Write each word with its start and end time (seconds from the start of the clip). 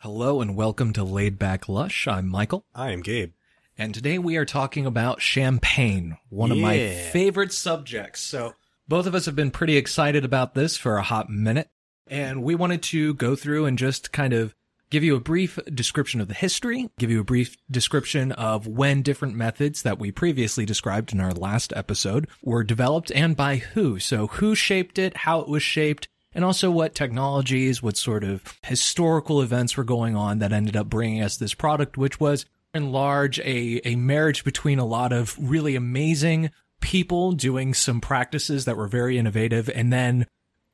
Hello 0.00 0.40
and 0.40 0.56
welcome 0.56 0.92
to 0.94 1.04
Laid 1.04 1.38
Back 1.38 1.68
Lush. 1.68 2.08
I'm 2.08 2.26
Michael, 2.28 2.64
I 2.74 2.90
am 2.90 3.02
Gabe. 3.02 3.32
and 3.76 3.94
today 3.94 4.18
we 4.18 4.36
are 4.36 4.44
talking 4.46 4.86
about 4.86 5.20
champagne, 5.22 6.16
one 6.28 6.50
of 6.52 6.58
my 6.58 6.74
Yeah. 6.74 7.10
favorite 7.10 7.52
subjects. 7.52 8.20
So, 8.20 8.54
both 8.88 9.06
of 9.06 9.14
us 9.14 9.26
have 9.26 9.36
been 9.36 9.50
pretty 9.50 9.76
excited 9.76 10.24
about 10.24 10.54
this 10.54 10.76
for 10.76 10.96
a 10.96 11.02
hot 11.02 11.28
minute, 11.30 11.68
and 12.06 12.42
we 12.42 12.54
wanted 12.54 12.82
to 12.84 13.14
go 13.14 13.36
through 13.36 13.66
and 13.66 13.78
just 13.78 14.10
kind 14.12 14.32
of 14.32 14.54
give 14.90 15.04
you 15.04 15.14
a 15.16 15.20
brief 15.20 15.58
description 15.72 16.20
of 16.20 16.28
the 16.28 16.34
history, 16.34 16.88
give 16.98 17.10
you 17.10 17.20
a 17.20 17.24
brief 17.24 17.56
description 17.70 18.32
of 18.32 18.66
when 18.66 19.02
different 19.02 19.36
methods 19.36 19.82
that 19.82 19.98
we 19.98 20.10
previously 20.10 20.64
described 20.66 21.12
in 21.12 21.20
our 21.20 21.32
last 21.32 21.72
episode 21.76 22.26
were 22.42 22.64
developed 22.64 23.12
and 23.14 23.36
by 23.36 23.56
who. 23.56 23.98
So, 24.00 24.26
who 24.28 24.54
shaped 24.54 24.98
it, 24.98 25.18
how 25.18 25.40
it 25.40 25.48
was 25.48 25.62
shaped, 25.62 26.08
and 26.34 26.44
also 26.44 26.70
what 26.70 26.94
technologies, 26.94 27.82
what 27.82 27.96
sort 27.96 28.24
of 28.24 28.58
historical 28.62 29.42
events 29.42 29.76
were 29.76 29.84
going 29.84 30.16
on 30.16 30.38
that 30.38 30.52
ended 30.52 30.76
up 30.76 30.88
bringing 30.88 31.22
us 31.22 31.36
this 31.36 31.54
product, 31.54 31.96
which 31.96 32.20
was 32.20 32.46
in 32.72 32.92
large 32.92 33.38
a, 33.40 33.80
a 33.84 33.96
marriage 33.96 34.44
between 34.44 34.78
a 34.78 34.84
lot 34.84 35.12
of 35.12 35.36
really 35.40 35.74
amazing 35.74 36.50
people 36.80 37.32
doing 37.32 37.74
some 37.74 38.00
practices 38.00 38.64
that 38.64 38.76
were 38.76 38.86
very 38.88 39.18
innovative 39.18 39.68
and 39.68 39.92
then 39.92 40.26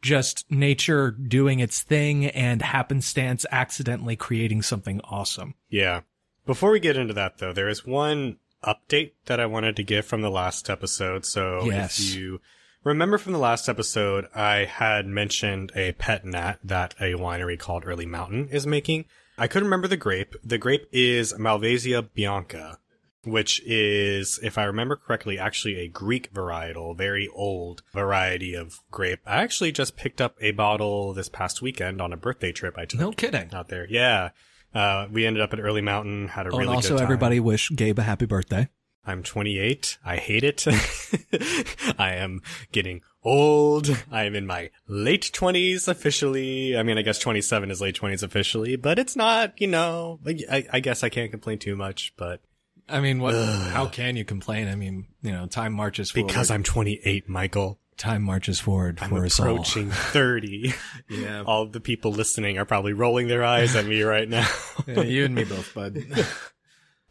just 0.02 0.44
nature 0.50 1.10
doing 1.10 1.58
its 1.58 1.82
thing 1.82 2.26
and 2.26 2.62
happenstance 2.62 3.44
accidentally 3.50 4.14
creating 4.14 4.62
something 4.62 5.00
awesome. 5.04 5.54
Yeah. 5.68 6.02
Before 6.44 6.70
we 6.70 6.78
get 6.78 6.96
into 6.96 7.14
that, 7.14 7.38
though, 7.38 7.52
there 7.52 7.68
is 7.68 7.84
one 7.84 8.36
update 8.62 9.12
that 9.24 9.40
I 9.40 9.46
wanted 9.46 9.74
to 9.76 9.82
give 9.82 10.04
from 10.06 10.20
the 10.22 10.30
last 10.30 10.70
episode. 10.70 11.24
So 11.24 11.64
Yes. 11.64 11.98
if 11.98 12.14
you 12.14 12.40
remember 12.86 13.18
from 13.18 13.32
the 13.32 13.38
last 13.38 13.68
episode, 13.68 14.26
I 14.34 14.64
had 14.64 15.06
mentioned 15.06 15.72
a 15.74 15.92
pet 15.92 16.24
nat 16.24 16.56
that 16.64 16.94
a 17.00 17.14
winery 17.14 17.58
called 17.58 17.84
Early 17.86 18.06
Mountain 18.06 18.48
is 18.50 18.66
making. 18.66 19.06
I 19.38 19.48
couldn't 19.48 19.66
remember 19.66 19.88
the 19.88 19.96
grape. 19.96 20.34
The 20.42 20.56
grape 20.58 20.86
is 20.92 21.32
Malvasia 21.34 22.08
bianca, 22.14 22.78
which 23.24 23.60
is, 23.66 24.38
if 24.42 24.56
I 24.56 24.64
remember 24.64 24.96
correctly, 24.96 25.38
actually 25.38 25.78
a 25.80 25.88
Greek 25.88 26.32
varietal, 26.32 26.96
very 26.96 27.28
old 27.34 27.82
variety 27.92 28.54
of 28.54 28.78
grape. 28.90 29.20
I 29.26 29.42
actually 29.42 29.72
just 29.72 29.96
picked 29.96 30.20
up 30.20 30.36
a 30.40 30.52
bottle 30.52 31.12
this 31.12 31.28
past 31.28 31.60
weekend 31.60 32.00
on 32.00 32.12
a 32.12 32.16
birthday 32.16 32.52
trip 32.52 32.76
I 32.78 32.84
took. 32.86 33.00
No 33.00 33.12
kidding. 33.12 33.50
out 33.52 33.68
there. 33.68 33.86
Yeah. 33.90 34.30
Uh, 34.74 35.06
we 35.10 35.26
ended 35.26 35.42
up 35.42 35.52
at 35.52 35.60
Early 35.60 35.80
Mountain, 35.80 36.28
had 36.28 36.46
a 36.46 36.50
Oh, 36.50 36.58
really 36.58 36.68
and 36.68 36.76
also 36.76 36.90
good 36.90 36.96
time. 36.98 37.04
everybody 37.04 37.40
wish 37.40 37.70
Gabe 37.74 37.98
a 37.98 38.02
happy 38.02 38.26
birthday. 38.26 38.68
I'm 39.06 39.22
28. 39.22 39.98
I 40.04 40.16
hate 40.16 40.42
it. 40.44 40.66
I 41.98 42.14
am 42.14 42.42
getting 42.72 43.02
old. 43.22 43.88
I 44.10 44.24
am 44.24 44.34
in 44.34 44.46
my 44.46 44.70
late 44.88 45.30
20s 45.32 45.88
officially. 45.88 46.76
I 46.76 46.82
mean, 46.82 46.98
I 46.98 47.02
guess 47.02 47.18
27 47.18 47.70
is 47.70 47.80
late 47.80 47.98
20s 47.98 48.22
officially, 48.22 48.76
but 48.76 48.98
it's 48.98 49.16
not, 49.16 49.60
you 49.60 49.68
know, 49.68 50.18
I, 50.26 50.64
I 50.72 50.80
guess 50.80 51.02
I 51.04 51.08
can't 51.08 51.30
complain 51.30 51.58
too 51.58 51.76
much, 51.76 52.14
but 52.16 52.40
I 52.88 53.00
mean, 53.00 53.20
what? 53.20 53.34
How 53.34 53.86
can 53.86 54.16
you 54.16 54.24
complain? 54.24 54.68
I 54.68 54.74
mean, 54.76 55.06
you 55.22 55.32
know, 55.32 55.46
time 55.46 55.72
marches 55.72 56.10
forward. 56.10 56.28
because 56.28 56.50
I'm 56.50 56.62
28, 56.62 57.28
Michael, 57.28 57.80
time 57.96 58.22
marches 58.22 58.60
forward 58.60 58.98
I'm 59.00 59.10
for 59.10 59.24
us 59.24 59.40
all. 59.40 59.46
approaching 59.50 59.90
30. 59.90 60.72
Yeah, 61.08 61.44
all 61.46 61.66
the 61.66 61.80
people 61.80 62.12
listening 62.12 62.58
are 62.58 62.64
probably 62.64 62.92
rolling 62.92 63.28
their 63.28 63.44
eyes 63.44 63.76
at 63.76 63.86
me 63.86 64.02
right 64.02 64.28
now. 64.28 64.48
Yeah, 64.86 65.02
you 65.02 65.24
and 65.24 65.34
me 65.34 65.44
both, 65.44 65.72
bud. 65.74 66.04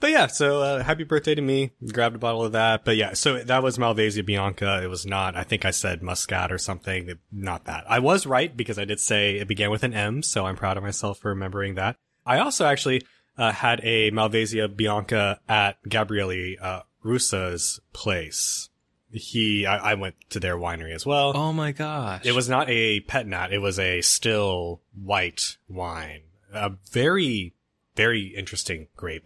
But 0.06 0.12
yeah, 0.12 0.28
so 0.28 0.62
uh, 0.62 0.84
happy 0.84 1.04
birthday 1.04 1.34
to 1.34 1.42
me. 1.42 1.72
Grabbed 1.92 2.16
a 2.16 2.20
bottle 2.20 2.46
of 2.46 2.52
that. 2.52 2.86
But 2.86 2.96
yeah, 2.96 3.14
so 3.14 3.42
that 3.42 3.64
was 3.64 3.80
Malvasia 3.80 4.24
Bianca. 4.24 4.84
It 4.84 4.88
was 4.88 5.04
not, 5.04 5.36
I 5.36 5.42
think 5.42 5.66
I 5.66 5.72
said 5.72 6.04
Muscat 6.04 6.52
or 6.52 6.60
something. 6.60 7.18
Not 7.32 7.66
that. 7.66 7.86
I 7.90 7.98
was 7.98 8.28
right 8.28 8.56
because 8.56 8.78
I 8.78 8.86
did 8.86 9.00
say 9.00 9.38
it 9.38 9.48
began 9.48 9.72
with 9.72 9.82
an 9.82 9.96
M, 9.96 10.22
so 10.22 10.46
I'm 10.46 10.58
proud 10.58 10.78
of 10.78 10.84
myself 10.84 11.18
for 11.18 11.30
remembering 11.30 11.74
that. 11.74 11.96
I 12.24 12.38
also 12.38 12.68
actually 12.68 13.02
uh, 13.36 13.52
had 13.52 13.82
a 13.84 14.12
Malvasia 14.12 14.68
Bianca 14.78 15.40
at 15.50 15.82
Gabriele 15.90 16.58
uh, 16.62 16.82
Rausse's 17.02 17.80
place. 17.92 18.70
He, 19.10 19.66
I, 19.66 19.94
I 19.94 19.94
went 19.96 20.18
to 20.30 20.40
their 20.40 20.56
winery 20.56 20.94
as 20.94 21.04
well. 21.04 21.36
oh 21.36 21.52
my 21.52 21.72
gosh. 21.72 22.28
It 22.28 22.36
was 22.36 22.48
not 22.48 22.70
a 22.70 23.00
pet 23.00 23.26
nat. 23.26 23.52
It 23.52 23.58
was 23.58 23.80
a 23.80 24.02
still 24.02 24.82
white 24.94 25.58
wine. 25.68 26.22
A 26.54 26.74
very, 26.92 27.56
very 27.96 28.36
interesting 28.38 28.90
grape. 28.96 29.26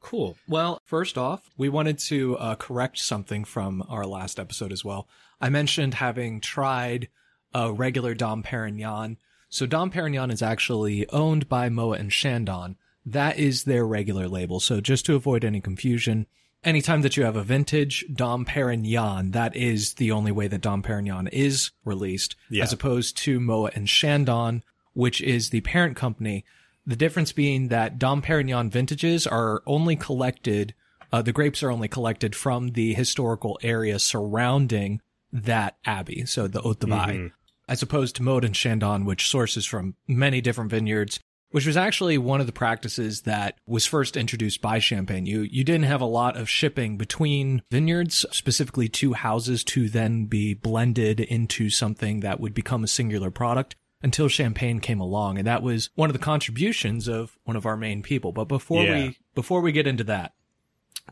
Cool. 0.00 0.36
Well, 0.48 0.80
first 0.84 1.18
off, 1.18 1.50
we 1.58 1.68
wanted 1.68 1.98
to 2.00 2.36
uh, 2.38 2.54
correct 2.56 2.98
something 2.98 3.44
from 3.44 3.84
our 3.88 4.06
last 4.06 4.40
episode 4.40 4.72
as 4.72 4.84
well. 4.84 5.06
I 5.40 5.50
mentioned 5.50 5.94
having 5.94 6.40
tried 6.40 7.08
a 7.54 7.72
regular 7.72 8.14
Dom 8.14 8.42
Perignon. 8.42 9.16
So 9.48 9.66
Dom 9.66 9.90
Perignon 9.90 10.30
is 10.32 10.42
actually 10.42 11.08
owned 11.10 11.48
by 11.48 11.68
Moët 11.68 12.00
and 12.00 12.10
Chandon. 12.10 12.76
That 13.04 13.38
is 13.38 13.64
their 13.64 13.84
regular 13.86 14.28
label. 14.28 14.60
So 14.60 14.80
just 14.80 15.04
to 15.06 15.16
avoid 15.16 15.44
any 15.44 15.60
confusion, 15.60 16.26
anytime 16.64 17.02
that 17.02 17.16
you 17.16 17.24
have 17.24 17.36
a 17.36 17.42
vintage 17.42 18.04
Dom 18.12 18.44
Perignon, 18.44 19.32
that 19.32 19.56
is 19.56 19.94
the 19.94 20.12
only 20.12 20.32
way 20.32 20.48
that 20.48 20.60
Dom 20.60 20.82
Perignon 20.82 21.28
is 21.32 21.72
released, 21.84 22.36
Yeah. 22.48 22.62
as 22.62 22.72
opposed 22.72 23.16
to 23.18 23.40
Moët 23.40 23.74
and 23.76 23.86
Chandon, 23.88 24.62
which 24.92 25.20
is 25.20 25.50
the 25.50 25.60
parent 25.62 25.96
company. 25.96 26.44
The 26.90 26.96
difference 26.96 27.30
being 27.30 27.68
that 27.68 28.00
Dom 28.00 28.20
Perignon 28.20 28.68
vintages 28.68 29.24
are 29.24 29.62
only 29.64 29.94
collected, 29.94 30.74
uh, 31.12 31.22
the 31.22 31.30
grapes 31.30 31.62
are 31.62 31.70
only 31.70 31.86
collected 31.86 32.34
from 32.34 32.72
the 32.72 32.94
historical 32.94 33.60
area 33.62 34.00
surrounding 34.00 35.00
that 35.32 35.76
abbey, 35.84 36.26
so 36.26 36.48
the 36.48 36.62
Haute 36.62 36.80
de 36.80 36.88
Vai, 36.88 37.30
as 37.68 37.80
opposed 37.80 38.16
to 38.16 38.24
Moët 38.24 38.44
and 38.44 38.56
Chandon, 38.56 39.04
which 39.04 39.28
sources 39.28 39.64
from 39.64 39.94
many 40.08 40.40
different 40.40 40.72
vineyards, 40.72 41.20
which 41.52 41.64
was 41.64 41.76
actually 41.76 42.18
one 42.18 42.40
of 42.40 42.48
the 42.48 42.52
practices 42.52 43.20
that 43.20 43.56
was 43.68 43.86
first 43.86 44.16
introduced 44.16 44.60
by 44.60 44.80
Champagne. 44.80 45.26
You 45.26 45.42
you 45.42 45.62
didn't 45.62 45.84
have 45.84 46.00
a 46.00 46.06
lot 46.06 46.36
of 46.36 46.50
shipping 46.50 46.96
between 46.96 47.62
vineyards, 47.70 48.26
specifically 48.32 48.88
two 48.88 49.12
houses, 49.12 49.62
to 49.62 49.88
then 49.88 50.24
be 50.24 50.54
blended 50.54 51.20
into 51.20 51.70
something 51.70 52.18
that 52.18 52.40
would 52.40 52.52
become 52.52 52.82
a 52.82 52.88
singular 52.88 53.30
product 53.30 53.76
until 54.02 54.28
Champagne 54.28 54.80
came 54.80 55.00
along, 55.00 55.38
and 55.38 55.46
that 55.46 55.62
was 55.62 55.90
one 55.94 56.08
of 56.08 56.14
the 56.14 56.18
contributions 56.18 57.08
of 57.08 57.36
one 57.44 57.56
of 57.56 57.66
our 57.66 57.76
main 57.76 58.02
people. 58.02 58.32
But 58.32 58.46
before 58.46 58.84
Yeah. 58.84 59.06
we 59.06 59.18
before 59.34 59.60
we 59.60 59.72
get 59.72 59.86
into 59.86 60.04
that, 60.04 60.34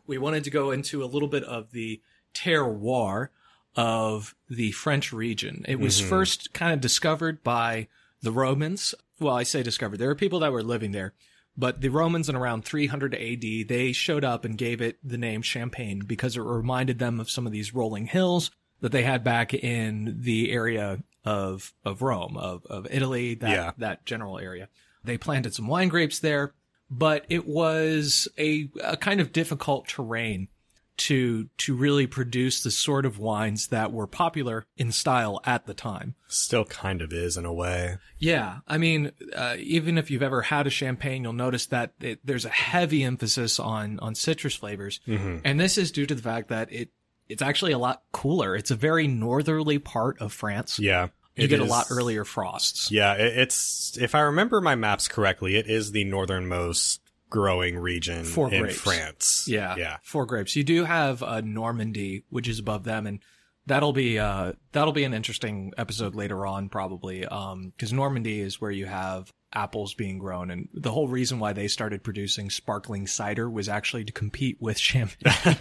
we 0.06 0.18
wanted 0.18 0.44
to 0.44 0.50
go 0.50 0.70
into 0.70 1.02
a 1.02 1.06
little 1.06 1.28
bit 1.28 1.44
of 1.44 1.70
the 1.72 2.00
terroir 2.34 3.28
of 3.76 4.34
the 4.48 4.72
French 4.72 5.12
region. 5.12 5.64
It 5.68 5.78
was 5.78 6.00
mm-hmm. 6.00 6.08
first 6.08 6.52
kind 6.52 6.72
of 6.72 6.80
discovered 6.80 7.42
by 7.42 7.88
the 8.22 8.32
Romans. 8.32 8.94
Well, 9.20 9.34
I 9.34 9.42
say 9.44 9.62
discovered. 9.62 9.98
There 9.98 10.10
are 10.10 10.16
people 10.16 10.40
that 10.40 10.52
were 10.52 10.62
living 10.62 10.92
there, 10.92 11.14
but 11.56 11.80
the 11.80 11.88
Romans 11.88 12.28
in 12.28 12.36
around 12.36 12.64
300 12.64 13.14
AD, 13.14 13.68
they 13.68 13.92
showed 13.92 14.24
up 14.24 14.44
and 14.44 14.56
gave 14.56 14.80
it 14.80 14.98
the 15.02 15.18
name 15.18 15.42
Champagne 15.42 16.02
because 16.06 16.36
it 16.36 16.40
reminded 16.40 16.98
them 16.98 17.20
of 17.20 17.30
some 17.30 17.46
of 17.46 17.52
these 17.52 17.74
rolling 17.74 18.06
hills 18.06 18.50
that 18.80 18.92
they 18.92 19.02
had 19.02 19.24
back 19.24 19.52
in 19.54 20.18
the 20.20 20.52
area 20.52 21.02
of 21.24 21.72
of 21.84 22.02
Rome, 22.02 22.36
of 22.36 22.64
of 22.66 22.86
Italy, 22.90 23.34
that 23.36 23.50
Yeah. 23.50 23.72
that 23.78 24.04
general 24.06 24.38
area. 24.38 24.68
They 25.04 25.18
planted 25.18 25.54
some 25.54 25.66
wine 25.68 25.88
grapes 25.88 26.18
there, 26.18 26.54
but 26.90 27.24
it 27.28 27.46
was 27.46 28.28
a, 28.38 28.70
a 28.82 28.96
kind 28.96 29.20
of 29.20 29.32
difficult 29.32 29.88
terrain 29.88 30.48
to 30.96 31.48
to 31.58 31.76
really 31.76 32.08
produce 32.08 32.60
the 32.62 32.72
sort 32.72 33.06
of 33.06 33.20
wines 33.20 33.68
that 33.68 33.92
were 33.92 34.08
popular 34.08 34.66
in 34.76 34.90
style 34.90 35.40
at 35.44 35.64
the 35.66 35.72
time. 35.74 36.16
Still 36.26 36.64
kind 36.64 37.00
of 37.00 37.12
is 37.12 37.36
in 37.36 37.44
a 37.44 37.52
way. 37.52 37.98
Yeah, 38.18 38.58
I 38.66 38.78
mean, 38.78 39.12
uh, 39.32 39.54
even 39.60 39.96
if 39.96 40.10
you've 40.10 40.24
ever 40.24 40.42
had 40.42 40.66
a 40.66 40.70
champagne, 40.70 41.22
you'll 41.22 41.32
notice 41.34 41.66
that 41.66 41.92
it, 42.00 42.18
there's 42.24 42.44
a 42.44 42.48
heavy 42.50 43.04
emphasis 43.04 43.60
on 43.60 44.00
on 44.00 44.16
citrus 44.16 44.56
flavors, 44.56 44.98
and 45.06 45.60
this 45.60 45.78
is 45.78 45.92
due 45.92 46.06
to 46.06 46.16
the 46.16 46.22
fact 46.22 46.48
that 46.48 46.72
it 46.72 46.90
it's 47.28 47.42
actually 47.42 47.72
a 47.72 47.78
lot 47.78 48.02
cooler. 48.12 48.56
It's 48.56 48.70
a 48.70 48.76
very 48.76 49.06
northerly 49.06 49.78
part 49.78 50.20
of 50.20 50.32
France. 50.32 50.78
Yeah. 50.78 51.08
you 51.36 51.46
get 51.48 51.60
a 51.60 51.64
lot 51.64 51.86
earlier 51.90 52.24
frosts. 52.24 52.90
Yeah, 52.90 53.14
it, 53.14 53.38
it's 53.38 53.96
if 54.00 54.14
I 54.14 54.20
remember 54.20 54.60
my 54.60 54.74
maps 54.74 55.08
correctly, 55.08 55.56
it 55.56 55.68
is 55.68 55.92
the 55.92 56.04
northernmost 56.04 57.00
growing 57.30 57.78
region 57.78 58.24
For 58.24 58.50
in 58.52 58.62
grapes. 58.62 58.80
France. 58.80 59.44
Yeah, 59.48 59.76
Yeah. 59.76 59.96
Four 60.02 60.26
grapes. 60.26 60.56
You 60.56 60.64
do 60.64 60.84
have 60.84 61.22
uh, 61.22 61.40
Normandy, 61.42 62.24
which 62.30 62.48
is 62.48 62.58
above 62.58 62.84
them, 62.84 63.06
and 63.06 63.20
that'll 63.66 63.92
be 63.92 64.18
uh 64.18 64.54
that'll 64.72 64.94
be 64.94 65.04
an 65.04 65.12
interesting 65.12 65.72
episode 65.76 66.14
later 66.14 66.46
on, 66.46 66.68
probably. 66.70 67.26
Um, 67.26 67.72
because 67.76 67.92
Normandy 67.92 68.40
is 68.40 68.60
where 68.60 68.70
you 68.70 68.86
have 68.86 69.32
apples 69.52 69.94
being 69.94 70.18
grown, 70.18 70.50
and 70.50 70.68
the 70.74 70.90
whole 70.90 71.08
reason 71.08 71.38
why 71.38 71.52
they 71.52 71.68
started 71.68 72.02
producing 72.02 72.50
sparkling 72.50 73.06
cider 73.06 73.48
was 73.48 73.68
actually 73.68 74.04
to 74.04 74.12
compete 74.12 74.56
with 74.60 74.78
champagne. 74.78 75.56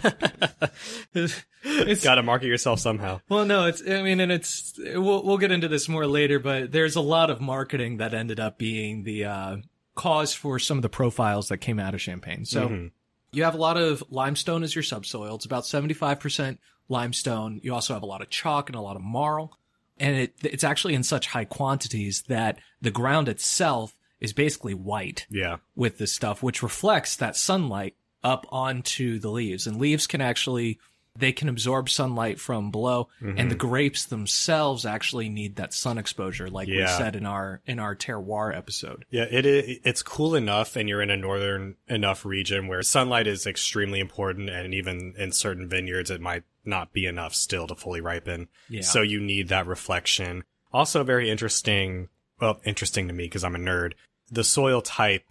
it's, 1.14 2.04
Got 2.04 2.16
to 2.16 2.22
market 2.22 2.46
yourself 2.46 2.80
somehow. 2.80 3.20
well, 3.28 3.44
no, 3.44 3.66
it's. 3.66 3.82
I 3.86 4.02
mean, 4.02 4.20
and 4.20 4.30
it's. 4.30 4.78
We'll 4.78 5.24
we'll 5.24 5.38
get 5.38 5.52
into 5.52 5.68
this 5.68 5.88
more 5.88 6.06
later, 6.06 6.38
but 6.38 6.72
there's 6.72 6.96
a 6.96 7.00
lot 7.00 7.30
of 7.30 7.40
marketing 7.40 7.98
that 7.98 8.14
ended 8.14 8.40
up 8.40 8.58
being 8.58 9.04
the 9.04 9.24
uh, 9.24 9.56
cause 9.94 10.34
for 10.34 10.58
some 10.58 10.78
of 10.78 10.82
the 10.82 10.88
profiles 10.88 11.48
that 11.48 11.58
came 11.58 11.78
out 11.78 11.94
of 11.94 12.00
Champagne. 12.00 12.44
So 12.44 12.90
you 13.32 13.44
have 13.44 13.54
a 13.54 13.58
lot 13.58 13.76
of 13.76 14.02
limestone 14.10 14.62
as 14.62 14.74
your 14.74 14.82
subsoil. 14.82 15.36
It's 15.36 15.44
about 15.46 15.66
seventy 15.66 15.94
five 15.94 16.20
percent 16.20 16.60
limestone. 16.88 17.60
You 17.62 17.74
also 17.74 17.94
have 17.94 18.02
a 18.02 18.06
lot 18.06 18.22
of 18.22 18.30
chalk 18.30 18.68
and 18.68 18.76
a 18.76 18.80
lot 18.80 18.96
of 18.96 19.02
marl, 19.02 19.58
and 20.00 20.16
it 20.16 20.34
it's 20.42 20.64
actually 20.64 20.94
in 20.94 21.02
such 21.02 21.26
high 21.28 21.44
quantities 21.44 22.22
that 22.28 22.58
the 22.80 22.90
ground 22.90 23.28
itself 23.28 23.94
is 24.20 24.32
basically 24.32 24.74
white 24.74 25.26
Yeah. 25.30 25.56
with 25.76 25.98
this 25.98 26.12
stuff, 26.12 26.42
which 26.42 26.62
reflects 26.62 27.14
that 27.16 27.36
sunlight 27.36 27.94
up 28.24 28.46
onto 28.50 29.18
the 29.20 29.30
leaves. 29.30 29.66
And 29.66 29.78
leaves 29.80 30.06
can 30.08 30.20
actually 30.20 30.78
they 31.18 31.32
can 31.32 31.48
absorb 31.48 31.90
sunlight 31.90 32.38
from 32.40 32.70
below, 32.70 33.08
and 33.20 33.50
the 33.50 33.54
grapes 33.56 34.04
themselves 34.06 34.86
actually 34.86 35.28
need 35.28 35.56
that 35.56 35.74
sun 35.74 35.98
exposure, 35.98 36.48
like 36.48 36.68
we 36.68 36.86
said 36.96 37.16
in 37.16 37.26
our 37.26 37.60
in 37.66 37.78
our 37.78 37.96
terroir 37.96 38.56
episode. 38.56 39.04
Yeah, 39.10 39.24
it 39.30 39.44
i- 39.46 39.80
it's 39.84 40.02
cool 40.02 40.34
enough, 40.34 40.76
and 40.76 40.88
you're 40.88 41.02
in 41.02 41.10
a 41.10 41.16
northern 41.16 41.76
enough 41.88 42.24
region 42.24 42.68
where 42.68 42.82
sunlight 42.82 43.26
is 43.26 43.46
extremely 43.46 44.00
important, 44.00 44.48
and 44.50 44.72
even 44.74 45.14
in 45.18 45.32
certain 45.32 45.68
vineyards, 45.68 46.10
it 46.10 46.20
might 46.20 46.44
not 46.64 46.92
be 46.92 47.06
enough 47.06 47.34
still 47.34 47.66
to 47.66 47.74
fully 47.74 48.00
ripen. 48.00 48.48
Yeah. 48.68 48.82
So 48.82 49.02
you 49.02 49.20
need 49.20 49.48
that 49.48 49.66
reflection. 49.66 50.44
Also, 50.72 51.02
very 51.02 51.30
interesting. 51.30 52.08
Well, 52.40 52.60
interesting 52.64 53.08
to 53.08 53.14
me 53.14 53.24
because 53.24 53.42
I'm 53.42 53.56
a 53.56 53.58
nerd. 53.58 53.94
The 54.30 54.44
soil 54.44 54.82
type 54.82 55.24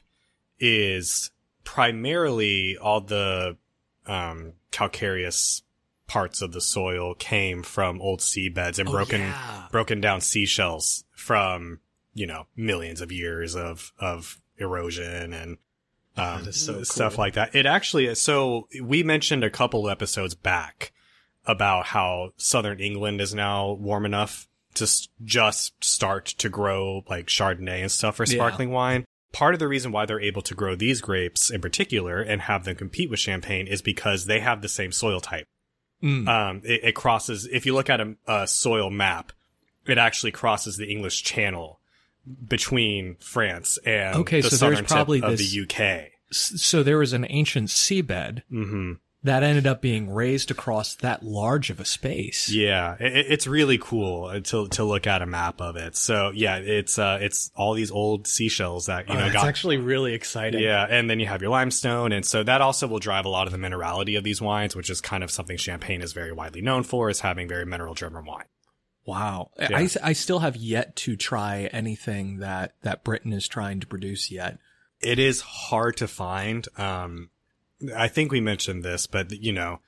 is 0.59 1.31
primarily 1.63 2.77
all 2.77 3.01
the 3.01 3.55
um, 4.07 4.53
calcareous 4.71 5.61
parts 6.07 6.41
of 6.41 6.53
the 6.53 6.61
soil 6.61 7.13
came 7.15 7.63
from 7.63 8.01
old 8.01 8.21
seabeds 8.21 8.79
and 8.79 8.87
Oh, 8.89 8.91
broken 8.93 9.21
yeah. 9.21 9.67
broken 9.71 9.99
down 10.01 10.21
seashells 10.21 11.03
from 11.15 11.79
you 12.13 12.25
know 12.25 12.47
millions 12.55 13.01
of 13.01 13.11
years 13.11 13.55
of 13.55 13.91
of 13.99 14.39
erosion 14.57 15.33
and 15.33 15.57
um, 16.15 16.51
so 16.51 16.81
stuff 16.83 17.15
cool. 17.15 17.25
like 17.25 17.33
that. 17.35 17.53
It 17.55 17.65
actually 17.67 18.13
so 18.15 18.67
we 18.81 19.03
mentioned 19.03 19.43
a 19.43 19.49
couple 19.51 19.87
episodes 19.89 20.33
back 20.33 20.91
about 21.45 21.85
how 21.87 22.31
southern 22.37 22.79
England 22.79 23.21
is 23.21 23.35
now 23.35 23.71
warm 23.73 24.05
enough 24.05 24.47
to 24.73 24.83
s- 24.85 25.07
just 25.23 25.83
start 25.83 26.25
to 26.25 26.49
grow 26.49 27.03
like 27.07 27.27
Chardonnay 27.27 27.81
and 27.81 27.91
stuff 27.91 28.15
for 28.15 28.25
Yeah. 28.25 28.33
sparkling 28.35 28.71
wine. 28.71 29.05
Part 29.31 29.53
of 29.53 29.59
the 29.59 29.67
reason 29.67 29.91
why 29.91 30.05
they're 30.05 30.19
able 30.19 30.41
to 30.41 30.55
grow 30.55 30.75
these 30.75 31.01
grapes 31.01 31.51
in 31.51 31.61
particular 31.61 32.19
and 32.21 32.41
have 32.43 32.63
them 32.63 32.75
compete 32.75 33.09
with 33.09 33.19
champagne 33.19 33.67
is 33.67 33.81
because 33.81 34.25
they 34.25 34.39
have 34.39 34.61
the 34.61 34.69
same 34.69 34.91
soil 34.91 35.19
type 35.19 35.45
Mm. 36.03 36.27
um, 36.27 36.61
it, 36.63 36.81
it 36.83 36.91
crosses. 36.95 37.47
If 37.51 37.65
you 37.65 37.73
look 37.73 37.89
at 37.89 37.99
a, 37.99 38.15
a 38.27 38.47
soil 38.47 38.89
map, 38.89 39.31
it 39.85 39.97
actually 39.97 40.31
crosses 40.31 40.77
the 40.77 40.85
English 40.89 41.23
Channel 41.23 41.79
between 42.47 43.15
France 43.19 43.77
and 43.85 44.17
Okay, 44.17 44.41
the 44.41 44.49
so 44.49 44.65
there's 44.65 44.77
southern 44.77 44.85
probably 44.87 45.21
tip 45.21 45.29
of 45.29 45.37
this- 45.37 45.51
the 45.51 45.61
UK. 45.63 46.11
So 46.29 46.83
there 46.83 46.97
was 46.97 47.13
an 47.13 47.25
ancient 47.29 47.69
seabed 47.69 48.43
hmm 48.49 48.93
that 49.27 49.43
ended 49.43 49.67
up 49.67 49.81
being 49.81 50.09
raised 50.09 50.51
across 50.51 50.95
that 50.95 51.23
large 51.23 51.69
of 51.69 51.79
a 51.79 51.85
space. 51.85 52.49
Yeah, 52.49 52.95
it, 52.99 53.15
it- 53.15 53.25
it's 53.29 53.47
really 53.47 53.77
cool 53.77 54.41
to 54.41 54.67
to 54.69 54.83
look 54.83 55.07
at 55.07 55.21
a 55.21 55.25
map 55.25 55.61
of 55.61 55.75
it. 55.75 55.95
So 55.95 56.31
yeah, 56.33 56.57
it's 56.57 56.97
uh, 56.99 57.19
it's 57.21 57.51
all 57.55 57.73
these 57.73 57.91
old 57.91 58.27
seashells 58.27 58.87
that 58.87 59.07
you 59.07 59.13
know 59.13 59.19
Oh, 59.19 59.23
that's 59.23 59.33
got 59.33 59.47
actually 59.47 59.77
really 59.77 60.13
exciting. 60.13 60.61
Yeah, 60.61 60.85
and 60.89 61.09
then 61.09 61.19
you 61.19 61.25
have 61.27 61.41
your 61.41 61.51
limestone, 61.51 62.11
and 62.11 62.25
so 62.25 62.43
that 62.43 62.61
also 62.61 62.87
will 62.87 62.99
drive 62.99 63.25
a 63.25 63.29
lot 63.29 63.47
of 63.47 63.51
the 63.53 63.59
minerality 63.59 64.17
of 64.17 64.23
these 64.23 64.41
wines, 64.41 64.75
which 64.75 64.89
is 64.89 65.01
kind 65.01 65.23
of 65.23 65.31
something 65.31 65.57
Champagne 65.57 66.01
is 66.01 66.13
very 66.13 66.31
widely 66.31 66.61
known 66.61 66.83
for, 66.83 67.09
is 67.09 67.19
having 67.21 67.47
very 67.47 67.65
mineral 67.65 67.93
driven 67.93 68.25
wine. 68.25 68.45
Wow. 69.05 69.51
Yeah. 69.57 69.69
I, 69.77 69.89
I 70.03 70.13
still 70.13 70.39
have 70.39 70.57
yet 70.57 70.97
to 70.97 71.15
try 71.15 71.69
anything 71.71 72.39
that, 72.39 72.73
that 72.81 73.05
Britain 73.05 73.31
is 73.31 73.47
trying 73.47 73.79
to 73.79 73.87
produce 73.87 74.29
yet. 74.31 74.57
it 74.99 75.17
is 75.17 75.39
hard 75.39 75.95
to 75.97 76.07
find. 76.09 76.67
Um, 76.77 77.29
I 77.95 78.07
think 78.07 78.31
we 78.31 78.41
mentioned 78.41 78.83
this, 78.83 79.07
but 79.07 79.31
you 79.31 79.51
know, 79.53 79.79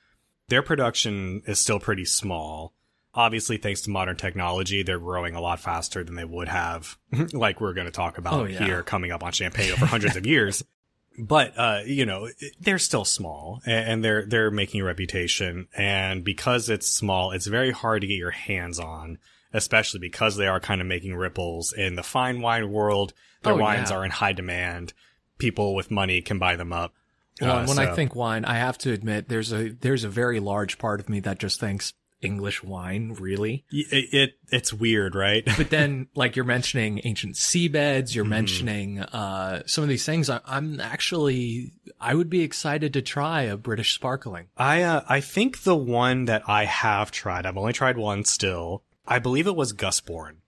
their 0.48 0.62
production 0.62 1.42
is 1.46 1.58
still 1.58 1.80
pretty 1.80 2.04
small. 2.04 2.72
Obviously, 3.12 3.56
thanks 3.56 3.80
to 3.82 3.90
modern 3.90 4.16
technology, 4.16 4.82
they're 4.84 5.00
growing 5.00 5.34
a 5.34 5.40
lot 5.40 5.58
faster 5.58 6.04
than 6.04 6.14
they 6.14 6.24
would 6.24 6.46
have, 6.48 6.96
like 7.32 7.60
we're 7.60 7.72
going 7.74 7.86
to 7.88 7.90
talk 7.92 8.18
about 8.18 8.32
Oh, 8.34 8.44
yeah. 8.44 8.64
here 8.64 8.82
coming 8.84 9.10
up 9.10 9.24
on 9.24 9.32
Champagne 9.32 9.72
over 9.72 9.86
hundreds 9.86 10.16
of 10.16 10.26
years. 10.26 10.62
But, 11.18 11.52
uh, 11.58 11.80
you 11.84 12.06
know, 12.06 12.28
they're 12.60 12.78
still 12.78 13.04
small 13.04 13.60
and 13.66 14.02
they're, 14.02 14.24
they're 14.24 14.50
making 14.52 14.80
a 14.80 14.84
reputation. 14.84 15.66
And 15.76 16.24
because 16.24 16.70
it's 16.70 16.86
small, 16.86 17.32
it's 17.32 17.46
very 17.46 17.72
hard 17.72 18.00
to 18.02 18.06
get 18.06 18.14
your 18.16 18.30
hands 18.30 18.78
on, 18.78 19.18
especially 19.52 20.00
because 20.00 20.36
they 20.36 20.46
are 20.46 20.60
kind 20.60 20.80
of 20.80 20.86
making 20.86 21.14
ripples 21.16 21.72
in 21.74 21.96
the 21.96 22.04
fine 22.04 22.40
wine 22.40 22.70
world. 22.70 23.12
Their 23.42 23.54
Oh, 23.54 23.56
wines 23.58 23.90
yeah. 23.90 23.96
are 23.98 24.04
in 24.04 24.12
high 24.12 24.32
demand. 24.32 24.94
People 25.36 25.74
with 25.74 25.90
money 25.90 26.22
can 26.22 26.38
buy 26.38 26.56
them 26.56 26.72
up. 26.72 26.94
Well, 27.40 27.58
Uh, 27.58 27.66
when 27.66 27.78
I 27.78 27.94
think 27.94 28.14
wine, 28.14 28.44
I 28.44 28.54
have 28.58 28.76
to 28.78 28.92
admit 28.92 29.28
there's 29.28 29.52
a 29.52 29.70
there's 29.70 30.04
a 30.04 30.08
very 30.08 30.40
large 30.40 30.78
part 30.78 31.00
of 31.00 31.08
me 31.08 31.20
that 31.20 31.38
just 31.38 31.58
thinks 31.60 31.92
English 32.22 32.62
wine, 32.62 33.16
really. 33.18 33.64
It, 33.70 34.12
it 34.12 34.34
it's 34.50 34.74
weird, 34.74 35.14
right? 35.14 35.42
But 35.56 35.70
then, 35.70 36.08
like 36.14 36.36
you're 36.36 36.44
mentioning 36.44 37.00
ancient 37.04 37.36
seabeds, 37.36 38.14
you're 38.14 38.26
Mhm. 38.26 38.28
mentioning 38.28 39.00
uh, 39.00 39.62
some 39.64 39.82
of 39.84 39.88
these 39.88 40.04
things. 40.04 40.28
I, 40.28 40.40
I'm 40.44 40.80
actually 40.80 41.72
I 41.98 42.14
would 42.14 42.28
be 42.28 42.42
excited 42.42 42.92
to 42.92 43.00
try 43.02 43.42
a 43.42 43.56
British 43.56 43.94
sparkling. 43.94 44.48
I 44.56 44.82
uh, 44.82 45.02
I 45.08 45.20
think 45.20 45.62
the 45.62 45.76
one 45.76 46.26
that 46.26 46.42
I 46.46 46.64
have 46.66 47.10
tried, 47.10 47.46
I've 47.46 47.56
only 47.56 47.72
tried 47.72 47.96
one 47.96 48.24
still. 48.24 48.82
I 49.06 49.18
believe 49.18 49.46
it 49.46 49.56
was 49.56 49.72
Gusbourne, 49.72 50.42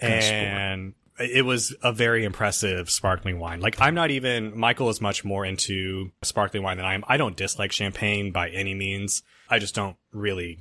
and 0.00 0.94
it 1.18 1.44
was 1.44 1.74
a 1.82 1.92
very 1.92 2.24
impressive 2.24 2.88
sparkling 2.90 3.38
wine. 3.38 3.60
Like 3.60 3.80
I'm 3.80 3.94
not 3.94 4.10
even 4.10 4.58
Michael 4.58 4.88
is 4.88 5.00
much 5.00 5.24
more 5.24 5.44
into 5.44 6.10
sparkling 6.22 6.62
wine 6.62 6.76
than 6.78 6.86
I 6.86 6.94
am. 6.94 7.04
I 7.06 7.16
don't 7.16 7.36
dislike 7.36 7.72
champagne 7.72 8.32
by 8.32 8.48
any 8.50 8.74
means. 8.74 9.22
I 9.48 9.58
just 9.58 9.74
don't 9.74 9.96
really 10.12 10.58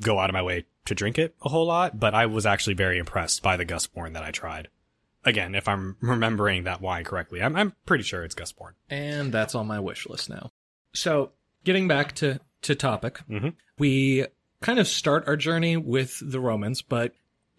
go 0.00 0.18
out 0.18 0.30
of 0.30 0.34
my 0.34 0.42
way 0.42 0.64
to 0.84 0.94
drink 0.94 1.18
it 1.18 1.34
a 1.42 1.48
whole 1.48 1.66
lot. 1.66 1.98
But 1.98 2.14
I 2.14 2.26
was 2.26 2.46
actually 2.46 2.74
very 2.74 2.98
impressed 2.98 3.42
by 3.42 3.56
the 3.56 3.64
Gusbourne 3.64 4.12
that 4.14 4.24
I 4.24 4.30
tried. 4.30 4.68
Again, 5.24 5.54
if 5.54 5.68
I'm 5.68 5.96
remembering 6.00 6.64
that 6.64 6.80
wine 6.80 7.04
correctly, 7.04 7.40
I'm 7.42 7.54
I'm 7.56 7.74
pretty 7.86 8.02
sure 8.04 8.24
it's 8.24 8.34
Gusbourne. 8.34 8.74
and 8.90 9.32
that's 9.32 9.54
on 9.54 9.66
my 9.68 9.78
wish 9.78 10.06
list 10.08 10.28
now. 10.28 10.50
So, 10.92 11.30
getting 11.64 11.86
back 11.88 12.12
to 12.16 12.40
to 12.62 12.74
topic, 12.74 13.20
Mhm. 13.30 13.54
we 13.78 14.26
kind 14.60 14.78
of 14.78 14.86
start 14.88 15.26
our 15.26 15.36
journey 15.36 15.76
with 15.76 16.18
the 16.22 16.38
Romans, 16.40 16.82
but 16.82 17.12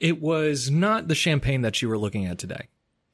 it 0.04 0.22
was 0.22 0.70
not 0.70 1.08
the 1.08 1.16
champagne 1.16 1.62
that 1.62 1.82
you 1.82 1.88
were 1.88 1.98
looking 1.98 2.26
at 2.26 2.38
today. 2.38 2.68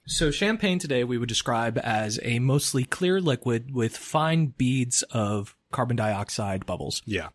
So, 0.08 0.32
champagne 0.32 0.80
today 0.80 1.04
we 1.04 1.20
would 1.20 1.30
describe 1.30 1.80
as 1.84 2.20
a 2.24 2.40
mostly 2.40 2.84
clear 2.84 3.22
liquid 3.22 3.72
with 3.72 3.96
fine 3.96 4.48
beads 4.58 5.04
of 5.04 5.56
carbon 5.72 5.96
dioxide 5.96 6.66
bubbles. 6.66 7.04
Yeah. 7.06 7.30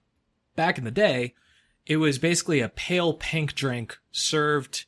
Back 0.57 0.77
in 0.77 0.83
the 0.83 0.91
day, 0.91 1.35
it 1.87 1.99
was 1.99 2.19
basically 2.19 2.59
a 2.61 2.69
pale 2.69 3.15
pink 3.15 3.55
drink 3.55 3.97
served 4.11 4.87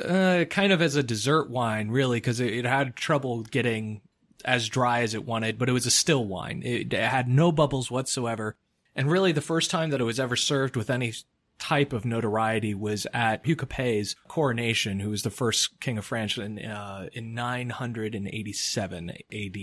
uh, 0.00 0.44
kind 0.48 0.72
of 0.72 0.80
as 0.80 0.94
a 0.94 1.02
dessert 1.02 1.50
wine, 1.50 1.90
really, 1.90 2.18
because 2.18 2.38
it, 2.38 2.54
it 2.54 2.64
had 2.64 2.94
trouble 2.94 3.42
getting 3.42 4.02
as 4.44 4.68
dry 4.68 5.00
as 5.00 5.14
it 5.14 5.26
wanted, 5.26 5.58
but 5.58 5.68
it 5.68 5.72
was 5.72 5.86
a 5.86 5.90
still 5.90 6.24
wine. 6.24 6.62
It, 6.64 6.92
it 6.92 7.08
had 7.10 7.26
no 7.26 7.50
bubbles 7.50 7.90
whatsoever. 7.90 8.54
And 8.94 9.10
really, 9.10 9.32
the 9.32 9.40
first 9.40 9.68
time 9.68 9.90
that 9.90 10.00
it 10.00 10.04
was 10.04 10.20
ever 10.20 10.36
served 10.36 10.76
with 10.76 10.90
any 10.90 11.12
type 11.60 11.92
of 11.92 12.04
notoriety 12.04 12.74
was 12.74 13.06
at 13.12 13.44
Hugh 13.46 13.54
Capet's 13.54 14.16
coronation, 14.26 14.98
who 14.98 15.10
was 15.10 15.22
the 15.22 15.30
first 15.30 15.78
king 15.80 15.98
of 15.98 16.04
France 16.04 16.36
in, 16.38 16.58
uh, 16.58 17.08
in 17.12 17.34
987 17.34 19.10
AD. 19.10 19.56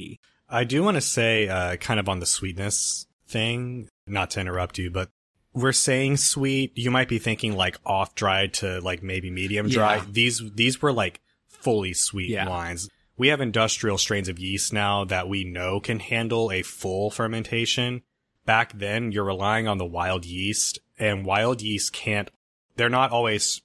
I 0.50 0.64
do 0.64 0.84
want 0.84 0.96
to 0.96 1.02
say, 1.02 1.50
uh, 1.50 1.76
kind 1.78 2.00
of 2.00 2.08
on 2.08 2.20
the 2.20 2.26
sweetness 2.26 3.08
thing, 3.28 3.90
not 4.06 4.30
to 4.32 4.40
interrupt 4.42 4.78
you, 4.78 4.90
but 4.90 5.10
we're 5.54 5.74
saying 5.74 6.18
sweet. 6.18 6.78
You 6.78 6.92
might 6.92 7.10
be 7.10 7.20
thinking 7.20 7.56
like 7.56 7.78
off 7.86 8.16
dried 8.16 8.54
to 8.56 8.80
like 8.82 9.04
maybe 9.04 9.30
medium 9.30 9.68
dry. 9.68 9.98
Yeah. 9.98 10.06
These, 10.10 10.42
these 10.54 10.82
were 10.82 10.94
like 10.94 11.20
fully 11.48 11.94
sweet 11.94 12.30
Yeah. 12.30 12.48
wines. 12.48 12.90
We 13.18 13.30
have 13.30 13.42
industrial 13.42 13.98
strains 13.98 14.30
of 14.30 14.38
yeast 14.38 14.72
now 14.72 15.04
that 15.06 15.28
we 15.28 15.44
know 15.44 15.80
can 15.80 16.00
handle 16.00 16.52
a 16.52 16.62
full 16.62 17.10
fermentation. 17.10 18.04
Back 18.46 18.78
then, 18.78 19.12
you're 19.12 19.26
relying 19.26 19.68
on 19.68 19.80
the 19.80 19.86
wild 19.86 20.24
yeast 20.24 20.80
and 21.00 21.26
wild 21.26 21.62
yeast 21.62 21.94
can't, 21.94 22.30
they're 22.76 22.90
not 22.90 23.12
always, 23.12 23.62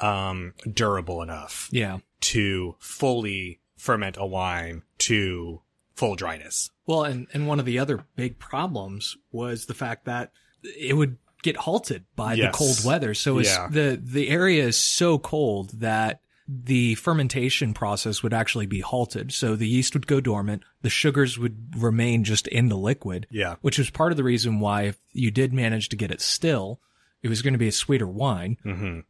um, 0.00 0.54
durable 0.72 1.22
enough 1.22 1.68
Yeah. 1.72 1.98
to 2.22 2.76
fully 2.78 3.60
ferment 3.76 4.16
a 4.18 4.26
wine 4.26 4.82
to 4.98 5.60
full 5.94 6.16
dryness. 6.16 6.70
Well, 6.86 7.04
and, 7.04 7.26
and 7.32 7.46
one 7.46 7.60
of 7.60 7.66
the 7.66 7.78
other 7.78 8.04
big 8.16 8.38
problems 8.38 9.16
was 9.30 9.66
the 9.66 9.74
fact 9.74 10.04
that 10.06 10.32
it 10.62 10.96
would 10.96 11.18
get 11.42 11.56
halted 11.58 12.04
by 12.16 12.34
Yes. 12.34 12.52
the 12.52 12.58
cold 12.58 12.84
weather. 12.84 13.14
So 13.14 13.38
it's, 13.38 13.50
Yeah. 13.54 13.68
the, 13.70 14.00
the 14.02 14.28
area 14.30 14.64
is 14.66 14.76
so 14.78 15.18
cold 15.18 15.70
that 15.80 16.20
the 16.46 16.94
fermentation 16.96 17.72
process 17.72 18.22
would 18.22 18.34
actually 18.34 18.66
be 18.66 18.80
halted. 18.80 19.32
So 19.32 19.56
the 19.56 19.66
yeast 19.68 19.94
would 19.94 20.06
go 20.06 20.20
dormant. 20.20 20.62
The 20.82 20.90
sugars 20.90 21.38
would 21.38 21.74
remain 21.76 22.22
just 22.24 22.46
in 22.48 22.68
the 22.68 22.76
liquid, 22.76 23.26
Yeah. 23.30 23.56
which 23.62 23.78
was 23.78 23.88
part 23.90 24.12
of 24.12 24.16
the 24.16 24.24
reason 24.24 24.60
why 24.60 24.82
if 24.82 24.98
you 25.12 25.30
did 25.30 25.52
manage 25.54 25.88
to 25.90 25.96
get 25.96 26.10
it 26.10 26.20
still, 26.20 26.80
it 27.22 27.28
was 27.28 27.40
going 27.40 27.54
to 27.54 27.58
be 27.58 27.68
a 27.68 27.72
sweeter 27.72 28.06
wine. 28.06 28.58
hmm 28.62 29.00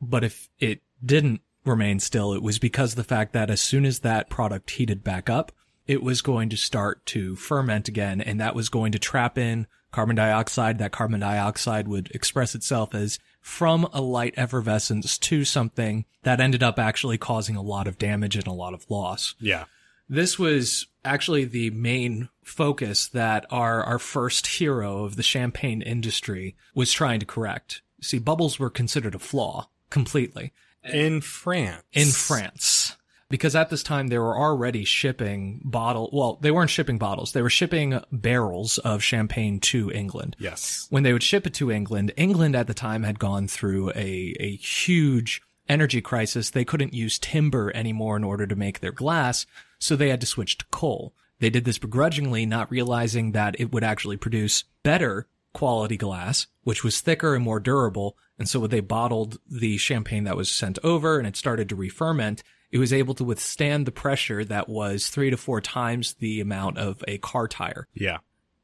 But 0.00 0.22
if 0.22 0.48
it 0.60 0.82
didn't 1.04 1.40
remain 1.64 1.98
still, 1.98 2.32
it 2.32 2.42
was 2.42 2.58
because 2.60 2.92
of 2.92 2.96
the 2.96 3.04
fact 3.04 3.32
that 3.32 3.50
as 3.50 3.60
soon 3.60 3.84
as 3.84 4.00
that 4.00 4.30
product 4.30 4.70
heated 4.70 5.02
back 5.02 5.28
up, 5.28 5.50
it 5.86 6.02
was 6.02 6.22
going 6.22 6.48
to 6.50 6.56
start 6.56 7.04
to 7.06 7.34
ferment 7.36 7.88
again, 7.88 8.20
and 8.20 8.40
that 8.40 8.54
was 8.54 8.68
going 8.68 8.92
to 8.92 8.98
trap 8.98 9.36
in 9.36 9.66
carbon 9.90 10.14
dioxide. 10.16 10.78
That 10.78 10.92
carbon 10.92 11.20
dioxide 11.20 11.88
would 11.88 12.10
express 12.12 12.54
itself 12.54 12.94
as 12.94 13.18
from 13.44 13.86
a 13.92 14.00
light 14.00 14.32
effervescence 14.38 15.18
to 15.18 15.44
something 15.44 16.06
that 16.22 16.40
ended 16.40 16.62
up 16.62 16.78
actually 16.78 17.18
causing 17.18 17.56
a 17.56 17.62
lot 17.62 17.86
of 17.86 17.98
damage 17.98 18.36
and 18.36 18.46
a 18.46 18.52
lot 18.52 18.72
of 18.72 18.90
loss. 18.90 19.34
Yeah. 19.38 19.64
This 20.08 20.38
was 20.38 20.86
actually 21.04 21.44
the 21.44 21.68
main 21.68 22.30
focus 22.42 23.06
that 23.08 23.44
our, 23.50 23.82
our 23.84 23.98
first 23.98 24.46
hero 24.46 25.04
of 25.04 25.16
the 25.16 25.22
champagne 25.22 25.82
industry 25.82 26.56
was 26.74 26.90
trying 26.90 27.20
to 27.20 27.26
correct. 27.26 27.82
See, 28.00 28.18
bubbles 28.18 28.58
were 28.58 28.70
considered 28.70 29.14
a 29.14 29.18
flaw 29.18 29.68
completely 29.90 30.54
In 30.82 31.20
France. 31.20 31.82
in 31.92 32.08
France. 32.08 32.96
Because 33.34 33.56
at 33.56 33.68
this 33.68 33.82
time 33.82 34.06
they 34.06 34.18
were 34.18 34.38
already 34.38 34.84
shipping 34.84 35.60
bottle, 35.64 36.08
well, 36.12 36.38
they 36.40 36.52
weren't 36.52 36.70
shipping 36.70 36.98
bottles. 36.98 37.32
They 37.32 37.42
were 37.42 37.50
shipping 37.50 38.00
barrels 38.12 38.78
of 38.78 39.02
champagne 39.02 39.58
to 39.58 39.90
England. 39.90 40.36
Yes. 40.38 40.86
When 40.88 41.02
they 41.02 41.12
would 41.12 41.24
ship 41.24 41.44
it 41.44 41.52
to 41.54 41.72
England, 41.72 42.12
England 42.16 42.54
at 42.54 42.68
the 42.68 42.74
time 42.74 43.02
had 43.02 43.18
gone 43.18 43.48
through 43.48 43.90
a, 43.90 44.36
a 44.38 44.54
huge 44.54 45.42
energy 45.68 46.00
crisis. 46.00 46.50
They 46.50 46.64
couldn't 46.64 46.94
use 46.94 47.18
timber 47.18 47.72
anymore 47.74 48.16
in 48.16 48.22
order 48.22 48.46
to 48.46 48.54
make 48.54 48.78
their 48.78 48.92
glass, 48.92 49.46
so 49.80 49.96
they 49.96 50.10
had 50.10 50.20
to 50.20 50.28
switch 50.28 50.58
to 50.58 50.64
coal. 50.70 51.12
They 51.40 51.50
did 51.50 51.64
this 51.64 51.78
begrudgingly, 51.78 52.46
not 52.46 52.70
realizing 52.70 53.32
that 53.32 53.58
it 53.58 53.72
would 53.72 53.82
actually 53.82 54.16
produce 54.16 54.62
better 54.84 55.26
quality 55.52 55.96
glass, 55.96 56.46
which 56.62 56.84
was 56.84 57.00
thicker 57.00 57.34
and 57.34 57.42
more 57.42 57.58
durable. 57.58 58.16
And 58.38 58.48
so 58.48 58.60
when 58.60 58.70
they 58.70 58.78
bottled 58.78 59.40
the 59.50 59.76
champagne 59.76 60.22
that 60.22 60.36
was 60.36 60.52
sent 60.52 60.78
over 60.84 61.18
and 61.18 61.26
it 61.26 61.36
started 61.36 61.68
to 61.70 61.74
re-ferment, 61.74 62.44
it 62.74 62.78
was 62.78 62.92
able 62.92 63.14
to 63.14 63.22
withstand 63.22 63.86
the 63.86 63.92
pressure 63.92 64.44
that 64.44 64.68
was 64.68 65.06
three 65.06 65.30
to 65.30 65.36
four 65.36 65.60
times 65.60 66.14
the 66.14 66.40
amount 66.40 66.76
of 66.76 67.04
a 67.06 67.18
car 67.18 67.46
tire. 67.46 67.86
Yeah. 67.94 68.18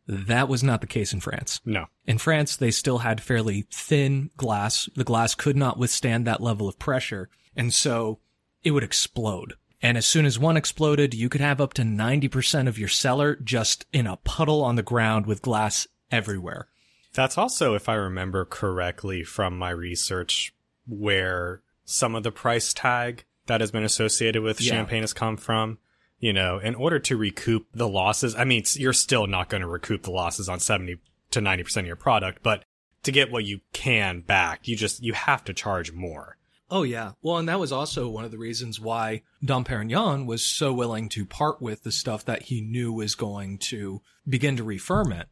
That 0.09 0.49
was 0.49 0.65
not 0.65 0.81
the 0.81 0.89
case 0.89 1.13
in 1.13 1.21
France. 1.21 1.61
No. 1.65 1.87
In 2.07 2.19
France, 2.19 2.57
they 2.57 2.73
still 2.73 2.99
had 2.99 3.21
fairly 3.21 3.67
thin 3.71 4.31
glass. 4.37 4.89
The 4.97 5.05
glass 5.05 5.37
could 5.37 5.57
not 5.57 5.79
withstand 5.79 6.27
that 6.27 6.41
level 6.41 6.67
of 6.67 6.77
pressure. 6.77 7.29
And 7.55 7.73
so 7.73 8.19
it 8.65 8.73
would 8.73 8.83
explode. 8.83 9.55
And 9.81 9.97
as 9.97 10.07
soon 10.07 10.27
as 10.27 10.41
one 10.41 10.57
exploded, 10.57 11.15
you 11.15 11.29
could 11.29 11.41
have 11.41 11.61
up 11.61 11.73
to 11.75 11.83
90% 11.83 12.67
of 12.67 12.81
your 12.81 12.89
cellar 12.89 13.37
just 13.37 13.87
in 13.93 14.09
a 14.09 14.17
puddle 14.17 14.65
on 14.65 14.75
the 14.75 14.83
ground 14.83 15.27
with 15.27 15.41
glass 15.41 15.87
everywhere. 16.11 16.67
That's 17.15 17.39
also, 17.39 17.75
if 17.75 17.89
I 17.89 17.95
remember 17.95 18.45
correctly 18.45 19.23
from 19.23 19.57
my 19.57 19.71
research, 19.71 20.53
where 20.85 21.63
some 21.85 22.17
of 22.17 22.25
the 22.25 22.33
price 22.33 22.75
tag 22.75 23.25
that 23.51 23.61
has 23.61 23.71
been 23.73 23.83
associated 23.85 24.43
with 24.43 24.61
Yeah. 24.61 24.71
champagne 24.73 25.03
has 25.03 25.13
come 25.13 25.37
from. 25.37 25.79
You 26.19 26.33
know, 26.33 26.59
in 26.59 26.75
order 26.75 26.99
to 26.99 27.17
recoup 27.17 27.67
the 27.75 27.89
losses, 27.89 28.35
I 28.35 28.45
mean, 28.45 28.63
you're 28.75 28.93
still 28.93 29.27
not 29.27 29.49
going 29.49 29.63
to 29.63 29.67
recoup 29.67 30.03
the 30.03 30.11
losses 30.11 30.49
on 30.49 30.61
70 30.61 30.99
to 31.31 31.41
90% 31.41 31.79
of 31.79 31.87
your 31.87 31.97
product, 31.97 32.43
but 32.43 32.65
to 33.05 33.11
get 33.11 33.31
what 33.33 33.45
you 33.45 33.61
can 33.73 34.21
back, 34.21 34.69
you 34.69 34.77
just, 34.77 35.03
you 35.03 35.15
have 35.15 35.43
to 35.45 35.55
charge 35.55 35.93
more. 35.93 36.37
Oh 36.71 36.83
yeah. 36.83 37.13
Well, 37.23 37.39
and 37.39 37.49
that 37.49 37.59
was 37.59 37.73
also 37.73 38.09
one 38.09 38.25
of 38.25 38.31
the 38.31 38.39
reasons 38.39 38.79
why 38.79 39.23
Dom 39.45 39.65
Perignon 39.65 40.27
was 40.27 40.45
so 40.45 40.73
willing 40.73 41.09
to 41.09 41.25
part 41.25 41.61
with 41.63 41.83
the 41.83 41.91
stuff 41.91 42.25
that 42.27 42.43
he 42.43 42.61
knew 42.61 42.93
was 42.93 43.15
going 43.15 43.59
to 43.59 44.03
begin 44.29 44.57
to 44.59 44.63
re-ferment. 44.63 45.29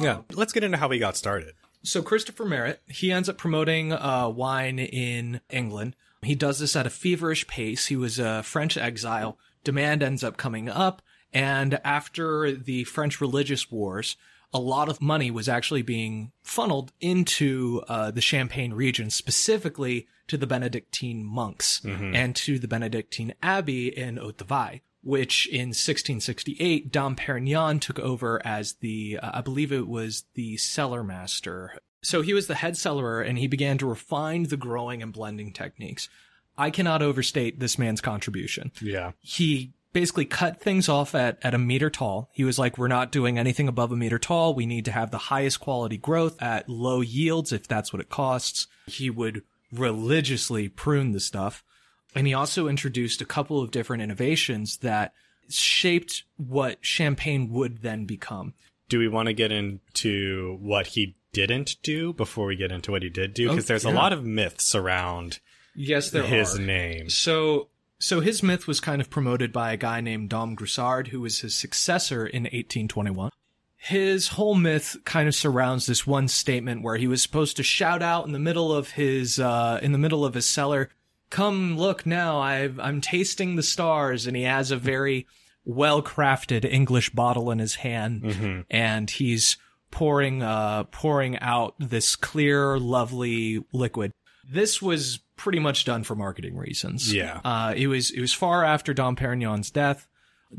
Yeah. 0.00 0.22
Let's 0.32 0.52
get 0.54 0.64
into 0.64 0.78
how 0.78 0.88
we 0.88 0.98
got 0.98 1.16
started. 1.16 1.52
So 1.84 2.00
Christopher 2.02 2.46
Merritt, 2.46 2.80
he 2.88 3.12
ends 3.12 3.28
up 3.28 3.36
promoting 3.36 3.92
uh, 3.92 4.28
wine 4.30 4.78
in 4.78 5.40
England. 5.50 5.94
He 6.22 6.34
does 6.34 6.58
this 6.58 6.76
at 6.76 6.86
a 6.86 6.90
feverish 6.90 7.46
pace. 7.46 7.86
He 7.86 7.96
was 7.96 8.18
a 8.18 8.42
French 8.42 8.76
exile. 8.76 9.38
Demand 9.64 10.02
ends 10.02 10.24
up 10.24 10.36
coming 10.36 10.68
up, 10.68 11.02
and 11.32 11.80
after 11.84 12.52
the 12.52 12.84
French 12.84 13.20
religious 13.20 13.70
wars, 13.70 14.16
a 14.52 14.58
lot 14.58 14.88
of 14.88 15.00
money 15.00 15.30
was 15.30 15.48
actually 15.48 15.82
being 15.82 16.32
funneled 16.42 16.92
into 17.00 17.82
uh, 17.88 18.10
the 18.10 18.20
Champagne 18.20 18.72
region, 18.72 19.08
specifically 19.08 20.08
to 20.26 20.36
the 20.36 20.46
Benedictine 20.46 21.24
monks 21.24 21.80
and 22.14 22.36
to 22.36 22.58
the 22.58 22.68
Benedictine 22.68 23.34
Abbey 23.42 23.88
in 23.88 24.16
Hautvillers 24.16 24.80
which 25.02 25.46
in 25.48 25.70
1668 25.70 26.92
Dom 26.92 27.16
Perignon 27.16 27.80
took 27.80 27.98
over 27.98 28.40
as 28.46 28.74
the, 28.74 29.18
uh, 29.20 29.32
I 29.34 29.40
believe 29.40 29.72
it 29.72 29.88
was 29.88 30.24
the 30.34 30.56
cellar 30.56 31.02
master. 31.02 31.80
So 32.02 32.22
he 32.22 32.34
was 32.34 32.48
the 32.48 32.56
head 32.56 32.74
cellarer 32.74 33.26
and 33.26 33.38
he 33.38 33.46
began 33.46 33.78
to 33.78 33.86
refine 33.86 34.44
the 34.44 34.56
growing 34.56 35.02
and 35.02 35.12
blending 35.12 35.52
techniques. 35.52 36.08
I 36.58 36.70
cannot 36.70 37.02
overstate 37.02 37.60
this 37.60 37.78
man's 37.78 38.00
contribution. 38.00 38.72
Yeah. 38.80 39.12
He 39.20 39.72
basically 39.92 40.24
cut 40.24 40.60
things 40.60 40.88
off 40.88 41.14
at, 41.14 41.38
at 41.42 41.54
a 41.54 41.58
meter 41.58 41.90
tall. 41.90 42.30
He 42.32 42.44
was 42.44 42.58
like, 42.58 42.76
we're 42.78 42.88
not 42.88 43.12
doing 43.12 43.38
anything 43.38 43.68
above 43.68 43.92
a 43.92 43.96
meter 43.96 44.18
tall. 44.18 44.54
We 44.54 44.66
need 44.66 44.84
to 44.86 44.92
have 44.92 45.10
the 45.10 45.18
highest 45.18 45.60
quality 45.60 45.96
growth 45.96 46.40
at 46.42 46.68
low 46.68 47.00
yields 47.00 47.52
if 47.52 47.68
that's 47.68 47.92
what 47.92 48.00
it 48.00 48.08
costs. 48.08 48.66
He 48.86 49.10
would 49.10 49.42
religiously 49.72 50.68
prune 50.68 51.12
the 51.12 51.20
stuff. 51.20 51.64
And 52.14 52.26
he 52.26 52.34
also 52.34 52.68
introduced 52.68 53.20
a 53.20 53.26
couple 53.26 53.62
of 53.62 53.70
different 53.70 54.02
innovations 54.02 54.78
that 54.78 55.12
shaped 55.48 56.24
what 56.36 56.78
champagne 56.80 57.50
would 57.50 57.82
then 57.82 58.04
become. 58.04 58.54
Do 58.88 58.98
we 58.98 59.08
want 59.08 59.28
to 59.28 59.32
get 59.32 59.52
into 59.52 60.58
what 60.60 60.88
he 60.88 61.16
didn't 61.32 61.76
do 61.82 62.12
before 62.12 62.46
we 62.46 62.56
get 62.56 62.70
into 62.72 62.90
what 62.90 63.02
he 63.02 63.08
did 63.08 63.34
do? 63.34 63.48
Because 63.48 63.64
Oh, 63.64 63.68
there's 63.68 63.84
a 63.84 63.90
lot 63.90 64.12
of 64.12 64.24
myths 64.24 64.74
around 64.74 65.38
Yes, 65.74 66.10
there 66.10 66.22
his 66.24 66.56
are. 66.58 66.62
name. 66.62 67.08
So, 67.08 67.68
so 67.98 68.20
his 68.20 68.42
myth 68.42 68.66
was 68.66 68.80
kind 68.80 69.00
of 69.00 69.08
promoted 69.10 69.52
by 69.52 69.72
a 69.72 69.76
guy 69.76 70.00
named 70.00 70.28
Dom 70.28 70.54
Grossard, 70.56 71.08
who 71.08 71.20
was 71.20 71.40
his 71.40 71.54
successor 71.54 72.26
in 72.26 72.42
1821. 72.44 73.30
His 73.76 74.28
whole 74.28 74.54
myth 74.54 74.96
kind 75.04 75.26
of 75.26 75.34
surrounds 75.34 75.86
this 75.86 76.06
one 76.06 76.28
statement 76.28 76.82
where 76.82 76.96
he 76.96 77.06
was 77.08 77.20
supposed 77.22 77.56
to 77.56 77.62
shout 77.64 78.02
out 78.02 78.26
in 78.26 78.32
the 78.32 78.38
middle 78.38 78.72
of 78.72 78.90
his, 78.90 79.40
uh, 79.40 79.80
in 79.82 79.92
the 79.92 79.98
middle 79.98 80.24
of 80.24 80.34
his 80.34 80.48
cellar, 80.48 80.90
"Come 81.30 81.76
look 81.76 82.06
now, 82.06 82.38
I've, 82.38 82.78
I'm 82.78 83.00
tasting 83.00 83.56
the 83.56 83.62
stars," 83.62 84.26
and 84.26 84.36
he 84.36 84.42
has 84.44 84.70
a 84.70 84.76
very 84.76 85.26
well-crafted 85.64 86.64
English 86.64 87.10
bottle 87.10 87.50
in 87.50 87.58
his 87.58 87.76
hand, 87.76 88.64
and 88.70 89.10
he's 89.10 89.56
pouring, 89.92 90.42
uh, 90.42 90.84
pouring 90.84 91.38
out 91.38 91.74
this 91.78 92.16
clear, 92.16 92.76
lovely 92.78 93.64
liquid. 93.72 94.10
This 94.50 94.82
was 94.82 95.20
pretty 95.36 95.60
much 95.60 95.84
done 95.84 96.02
for 96.02 96.16
marketing 96.16 96.56
reasons. 96.56 97.14
Yeah. 97.14 97.40
Uh, 97.44 97.72
it 97.76 97.86
was, 97.86 98.10
it 98.10 98.20
was 98.20 98.32
far 98.34 98.64
after 98.64 98.92
Dom 98.92 99.14
Perignon's 99.14 99.70
death. 99.70 100.08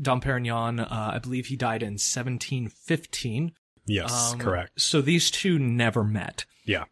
Dom 0.00 0.20
Perignon, 0.22 0.80
uh, 0.80 0.86
I 1.14 1.18
believe 1.18 1.46
he 1.46 1.56
died 1.56 1.82
in 1.82 1.92
1715. 1.98 3.52
Yes, 3.86 4.32
Um, 4.32 4.38
correct. 4.38 4.80
So 4.80 5.00
these 5.02 5.30
two 5.30 5.58
never 5.58 6.02
met. 6.04 6.46
Yeah. 6.64 6.84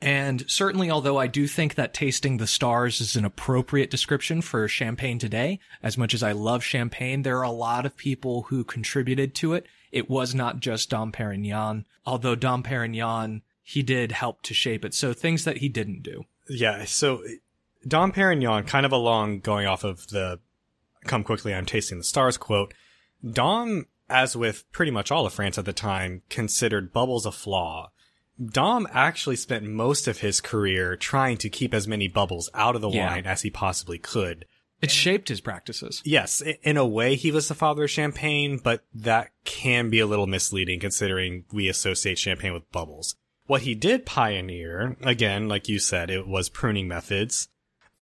And 0.00 0.48
certainly, 0.48 0.90
although 0.90 1.16
I 1.16 1.26
do 1.26 1.48
think 1.48 1.74
that 1.74 1.92
tasting 1.92 2.36
the 2.36 2.46
stars 2.46 3.00
is 3.00 3.16
an 3.16 3.24
appropriate 3.24 3.90
description 3.90 4.42
for 4.42 4.68
champagne 4.68 5.18
today, 5.18 5.58
as 5.82 5.98
much 5.98 6.14
as 6.14 6.22
I 6.22 6.32
love 6.32 6.62
champagne, 6.62 7.22
there 7.22 7.38
are 7.38 7.42
a 7.42 7.50
lot 7.50 7.84
of 7.84 7.96
people 7.96 8.42
who 8.42 8.62
contributed 8.62 9.34
to 9.36 9.54
it. 9.54 9.66
It 9.90 10.08
was 10.08 10.34
not 10.34 10.60
just 10.60 10.90
Dom 10.90 11.10
Perignon, 11.10 11.84
although 12.06 12.36
Dom 12.36 12.62
Perignon, 12.62 13.42
he 13.62 13.82
did 13.82 14.12
help 14.12 14.42
to 14.42 14.54
shape 14.54 14.84
it. 14.84 14.94
So 14.94 15.12
things 15.12 15.44
that 15.44 15.56
he 15.58 15.68
didn't 15.68 16.02
do. 16.04 16.24
Yeah. 16.48 16.84
So 16.84 17.24
Dom 17.86 18.12
Perignon, 18.12 18.66
kind 18.66 18.86
of 18.86 18.92
along 18.92 19.40
going 19.40 19.66
off 19.66 19.82
of 19.82 20.06
the 20.08 20.38
come 21.04 21.24
quickly, 21.24 21.54
I'm 21.54 21.66
tasting 21.66 21.98
the 21.98 22.04
stars 22.04 22.36
quote. 22.36 22.72
Dom, 23.28 23.86
as 24.08 24.36
with 24.36 24.70
pretty 24.70 24.92
much 24.92 25.10
all 25.10 25.26
of 25.26 25.34
France 25.34 25.58
at 25.58 25.64
the 25.64 25.72
time, 25.72 26.22
considered 26.28 26.92
bubbles 26.92 27.26
a 27.26 27.32
flaw. 27.32 27.90
Dom 28.44 28.86
actually 28.92 29.36
spent 29.36 29.64
most 29.64 30.06
of 30.06 30.18
his 30.18 30.40
career 30.40 30.96
trying 30.96 31.36
to 31.38 31.48
keep 31.48 31.74
as 31.74 31.88
many 31.88 32.08
bubbles 32.08 32.48
out 32.54 32.76
of 32.76 32.82
the 32.82 32.90
Yeah. 32.90 33.10
wine 33.12 33.26
as 33.26 33.42
he 33.42 33.50
possibly 33.50 33.98
could. 33.98 34.46
It 34.80 34.92
shaped 34.92 35.28
his 35.28 35.40
practices. 35.40 36.00
Yes, 36.04 36.40
in 36.62 36.76
a 36.76 36.86
way, 36.86 37.16
he 37.16 37.32
was 37.32 37.48
the 37.48 37.54
father 37.56 37.84
of 37.84 37.90
champagne, 37.90 38.58
but 38.58 38.84
that 38.94 39.32
can 39.44 39.90
be 39.90 39.98
a 39.98 40.06
little 40.06 40.28
misleading 40.28 40.78
considering 40.78 41.46
we 41.52 41.68
associate 41.68 42.16
champagne 42.18 42.52
with 42.52 42.70
bubbles. 42.70 43.16
What 43.46 43.62
he 43.62 43.74
did 43.74 44.06
pioneer, 44.06 44.96
again, 45.02 45.48
like 45.48 45.68
you 45.68 45.80
said, 45.80 46.10
it 46.10 46.28
was 46.28 46.48
pruning 46.48 46.86
methods. 46.86 47.48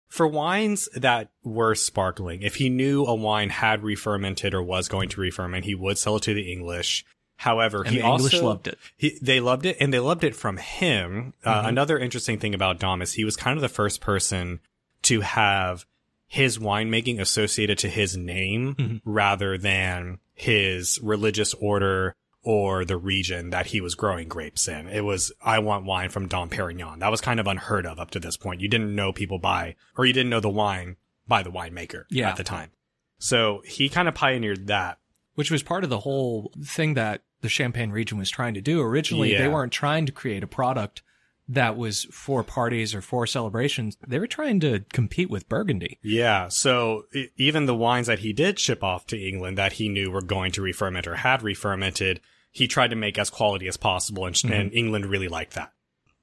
For 0.07 0.27
wines 0.27 0.87
that 0.95 1.31
were 1.43 1.75
sparkling, 1.75 2.41
if 2.41 2.55
he 2.55 2.69
knew 2.69 3.05
a 3.05 3.15
wine 3.15 3.49
had 3.49 3.83
re-fermented 3.83 4.53
or 4.53 4.61
was 4.63 4.87
going 4.87 5.09
to 5.09 5.21
re-ferment, 5.21 5.65
he 5.65 5.75
would 5.75 5.97
sell 5.97 6.17
it 6.17 6.23
to 6.23 6.33
the 6.33 6.51
English. 6.51 7.03
However, 7.41 7.81
And 7.81 7.95
he 7.95 7.99
English 8.01 8.33
also 8.35 8.45
loved 8.45 8.67
it. 8.67 8.77
he, 8.97 9.17
they 9.21 9.39
loved 9.39 9.65
it, 9.65 9.77
and 9.79 9.91
they 9.91 9.99
loved 9.99 10.23
it 10.23 10.35
from 10.35 10.57
him. 10.57 11.33
Uh, 11.43 11.63
another 11.65 11.97
interesting 11.97 12.37
thing 12.37 12.53
about 12.53 12.79
Dom 12.79 13.01
is 13.01 13.13
he 13.13 13.23
was 13.25 13.35
kind 13.35 13.57
of 13.57 13.61
the 13.61 13.67
first 13.69 13.99
person 13.99 14.59
to 15.03 15.21
have 15.21 15.85
his 16.27 16.59
winemaking 16.59 17.19
associated 17.19 17.79
to 17.79 17.89
his 17.89 18.15
name 18.15 19.01
rather 19.05 19.57
than 19.57 20.19
his 20.33 20.99
religious 21.01 21.53
order 21.55 22.15
or 22.43 22.85
the 22.85 22.95
region 22.97 23.49
that 23.49 23.65
he 23.67 23.81
was 23.81 23.95
growing 23.95 24.27
grapes 24.27 24.67
in. 24.67 24.87
It 24.87 25.01
was, 25.03 25.31
I 25.43 25.57
want 25.59 25.85
wine 25.85 26.09
from 26.09 26.27
Dom 26.27 26.49
Perignon. 26.49 26.99
That 26.99 27.09
was 27.11 27.21
kind 27.21 27.39
of 27.39 27.47
unheard 27.47 27.85
of 27.87 27.99
up 27.99 28.11
to 28.11 28.19
this 28.19 28.37
point. 28.37 28.61
You 28.61 28.67
didn't 28.67 28.95
know 28.95 29.11
people 29.11 29.39
by, 29.39 29.75
or 29.97 30.05
you 30.05 30.13
didn't 30.13 30.29
know 30.29 30.39
the 30.39 30.49
wine 30.49 30.95
by 31.27 31.41
the 31.43 31.51
winemaker 31.51 32.03
Yeah. 32.11 32.29
at 32.29 32.37
the 32.37 32.43
time. 32.43 32.69
So 33.17 33.61
he 33.65 33.89
kind 33.89 34.07
of 34.07 34.13
pioneered 34.13 34.67
that. 34.67 34.99
which 35.35 35.49
was 35.49 35.63
part 35.63 35.83
of 35.83 35.89
the 35.89 35.99
whole 36.01 36.51
thing 36.63 36.93
that 36.95 37.21
the 37.41 37.49
Champagne 37.49 37.91
region 37.91 38.17
was 38.17 38.29
trying 38.29 38.53
to 38.53 38.61
do. 38.61 38.81
Originally, 38.81 39.33
Yeah. 39.33 39.39
they 39.41 39.47
weren't 39.47 39.71
trying 39.73 40.05
to 40.05 40.11
create 40.11 40.43
a 40.43 40.47
product 40.47 41.01
that 41.49 41.75
was 41.75 42.05
for 42.11 42.43
parties 42.43 42.95
or 42.95 43.01
for 43.01 43.27
celebrations, 43.27 43.97
they 44.07 44.19
were 44.19 44.27
trying 44.27 44.59
to 44.61 44.85
compete 44.93 45.29
with 45.29 45.49
Burgundy. 45.49 45.97
Yeah. 46.01 46.47
So 46.47 47.07
even 47.35 47.65
the 47.65 47.75
wines 47.75 48.07
that 48.07 48.19
he 48.19 48.31
did 48.31 48.57
ship 48.57 48.83
off 48.83 49.05
to 49.07 49.17
England 49.19 49.57
that 49.57 49.73
he 49.73 49.89
knew 49.89 50.11
were 50.11 50.21
going 50.21 50.51
to 50.53 50.61
re-ferment 50.61 51.07
or 51.07 51.15
had 51.15 51.41
re-fermented, 51.43 52.21
he 52.51 52.67
tried 52.67 52.91
to 52.91 52.95
make 52.95 53.17
as 53.17 53.29
quality 53.29 53.67
as 53.67 53.75
possible, 53.75 54.25
and, 54.25 54.39
and 54.45 54.71
England 54.73 55.07
really 55.07 55.27
liked 55.27 55.53
that. 55.55 55.73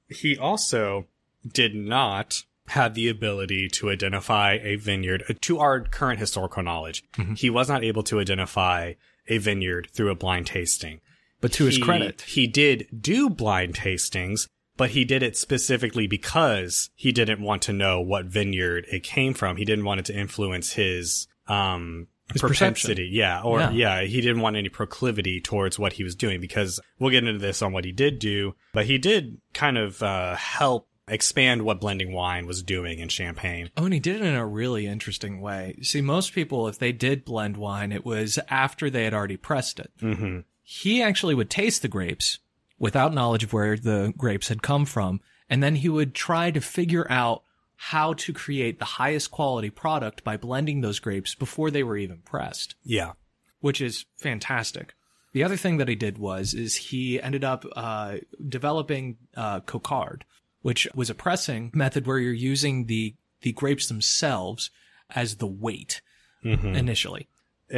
He 0.07 0.35
also 0.37 1.05
did 1.47 1.75
not 1.75 2.43
have 2.69 2.93
the 2.95 3.09
ability 3.09 3.67
to 3.67 3.89
identify 3.89 4.53
a 4.61 4.75
vineyard 4.77 5.23
uh, 5.29 5.33
to 5.41 5.59
our 5.59 5.81
current 5.81 6.19
historical 6.19 6.63
knowledge. 6.63 7.03
He 7.35 7.49
was 7.49 7.67
not 7.69 7.83
able 7.83 8.03
to 8.03 8.19
identify 8.19 8.93
a 9.27 9.37
vineyard 9.37 9.89
through 9.91 10.09
a 10.11 10.15
blind 10.15 10.47
tasting. 10.47 11.01
But 11.41 11.53
to 11.53 11.65
his 11.65 11.77
credit, 11.77 12.21
he 12.23 12.47
did 12.47 12.87
do 13.01 13.29
blind 13.29 13.75
tastings, 13.75 14.47
but 14.77 14.91
he 14.91 15.05
did 15.05 15.23
it 15.23 15.37
specifically 15.37 16.07
because 16.07 16.89
he 16.95 17.11
didn't 17.11 17.41
want 17.41 17.61
to 17.63 17.73
know 17.73 18.01
what 18.01 18.25
vineyard 18.25 18.85
it 18.91 19.03
came 19.03 19.33
from. 19.33 19.57
He 19.57 19.65
didn't 19.65 19.85
want 19.85 19.99
it 20.01 20.05
to 20.07 20.17
influence 20.17 20.73
his 20.73 21.27
um 21.47 22.07
His 22.31 22.41
propensity. 22.41 23.09
Yeah, 23.11 23.41
or 23.41 23.59
Yeah. 23.59 23.71
yeah. 23.71 24.01
he 24.01 24.21
didn't 24.21 24.41
want 24.41 24.55
any 24.55 24.69
proclivity 24.69 25.41
towards 25.41 25.79
what 25.79 25.93
he 25.93 26.03
was 26.03 26.15
doing 26.15 26.39
because 26.41 26.79
we'll 26.99 27.09
get 27.11 27.23
into 27.23 27.39
this 27.39 27.61
on 27.61 27.73
what 27.73 27.85
he 27.85 27.91
did 27.91 28.19
do, 28.19 28.55
but 28.73 28.85
he 28.85 28.97
did 28.97 29.39
kind 29.53 29.77
of 29.77 30.03
uh 30.03 30.35
help 30.35 30.87
expand 31.07 31.63
what 31.63 31.81
blending 31.81 32.11
wine 32.13 32.45
was 32.45 32.61
doing 32.61 32.99
in 32.99 33.09
champagne. 33.09 33.71
Oh, 33.75 33.85
and 33.85 33.93
he 33.95 33.99
did 33.99 34.17
it 34.17 34.25
in 34.27 34.35
a 34.35 34.45
really 34.45 34.85
interesting 34.85 35.41
way. 35.41 35.75
See, 35.81 36.01
most 36.01 36.33
people, 36.33 36.67
if 36.67 36.77
they 36.77 36.91
did 36.91 37.25
blend 37.25 37.57
wine, 37.57 37.91
it 37.91 38.05
was 38.05 38.37
after 38.47 38.91
they 38.91 39.05
had 39.05 39.13
already 39.15 39.37
pressed 39.37 39.79
it. 39.79 39.89
Mhm. 40.01 40.43
He 40.71 41.01
actually 41.01 41.33
would 41.33 41.49
taste 41.49 41.81
the 41.81 41.87
grapes 41.87 42.37
without 42.77 43.11
knowledge 43.11 43.43
of 43.43 43.53
where 43.53 43.75
the 43.75 44.13
grapes 44.15 44.49
had 44.49 44.61
come 44.61 44.85
from, 44.85 45.19
and 45.49 45.63
then 45.63 45.77
he 45.77 45.89
would 45.89 46.13
try 46.13 46.51
to 46.51 46.61
figure 46.61 47.07
out 47.11 47.41
how 47.75 48.13
to 48.13 48.31
create 48.33 48.77
the 48.77 48.85
highest 48.85 49.31
quality 49.31 49.71
product 49.71 50.23
by 50.23 50.37
blending 50.37 50.81
those 50.81 50.99
grapes 50.99 51.33
before 51.33 51.71
they 51.71 51.81
were 51.81 51.97
even 51.97 52.19
pressed, 52.19 52.75
Yeah. 52.83 53.13
which 53.61 53.81
is 53.81 54.05
fantastic. 54.17 54.93
The 55.33 55.43
other 55.43 55.57
thing 55.57 55.77
that 55.77 55.87
he 55.87 55.95
did 55.95 56.19
was 56.19 56.53
is 56.53 56.75
he 56.75 57.19
ended 57.19 57.43
up 57.43 57.65
uh, 57.75 58.17
developing 58.47 59.17
uh, 59.35 59.61
coquard, 59.61 60.23
which 60.61 60.87
was 60.93 61.09
a 61.09 61.15
pressing 61.15 61.71
method 61.73 62.05
where 62.05 62.19
you're 62.19 62.31
using 62.33 62.85
the 62.85 63.15
the 63.41 63.53
grapes 63.53 63.87
themselves 63.87 64.69
as 65.15 65.37
the 65.37 65.47
weight 65.47 66.01
Mhm. 66.45 66.75
initially. 66.77 67.27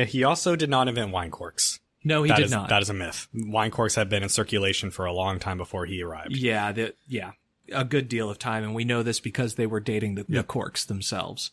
He 0.08 0.24
also 0.26 0.56
did 0.58 0.70
not 0.70 0.88
invent 0.90 1.12
wine 1.12 1.32
corks. 1.32 1.80
No, 2.04 2.24
he 2.24 2.30
That 2.30 2.38
did 2.38 2.46
is- 2.46 2.52
not. 2.52 2.70
That 2.70 2.82
is 2.82 2.90
a 2.90 2.94
myth. 2.94 3.28
Wine 3.34 3.72
corks 3.72 3.96
had 3.96 4.10
been 4.10 4.24
in 4.24 4.30
circulation 4.30 4.90
for 4.92 5.06
a 5.06 5.14
long 5.14 5.40
time 5.40 5.58
before 5.58 5.86
he 5.86 6.02
arrived. 6.02 6.36
yeah, 6.36 6.72
the, 6.72 6.94
yeah, 7.08 7.32
a 7.72 7.86
good 7.86 8.10
deal 8.10 8.30
of 8.30 8.40
time, 8.40 8.64
and 8.64 8.74
we 8.76 8.84
know 8.86 9.04
this 9.04 9.20
because 9.20 9.56
they 9.56 9.68
were 9.68 9.80
dating 9.80 10.16
the, 10.16 10.26
the 10.28 10.44
corks 10.44 10.84
themselves. 10.86 11.52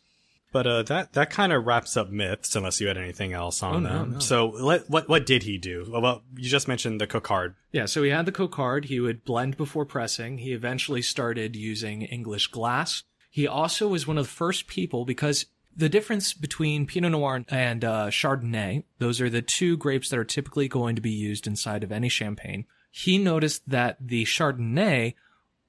But 0.51 0.67
uh, 0.67 0.83
that 0.85 1.13
that 1.13 1.29
kind 1.29 1.53
of 1.53 1.67
wraps 1.67 1.95
up 1.95 2.09
myths, 2.09 2.57
unless 2.57 2.81
you 2.81 2.89
had 2.89 2.97
anything 2.97 3.35
else 3.35 3.63
on 3.63 3.75
Oh, 3.77 3.81
no, 3.81 3.89
them. 3.99 4.13
no. 4.15 4.19
So 4.21 4.49
let, 4.49 4.89
what 4.89 5.07
what 5.07 5.27
did 5.27 5.43
he 5.43 5.59
do? 5.59 5.87
Well, 5.91 6.23
you 6.37 6.49
just 6.49 6.67
mentioned 6.67 7.03
the 7.03 7.07
coquard. 7.07 7.55
Yeah, 7.71 7.85
so 7.85 8.03
he 8.03 8.09
had 8.09 8.25
the 8.25 8.33
coquard. 8.33 8.87
He 8.87 8.99
would 8.99 9.27
blend 9.27 9.59
before 9.59 9.85
pressing. 9.85 10.39
He 10.39 10.55
eventually 10.55 11.03
started 11.03 11.55
using 11.55 12.01
English 12.01 12.47
glass. 12.47 13.03
He 13.31 13.47
also 13.47 13.89
was 13.89 14.07
one 14.07 14.17
of 14.17 14.25
the 14.25 14.31
first 14.33 14.67
people 14.69 15.05
because 15.05 15.45
the 15.79 15.89
difference 15.89 16.35
between 16.35 16.87
Pinot 16.87 17.13
Noir 17.13 17.45
and 17.49 17.85
uh, 17.85 18.09
Chardonnay, 18.09 18.83
those 18.99 19.21
are 19.21 19.31
the 19.31 19.43
two 19.43 19.77
grapes 19.77 20.11
that 20.11 20.19
are 20.19 20.25
typically 20.25 20.67
going 20.67 20.97
to 20.97 21.01
be 21.01 21.13
used 21.13 21.47
inside 21.47 21.85
of 21.85 21.93
any 21.93 22.09
champagne. 22.09 22.67
He 22.91 23.17
noticed 23.17 23.63
that 23.69 23.97
the 24.01 24.25
Chardonnay 24.25 25.15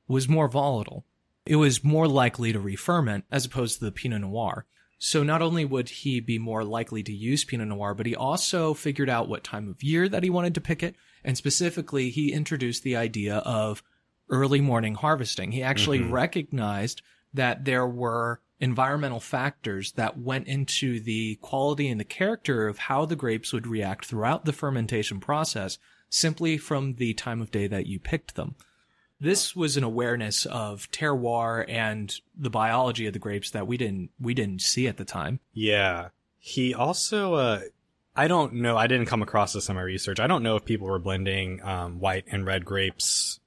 was 0.08 0.28
more 0.28 0.48
volatile. 0.48 1.06
It 1.46 1.58
was 1.58 1.84
more 1.84 2.08
likely 2.08 2.52
to 2.52 2.60
re-ferment 2.60 3.26
as 3.32 3.46
opposed 3.46 3.78
to 3.80 3.86
the 3.86 3.92
Pinot 3.92 4.22
Noir. 4.22 4.66
So 4.98 5.22
not 5.22 5.44
only 5.44 5.64
would 5.64 5.90
he 5.90 6.20
be 6.20 6.40
more 6.40 6.64
likely 6.64 7.04
to 7.04 7.14
use 7.14 7.46
Pinot 7.46 7.68
Noir, 7.68 7.94
but 7.94 8.08
he 8.08 8.16
also 8.16 8.74
figured 8.74 9.10
out 9.10 9.30
what 9.30 9.44
time 9.44 9.70
of 9.70 9.84
year 9.84 10.10
that 10.10 10.24
he 10.24 10.32
wanted 10.32 10.56
to 10.56 10.62
pick 10.62 10.82
it. 10.82 10.96
And 11.24 11.38
specifically, 11.38 12.10
he 12.10 12.34
introduced 12.34 12.82
the 12.82 12.96
idea 12.96 13.38
of 13.38 13.84
early 14.30 14.60
morning 14.60 14.96
harvesting. 14.96 15.52
He 15.52 15.62
actually 15.62 16.02
recognized 16.02 17.04
that 17.34 17.66
there 17.66 17.88
were 17.88 18.42
environmental 18.60 19.20
factors 19.20 19.94
that 19.94 20.18
went 20.18 20.48
into 20.48 21.00
the 21.00 21.36
quality 21.42 21.88
and 21.88 22.00
the 22.00 22.06
character 22.06 22.68
of 22.68 22.78
how 22.78 23.06
the 23.06 23.16
grapes 23.16 23.54
would 23.54 23.68
react 23.68 24.06
throughout 24.06 24.46
the 24.46 24.54
fermentation 24.54 25.20
process 25.20 25.78
simply 26.10 26.58
from 26.58 26.96
the 26.96 27.14
time 27.14 27.42
of 27.42 27.52
day 27.52 27.68
that 27.68 27.86
you 27.86 28.00
picked 28.00 28.36
them. 28.36 28.56
This 29.22 29.56
was 29.56 29.78
an 29.78 29.84
awareness 29.84 30.46
of 30.46 30.90
terroir 30.92 31.66
and 31.68 32.14
the 32.38 32.50
biology 32.50 33.06
of 33.06 33.14
the 33.14 33.20
grapes 33.20 33.52
that 33.52 33.68
we 33.68 33.78
didn't 33.78 34.12
we 34.20 34.34
didn't 34.34 34.62
see 34.62 34.88
at 34.88 34.98
the 34.98 35.06
time. 35.06 35.40
Yeah. 35.54 36.10
He 36.38 36.74
also, 36.74 37.34
uh, 37.34 37.62
I 38.16 38.28
don't 38.30 38.54
know. 38.56 38.78
I 38.78 38.88
didn't 38.88 39.08
come 39.08 39.22
across 39.22 39.54
this 39.54 39.68
in 39.68 39.76
my 39.76 39.82
research. 39.82 40.20
I 40.22 40.28
don't 40.28 40.44
know 40.44 40.56
if 40.56 40.64
people 40.64 40.88
were 40.88 41.00
blending 41.00 41.62
um, 41.64 42.00
white 42.00 42.26
and 42.32 42.46
red 42.46 42.64
grapes 42.64 43.40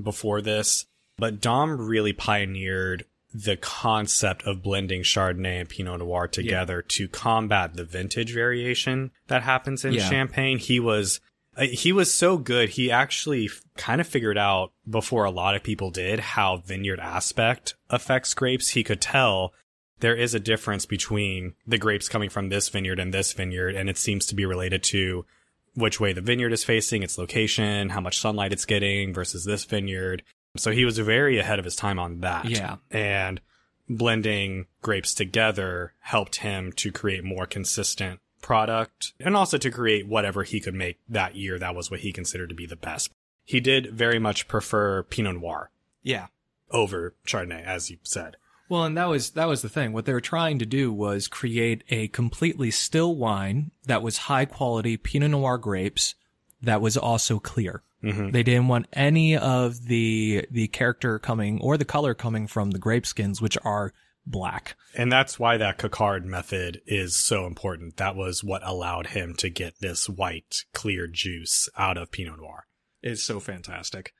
before 0.00 0.40
this, 0.40 0.86
but 1.18 1.40
Dom 1.40 1.78
really 1.78 2.14
pioneered 2.14 3.04
the 3.32 3.56
concept 3.56 4.42
of 4.44 4.62
blending 4.62 5.02
Chardonnay 5.02 5.60
and 5.60 5.68
Pinot 5.68 6.00
Noir 6.00 6.26
together 6.26 6.82
to 6.82 7.08
combat 7.08 7.74
the 7.74 7.84
vintage 7.84 8.34
variation 8.34 9.12
that 9.28 9.42
happens 9.42 9.84
in 9.84 9.92
Yeah. 9.92 10.08
Champagne. 10.08 10.58
He 10.58 10.80
was 10.80 11.20
uh, 11.56 11.64
he 11.64 11.92
was 11.92 12.12
so 12.14 12.38
good. 12.38 12.70
He 12.70 12.90
actually 12.90 13.50
kind 13.76 14.00
of 14.00 14.06
figured 14.06 14.38
out 14.38 14.72
before 14.88 15.24
a 15.24 15.30
lot 15.30 15.56
of 15.56 15.62
people 15.62 15.90
did 15.90 16.20
how 16.20 16.58
vineyard 16.58 17.00
aspect 17.00 17.74
affects 17.88 18.34
grapes. 18.34 18.68
He 18.70 18.84
could 18.84 19.00
tell 19.00 19.52
there 19.98 20.14
is 20.14 20.34
a 20.34 20.40
difference 20.40 20.86
between 20.86 21.54
the 21.66 21.78
grapes 21.78 22.08
coming 22.08 22.30
from 22.30 22.48
this 22.48 22.68
vineyard 22.68 22.98
and 22.98 23.12
this 23.12 23.32
vineyard, 23.32 23.74
and 23.74 23.90
it 23.90 23.98
seems 23.98 24.26
to 24.26 24.34
be 24.34 24.46
related 24.46 24.82
to 24.84 25.26
which 25.74 26.00
way 26.00 26.12
the 26.12 26.20
vineyard 26.20 26.52
is 26.52 26.64
facing, 26.64 27.02
its 27.02 27.18
location, 27.18 27.90
how 27.90 28.00
much 28.00 28.18
sunlight 28.18 28.52
it's 28.52 28.64
getting 28.64 29.12
versus 29.12 29.44
this 29.44 29.64
vineyard. 29.64 30.22
So 30.56 30.72
he 30.72 30.84
was 30.84 30.98
very 30.98 31.38
ahead 31.38 31.58
of 31.58 31.64
his 31.64 31.76
time 31.76 31.98
on 31.98 32.20
that. 32.20 32.46
Yeah. 32.46 32.76
And 32.90 33.40
blending 33.88 34.66
grapes 34.82 35.14
together 35.14 35.92
helped 36.00 36.36
him 36.36 36.72
to 36.72 36.92
create 36.92 37.24
more 37.24 37.46
consistent 37.46 38.20
product 38.42 39.12
and 39.20 39.36
also 39.36 39.58
to 39.58 39.70
create 39.70 40.08
whatever 40.08 40.42
he 40.42 40.60
could 40.60 40.74
make 40.74 40.98
that 41.08 41.34
year. 41.36 41.58
That 41.58 41.74
was 41.74 41.90
what 41.90 42.00
he 42.00 42.12
considered 42.12 42.48
to 42.48 42.54
be 42.54 42.66
the 42.66 42.76
best. 42.76 43.10
He 43.44 43.60
did 43.60 43.92
very 43.92 44.18
much 44.18 44.48
prefer 44.48 45.02
Pinot 45.02 45.36
Noir 45.40 45.70
Yeah. 46.02 46.28
over 46.70 47.14
Chardonnay, 47.26 47.64
as 47.64 47.90
you 47.90 47.98
said. 48.02 48.36
Well, 48.68 48.84
and 48.84 48.96
that 48.96 49.08
was 49.08 49.30
that 49.30 49.48
was 49.48 49.62
the 49.62 49.68
thing. 49.68 49.92
What 49.92 50.04
they 50.04 50.12
were 50.12 50.20
trying 50.20 50.60
to 50.60 50.66
do 50.66 50.92
was 50.92 51.26
create 51.26 51.82
a 51.90 52.06
completely 52.08 52.70
still 52.70 53.16
wine 53.16 53.72
that 53.86 54.02
was 54.02 54.16
high 54.18 54.44
quality 54.44 54.96
Pinot 54.96 55.32
Noir 55.32 55.58
grapes 55.58 56.14
that 56.62 56.80
was 56.80 56.96
also 56.96 57.40
clear. 57.40 57.82
Mhm. 58.02 58.32
They 58.32 58.42
didn't 58.42 58.68
want 58.68 58.86
any 58.92 59.36
of 59.36 59.86
the 59.86 60.46
the 60.50 60.68
character 60.68 61.18
coming 61.18 61.60
or 61.60 61.76
the 61.76 61.84
color 61.84 62.14
coming 62.14 62.46
from 62.46 62.70
the 62.70 62.78
grape 62.78 63.06
skins, 63.06 63.42
which 63.42 63.58
are 63.64 63.92
black. 64.26 64.76
And 64.94 65.10
that's 65.10 65.38
why 65.38 65.56
that 65.56 65.78
Coquard 65.78 66.24
method 66.24 66.80
is 66.86 67.16
so 67.16 67.46
important. 67.46 67.96
That 67.96 68.16
was 68.16 68.44
what 68.44 68.66
allowed 68.66 69.08
him 69.08 69.34
to 69.36 69.48
get 69.50 69.80
this 69.80 70.08
white, 70.08 70.64
clear 70.72 71.06
juice 71.06 71.68
out 71.76 71.96
of 71.96 72.12
Pinot 72.12 72.38
Noir. 72.38 72.66
It's 73.02 73.24
so 73.24 73.40
fantastic. 73.40 74.12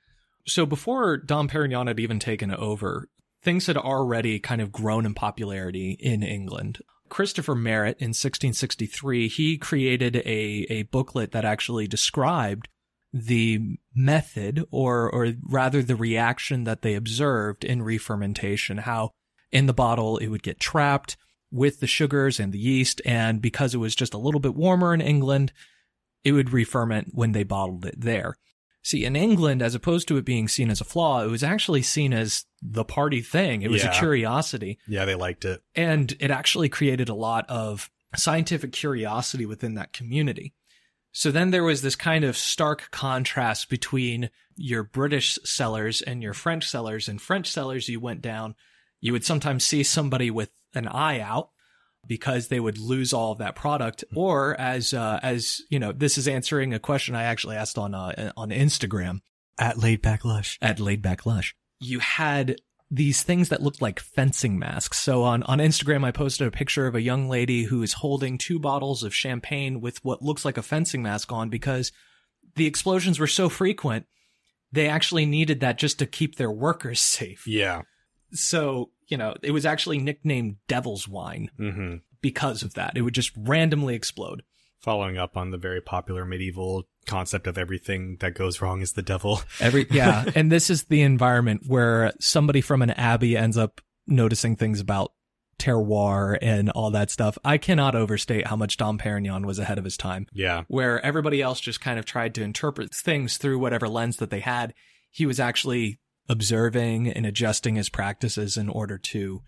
So 0.45 0.65
before 0.65 1.17
Dom 1.17 1.47
Perignon 1.47 1.87
had 1.87 1.99
even 1.99 2.19
taken 2.19 2.51
over, 2.51 3.09
things 3.43 3.67
had 3.67 3.77
already 3.77 4.39
kind 4.39 4.61
of 4.61 4.71
grown 4.71 5.05
in 5.05 5.13
popularity 5.13 5.97
in 5.99 6.23
England. 6.23 6.79
Christopher 7.09 7.55
Merritt 7.55 7.97
in 7.99 8.09
1663, 8.09 9.27
he 9.27 9.57
created 9.57 10.15
a, 10.17 10.65
a 10.69 10.83
booklet 10.83 11.31
that 11.33 11.45
actually 11.45 11.87
described 11.87 12.69
the 13.13 13.77
method 13.93 14.63
or, 14.71 15.09
or 15.09 15.33
rather 15.43 15.81
the 15.83 15.95
reaction 15.95 16.63
that 16.63 16.81
they 16.81 16.95
observed 16.95 17.63
in 17.63 17.81
re-fermentation, 17.83 18.79
how 18.79 19.11
in 19.51 19.65
the 19.65 19.73
bottle 19.73 20.17
it 20.17 20.27
would 20.27 20.43
get 20.43 20.59
trapped 20.59 21.17
with 21.51 21.81
the 21.81 21.87
sugars 21.87 22.39
and 22.39 22.53
the 22.53 22.59
yeast. 22.59 23.01
And 23.05 23.41
because 23.41 23.73
it 23.73 23.79
was 23.79 23.95
just 23.95 24.13
a 24.13 24.17
little 24.17 24.39
bit 24.39 24.55
warmer 24.55 24.93
in 24.93 25.01
England, 25.01 25.51
it 26.23 26.31
would 26.31 26.53
re-ferment 26.53 27.09
when 27.11 27.33
they 27.33 27.43
bottled 27.43 27.85
it 27.85 27.99
there. 27.99 28.37
See, 28.83 29.05
in 29.05 29.15
England, 29.15 29.61
as 29.61 29.75
opposed 29.75 30.07
to 30.07 30.17
it 30.17 30.25
being 30.25 30.47
seen 30.47 30.71
as 30.71 30.81
a 30.81 30.85
flaw, 30.85 31.21
it 31.21 31.27
was 31.29 31.43
actually 31.43 31.81
seen 31.83 32.13
as 32.13 32.45
the 32.61 32.85
party 32.85 33.21
thing. 33.21 33.61
It 33.61 33.69
was 33.69 33.83
Yeah. 33.83 33.91
a 33.91 33.99
curiosity. 33.99 34.79
Yeah, 34.87 35.05
they 35.05 35.13
liked 35.15 35.45
it. 35.45 35.61
And 35.75 36.15
it 36.19 36.31
actually 36.31 36.69
created 36.69 37.09
a 37.09 37.13
lot 37.13 37.45
of 37.49 37.91
scientific 38.15 38.71
curiosity 38.71 39.45
within 39.45 39.75
that 39.75 39.93
community. 39.93 40.53
So 41.11 41.31
then 41.31 41.51
there 41.51 41.63
was 41.63 41.81
this 41.81 41.95
kind 41.95 42.23
of 42.23 42.37
stark 42.37 42.89
contrast 42.91 43.69
between 43.69 44.29
your 44.55 44.83
British 44.83 45.37
sellers 45.43 46.01
and 46.01 46.23
your 46.23 46.33
French 46.33 46.67
sellers. 46.69 47.07
And 47.07 47.21
French 47.21 47.49
sellers, 47.51 47.89
you 47.89 47.99
went 47.99 48.21
down, 48.21 48.55
you 49.01 49.11
would 49.11 49.25
sometimes 49.25 49.65
see 49.65 49.83
somebody 49.83 50.31
with 50.31 50.51
an 50.73 50.87
eye 50.87 51.19
out 51.19 51.49
because 52.07 52.47
they 52.47 52.59
would 52.59 52.77
lose 52.77 53.13
all 53.13 53.31
of 53.31 53.39
that 53.39 53.55
product. 53.55 54.03
Or 54.15 54.59
as, 54.59 54.93
uh, 54.93 55.19
as, 55.21 55.61
you 55.69 55.79
know, 55.79 55.91
this 55.91 56.17
is 56.17 56.27
answering 56.27 56.73
a 56.73 56.79
question 56.79 57.15
I 57.15 57.23
actually 57.23 57.57
asked 57.57 57.77
on, 57.77 57.93
uh, 57.93 58.31
on 58.37 58.49
Instagram 58.49 59.19
At 59.59 59.77
Laid 59.77 60.01
Back 60.01 60.23
Lush. 60.23 60.57
at 60.61 60.79
Laid 60.79 61.01
Back 61.01 61.25
Lush. 61.25 61.55
you 61.79 61.99
had 61.99 62.55
these 62.93 63.23
things 63.23 63.47
that 63.49 63.63
looked 63.63 63.81
like 63.81 64.01
fencing 64.01 64.59
masks. 64.59 64.99
So 64.99 65.23
on, 65.23 65.43
on 65.43 65.59
Instagram, 65.59 66.03
I 66.03 66.11
posted 66.11 66.45
a 66.45 66.51
picture 66.51 66.87
of 66.87 66.93
a 66.93 67.01
young 67.01 67.29
lady 67.29 67.63
who 67.63 67.81
is 67.81 67.93
holding 67.93 68.37
two 68.37 68.59
bottles 68.59 69.01
of 69.01 69.15
champagne 69.15 69.79
with 69.79 70.03
what 70.03 70.21
looks 70.21 70.43
like 70.43 70.57
a 70.57 70.61
fencing 70.61 71.01
mask 71.01 71.31
on 71.31 71.47
because 71.47 71.93
the 72.55 72.65
explosions 72.67 73.17
were 73.17 73.27
so 73.27 73.47
frequent. 73.47 74.07
They 74.73 74.89
actually 74.89 75.25
needed 75.25 75.61
that 75.61 75.77
just 75.77 75.99
to 75.99 76.05
keep 76.05 76.35
their 76.35 76.51
workers 76.51 76.99
safe. 76.99 77.47
Yeah. 77.47 77.83
So, 78.33 78.91
you 79.07 79.15
know, 79.15 79.35
it 79.41 79.51
was 79.51 79.65
actually 79.65 79.99
nicknamed 79.99 80.57
Devil's 80.67 81.07
Wine 81.07 81.49
hmm 81.57 81.95
because 82.21 82.61
of 82.61 82.75
that. 82.75 82.95
It 82.95 83.01
would 83.01 83.15
just 83.15 83.31
randomly 83.35 83.95
explode. 83.95 84.43
Following 84.81 85.17
up 85.17 85.37
on 85.37 85.51
the 85.51 85.57
very 85.57 85.81
popular 85.81 86.25
medieval 86.25 86.87
concept 87.05 87.47
of 87.47 87.57
everything 87.57 88.17
that 88.19 88.33
goes 88.33 88.61
wrong 88.61 88.81
is 88.81 88.93
the 88.93 89.01
devil. 89.01 89.41
Every 89.59 89.87
yeah, 89.91 90.25
and 90.35 90.51
this 90.51 90.69
is 90.69 90.83
the 90.85 91.01
environment 91.01 91.63
where 91.67 92.13
somebody 92.19 92.61
from 92.61 92.81
an 92.81 92.91
abbey 92.91 93.37
ends 93.37 93.57
up 93.57 93.81
noticing 94.07 94.55
things 94.55 94.79
about 94.79 95.13
terroir 95.59 96.37
and 96.41 96.71
all 96.71 96.91
that 96.91 97.11
stuff. 97.11 97.37
I 97.45 97.57
cannot 97.57 97.95
overstate 97.95 98.47
how 98.47 98.55
much 98.55 98.77
Dom 98.77 98.97
Perignon 98.97 99.45
was 99.45 99.59
ahead 99.59 99.77
of 99.77 99.83
his 99.83 99.97
time. 99.97 100.25
Yeah. 100.33 100.63
Where 100.67 101.03
everybody 101.05 101.41
else 101.41 101.59
just 101.59 101.81
kind 101.81 101.99
of 101.99 102.05
tried 102.05 102.33
to 102.35 102.43
interpret 102.43 102.93
things 102.93 103.37
through 103.37 103.59
whatever 103.59 103.87
lens 103.87 104.17
that 104.17 104.31
they 104.31 104.39
had, 104.39 104.73
he 105.11 105.25
was 105.25 105.39
actually 105.39 105.99
observing 106.27 107.09
and 107.09 107.25
adjusting 107.25 107.75
his 107.75 107.89
practices 107.89 108.57
in 108.57 108.69
order 108.69 108.97
to 108.97 109.41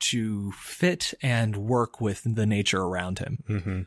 to 0.00 0.50
fit 0.52 1.14
and 1.22 1.56
work 1.56 2.00
with 2.00 2.22
the 2.24 2.46
nature 2.46 2.80
around 2.80 3.20
him. 3.20 3.38
hmm 3.46 3.82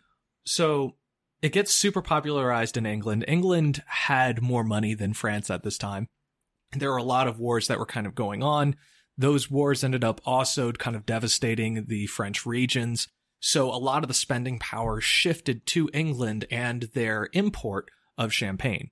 So 0.45 0.95
it 1.41 1.51
gets 1.51 1.73
super 1.73 2.01
popularized 2.01 2.77
in 2.77 2.85
England. 2.85 3.25
England 3.27 3.83
had 3.87 4.41
more 4.41 4.63
money 4.63 4.93
than 4.93 5.13
France 5.13 5.49
at 5.49 5.63
this 5.63 5.77
time. 5.77 6.07
There 6.71 6.91
were 6.91 6.97
a 6.97 7.03
lot 7.03 7.27
of 7.27 7.39
wars 7.39 7.67
that 7.67 7.79
were 7.79 7.85
kind 7.85 8.07
of 8.07 8.15
going 8.15 8.43
on. 8.43 8.75
Those 9.17 9.49
wars 9.49 9.83
ended 9.83 10.03
up 10.03 10.21
also 10.25 10.71
kind 10.71 10.95
of 10.95 11.05
devastating 11.05 11.85
the 11.87 12.07
French 12.07 12.45
regions. 12.45 13.07
So 13.39 13.69
a 13.69 13.77
lot 13.77 14.03
of 14.03 14.07
the 14.07 14.13
spending 14.13 14.59
power 14.59 14.99
shifted 14.99 15.65
to 15.67 15.89
England 15.93 16.45
and 16.51 16.83
their 16.93 17.29
import 17.33 17.89
of 18.17 18.33
champagne. 18.33 18.89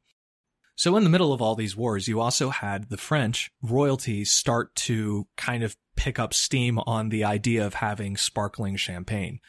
So 0.75 0.95
in 0.95 1.03
the 1.03 1.09
middle 1.09 1.33
of 1.33 1.41
all 1.41 1.55
these 1.55 1.75
wars, 1.75 2.07
you 2.07 2.19
also 2.19 2.49
had 2.49 2.89
the 2.89 2.97
French 2.97 3.51
royalty 3.61 4.25
start 4.25 4.75
to 4.75 5.27
kind 5.37 5.63
of 5.63 5.75
pick 5.95 6.17
up 6.17 6.33
steam 6.33 6.79
on 6.79 7.09
the 7.09 7.23
idea 7.23 7.65
of 7.65 7.75
having 7.75 8.17
sparkling 8.17 8.75
champagne. 8.75 9.39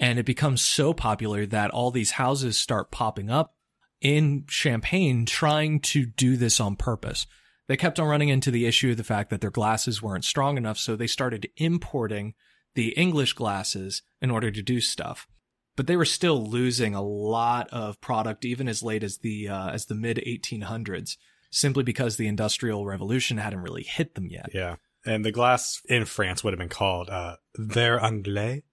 And 0.00 0.18
it 0.18 0.24
becomes 0.24 0.62
so 0.62 0.94
popular 0.94 1.46
that 1.46 1.70
all 1.70 1.90
these 1.90 2.12
houses 2.12 2.58
start 2.58 2.90
popping 2.90 3.30
up 3.30 3.54
in 4.00 4.44
Champagne 4.48 5.26
trying 5.26 5.78
to 5.80 6.06
do 6.06 6.36
this 6.36 6.58
on 6.58 6.74
purpose. 6.74 7.26
They 7.68 7.76
kept 7.76 8.00
on 8.00 8.08
running 8.08 8.30
into 8.30 8.50
the 8.50 8.66
issue 8.66 8.90
of 8.92 8.96
the 8.96 9.04
fact 9.04 9.30
that 9.30 9.42
their 9.42 9.50
glasses 9.50 10.02
weren't 10.02 10.24
strong 10.24 10.56
enough, 10.56 10.78
so 10.78 10.96
they 10.96 11.06
started 11.06 11.50
importing 11.56 12.34
the 12.74 12.88
English 12.90 13.34
glasses 13.34 14.02
in 14.20 14.30
order 14.30 14.50
to 14.50 14.62
do 14.62 14.80
stuff. 14.80 15.28
But 15.76 15.86
they 15.86 15.96
were 15.96 16.04
still 16.04 16.44
losing 16.44 16.94
a 16.94 17.02
lot 17.02 17.68
of 17.70 18.00
product 18.00 18.44
even 18.44 18.68
as 18.68 18.82
late 18.82 19.04
as 19.04 19.18
the 19.18 19.48
uh, 19.48 19.70
as 19.70 19.86
the 19.86 19.94
mid 19.94 20.16
1800s, 20.16 21.16
simply 21.50 21.84
because 21.84 22.16
the 22.16 22.26
Industrial 22.26 22.84
Revolution 22.84 23.38
hadn't 23.38 23.60
really 23.60 23.84
hit 23.84 24.14
them 24.14 24.26
yet. 24.28 24.50
Yeah. 24.52 24.76
And 25.06 25.24
the 25.24 25.32
glass 25.32 25.80
in 25.88 26.04
France 26.04 26.42
would 26.42 26.52
have 26.52 26.58
been 26.58 26.68
called 26.68 27.08
uh, 27.08 27.36
anglais. 27.58 28.64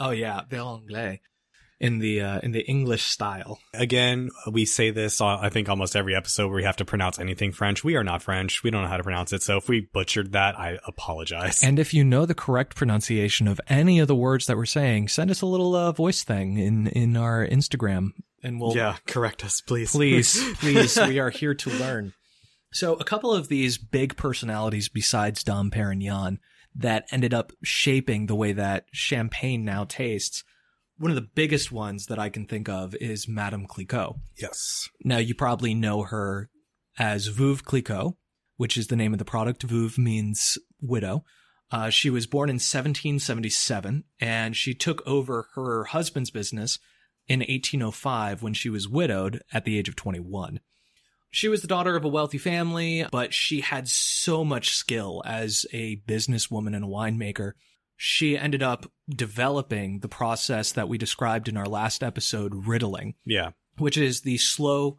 Oh 0.00 0.10
yeah, 0.10 0.42
anglais 0.50 1.20
in 1.82 1.98
the 1.98 2.20
uh, 2.20 2.40
in 2.42 2.52
the 2.52 2.60
English 2.60 3.02
style. 3.02 3.58
Again, 3.74 4.30
we 4.50 4.64
say 4.64 4.92
this 4.92 5.20
on, 5.20 5.44
I 5.44 5.50
think 5.50 5.68
almost 5.68 5.96
every 5.96 6.14
episode 6.14 6.46
where 6.46 6.56
we 6.56 6.62
have 6.62 6.76
to 6.76 6.84
pronounce 6.84 7.18
anything 7.18 7.50
French. 7.50 7.82
We 7.82 7.96
are 7.96 8.04
not 8.04 8.22
French. 8.22 8.62
We 8.62 8.70
don't 8.70 8.82
know 8.82 8.88
how 8.88 8.96
to 8.96 9.02
pronounce 9.02 9.32
it. 9.32 9.42
So 9.42 9.56
if 9.56 9.68
we 9.68 9.88
butchered 9.92 10.32
that, 10.32 10.58
I 10.58 10.78
apologize. 10.86 11.62
And 11.62 11.80
if 11.80 11.92
you 11.92 12.04
know 12.04 12.24
the 12.24 12.36
correct 12.36 12.76
pronunciation 12.76 13.48
of 13.48 13.60
any 13.68 13.98
of 13.98 14.06
the 14.06 14.14
words 14.14 14.46
that 14.46 14.56
we're 14.56 14.64
saying, 14.64 15.08
send 15.08 15.30
us 15.30 15.42
a 15.42 15.46
little 15.46 15.74
uh, 15.74 15.90
voice 15.90 16.22
thing 16.22 16.56
in 16.56 16.86
in 16.86 17.16
our 17.16 17.44
Instagram, 17.44 18.10
and 18.44 18.60
we'll 18.60 18.76
yeah, 18.76 18.96
correct 19.08 19.44
us, 19.44 19.60
please. 19.60 19.90
please, 19.90 20.40
please, 20.60 20.96
we 20.96 21.18
are 21.18 21.30
here 21.30 21.54
to 21.54 21.70
learn. 21.70 22.14
So 22.72 22.94
a 22.94 23.04
couple 23.04 23.34
of 23.34 23.48
these 23.48 23.76
big 23.76 24.16
personalities 24.16 24.88
besides 24.88 25.42
Dom 25.42 25.70
Perignon 25.70 26.38
that 26.74 27.06
ended 27.10 27.34
up 27.34 27.52
shaping 27.62 28.26
the 28.26 28.34
way 28.34 28.52
that 28.52 28.86
champagne 28.92 29.64
now 29.64 29.84
tastes. 29.84 30.44
One 30.98 31.10
of 31.10 31.14
the 31.16 31.28
biggest 31.34 31.72
ones 31.72 32.06
that 32.06 32.18
I 32.18 32.28
can 32.28 32.46
think 32.46 32.68
of 32.68 32.94
is 32.96 33.28
Madame 33.28 33.66
Clicquot. 33.66 34.16
yes. 34.36 34.88
Now, 35.04 35.18
you 35.18 35.34
probably 35.34 35.74
know 35.74 36.02
her 36.02 36.48
as 36.98 37.28
Veuve 37.28 37.64
Clicquot, 37.64 38.16
which 38.56 38.76
is 38.76 38.86
the 38.86 38.96
name 38.96 39.12
of 39.12 39.18
the 39.18 39.24
product. 39.24 39.66
Veuve 39.66 39.98
means 39.98 40.58
widow. 40.80 41.24
Uh, 41.70 41.88
she 41.88 42.10
was 42.10 42.26
born 42.26 42.50
in 42.50 42.56
1777 42.56 44.04
and 44.20 44.56
she 44.56 44.74
took 44.74 45.04
over 45.06 45.48
her 45.54 45.84
husband's 45.84 46.30
business 46.30 46.78
in 47.26 47.40
1805 47.40 48.42
when 48.42 48.52
she 48.52 48.68
was 48.68 48.88
widowed 48.88 49.42
at 49.52 49.64
the 49.64 49.78
age 49.78 49.88
of 49.88 49.96
21. 49.96 50.60
She 51.32 51.48
was 51.48 51.62
the 51.62 51.68
daughter 51.68 51.96
of 51.96 52.04
a 52.04 52.08
wealthy 52.08 52.38
family, 52.38 53.04
but 53.10 53.32
she 53.34 53.62
had 53.62 53.88
so 53.88 54.44
much 54.44 54.70
skill 54.76 55.22
as 55.24 55.64
a 55.72 55.96
businesswoman 56.06 56.76
and 56.76 56.84
a 56.84 56.88
winemaker. 56.88 57.52
She 57.96 58.36
ended 58.36 58.62
up 58.62 58.90
developing 59.08 60.00
the 60.00 60.08
process 60.08 60.72
that 60.72 60.88
we 60.88 60.98
described 60.98 61.48
in 61.48 61.56
our 61.56 61.66
last 61.68 62.02
episode, 62.02 62.66
riddling 62.66 63.14
Yeah. 63.24 63.52
which 63.78 63.96
is 63.96 64.20
the 64.20 64.36
slow, 64.38 64.98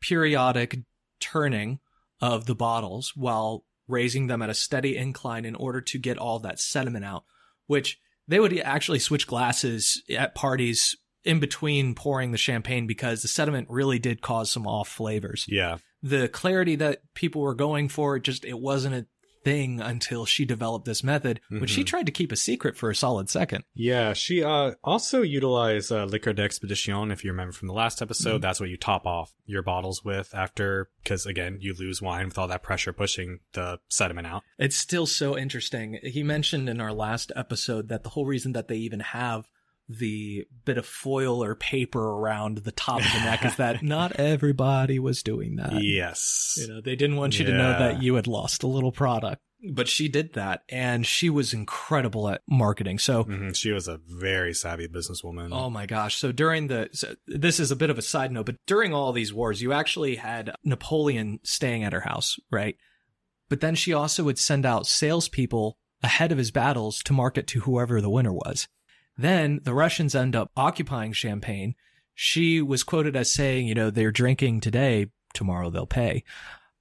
periodic 0.00 0.78
turning 1.20 1.80
of 2.20 2.46
the 2.46 2.54
bottles 2.54 3.12
while 3.14 3.64
raising 3.86 4.26
them 4.26 4.40
at 4.40 4.48
a 4.50 4.54
steady 4.54 4.96
incline 4.96 5.44
in 5.44 5.54
order 5.54 5.80
to 5.82 5.98
get 5.98 6.16
all 6.16 6.38
that 6.38 6.58
sediment 6.60 7.04
out, 7.04 7.24
which 7.66 7.98
they 8.26 8.40
would 8.40 8.58
actually 8.60 8.98
switch 8.98 9.26
glasses 9.26 10.02
at 10.08 10.34
parties 10.34 10.96
in 11.24 11.40
between 11.40 11.94
pouring 11.94 12.32
the 12.32 12.38
champagne 12.38 12.86
because 12.86 13.22
the 13.22 13.28
sediment 13.28 13.68
really 13.70 13.98
did 13.98 14.20
cause 14.20 14.50
some 14.50 14.66
off 14.66 14.88
flavors. 14.88 15.46
Yeah. 15.48 15.78
The 16.02 16.28
clarity 16.28 16.76
that 16.76 17.00
people 17.14 17.40
were 17.40 17.54
going 17.54 17.88
for, 17.88 18.16
it 18.16 18.22
just 18.24 18.44
it 18.44 18.58
wasn't 18.58 18.94
a 18.94 19.06
thing 19.42 19.78
until 19.78 20.24
she 20.24 20.46
developed 20.46 20.86
this 20.86 21.04
method, 21.04 21.38
which 21.50 21.68
she 21.68 21.84
tried 21.84 22.06
to 22.06 22.12
keep 22.12 22.32
a 22.32 22.36
secret 22.36 22.78
for 22.78 22.88
a 22.88 22.94
solid 22.94 23.28
second. 23.28 23.62
Yeah, 23.74 24.14
she 24.14 24.42
uh, 24.42 24.72
also 24.82 25.20
utilized 25.20 25.92
uh, 25.92 26.04
liqueur 26.04 26.32
d'expédition. 26.32 27.12
If 27.12 27.24
you 27.24 27.30
remember 27.30 27.52
from 27.52 27.68
the 27.68 27.74
last 27.74 28.00
episode, 28.00 28.38
Mhm. 28.38 28.40
that's 28.40 28.58
what 28.58 28.70
you 28.70 28.78
top 28.78 29.04
off 29.04 29.34
your 29.44 29.60
bottles 29.62 30.02
with 30.02 30.34
after, 30.34 30.88
because 31.02 31.26
again, 31.26 31.58
you 31.60 31.74
lose 31.78 32.00
wine 32.00 32.28
with 32.28 32.38
all 32.38 32.48
that 32.48 32.62
pressure 32.62 32.94
pushing 32.94 33.40
the 33.52 33.80
sediment 33.90 34.26
out. 34.26 34.44
It's 34.58 34.76
still 34.76 35.04
so 35.04 35.36
interesting. 35.36 35.98
He 36.02 36.22
mentioned 36.22 36.70
in 36.70 36.80
our 36.80 36.94
last 36.94 37.30
episode 37.36 37.88
that 37.88 38.02
the 38.02 38.10
whole 38.10 38.24
reason 38.24 38.52
that 38.52 38.68
they 38.68 38.76
even 38.76 39.00
have 39.00 39.46
the 39.88 40.46
bit 40.64 40.78
of 40.78 40.86
foil 40.86 41.42
or 41.44 41.54
paper 41.54 42.00
around 42.02 42.58
the 42.58 42.72
top 42.72 43.00
of 43.00 43.12
the 43.12 43.18
neck 43.20 43.44
is 43.44 43.56
that 43.56 43.82
not 43.82 44.12
everybody 44.16 44.98
was 44.98 45.22
doing 45.22 45.56
that. 45.56 45.82
yes. 45.82 46.54
You 46.58 46.68
know, 46.68 46.80
they 46.80 46.96
didn't 46.96 47.16
want 47.16 47.38
you 47.38 47.44
to 47.46 47.52
know 47.52 47.70
that 47.78 48.02
you 48.02 48.14
had 48.14 48.26
lost 48.26 48.62
a 48.62 48.66
little 48.66 48.92
product. 48.92 49.42
But 49.72 49.88
she 49.88 50.08
did 50.08 50.34
that 50.34 50.62
and 50.68 51.06
she 51.06 51.30
was 51.30 51.54
incredible 51.54 52.28
at 52.28 52.42
marketing. 52.46 52.98
So 52.98 53.22
hmm 53.24 53.52
She 53.52 53.70
was 53.72 53.88
a 53.88 53.98
very 54.06 54.52
savvy 54.52 54.88
businesswoman. 54.88 55.50
Oh 55.52 55.70
my 55.70 55.86
gosh. 55.86 56.16
So 56.16 56.32
during 56.32 56.66
the, 56.66 56.90
so 56.92 57.14
this 57.26 57.58
is 57.58 57.70
a 57.70 57.76
bit 57.76 57.88
of 57.88 57.96
a 57.98 58.02
side 58.02 58.30
note, 58.30 58.44
but 58.46 58.56
during 58.66 58.92
all 58.92 59.12
these 59.12 59.32
wars, 59.32 59.62
you 59.62 59.72
actually 59.72 60.16
had 60.16 60.54
Napoleon 60.64 61.40
staying 61.44 61.82
at 61.82 61.94
her 61.94 62.00
house, 62.00 62.38
right? 62.50 62.76
But 63.48 63.60
then 63.60 63.74
she 63.74 63.94
also 63.94 64.24
would 64.24 64.38
send 64.38 64.66
out 64.66 64.86
salespeople 64.86 65.78
ahead 66.02 66.30
of 66.32 66.38
his 66.38 66.50
battles 66.50 67.02
to 67.04 67.12
market 67.14 67.46
to 67.48 67.60
whoever 67.60 68.02
the 68.02 68.10
winner 68.10 68.32
was. 68.34 68.68
Then 69.16 69.60
the 69.62 69.74
Russians 69.74 70.14
end 70.14 70.34
up 70.34 70.50
occupying 70.56 71.12
Champagne. 71.12 71.74
She 72.14 72.60
was 72.60 72.82
quoted 72.82 73.16
as 73.16 73.32
saying, 73.32 73.66
you 73.66 73.74
know, 73.74 73.90
they're 73.90 74.10
drinking 74.10 74.60
today, 74.60 75.10
tomorrow 75.32 75.70
they'll 75.70 75.86
pay. 75.86 76.24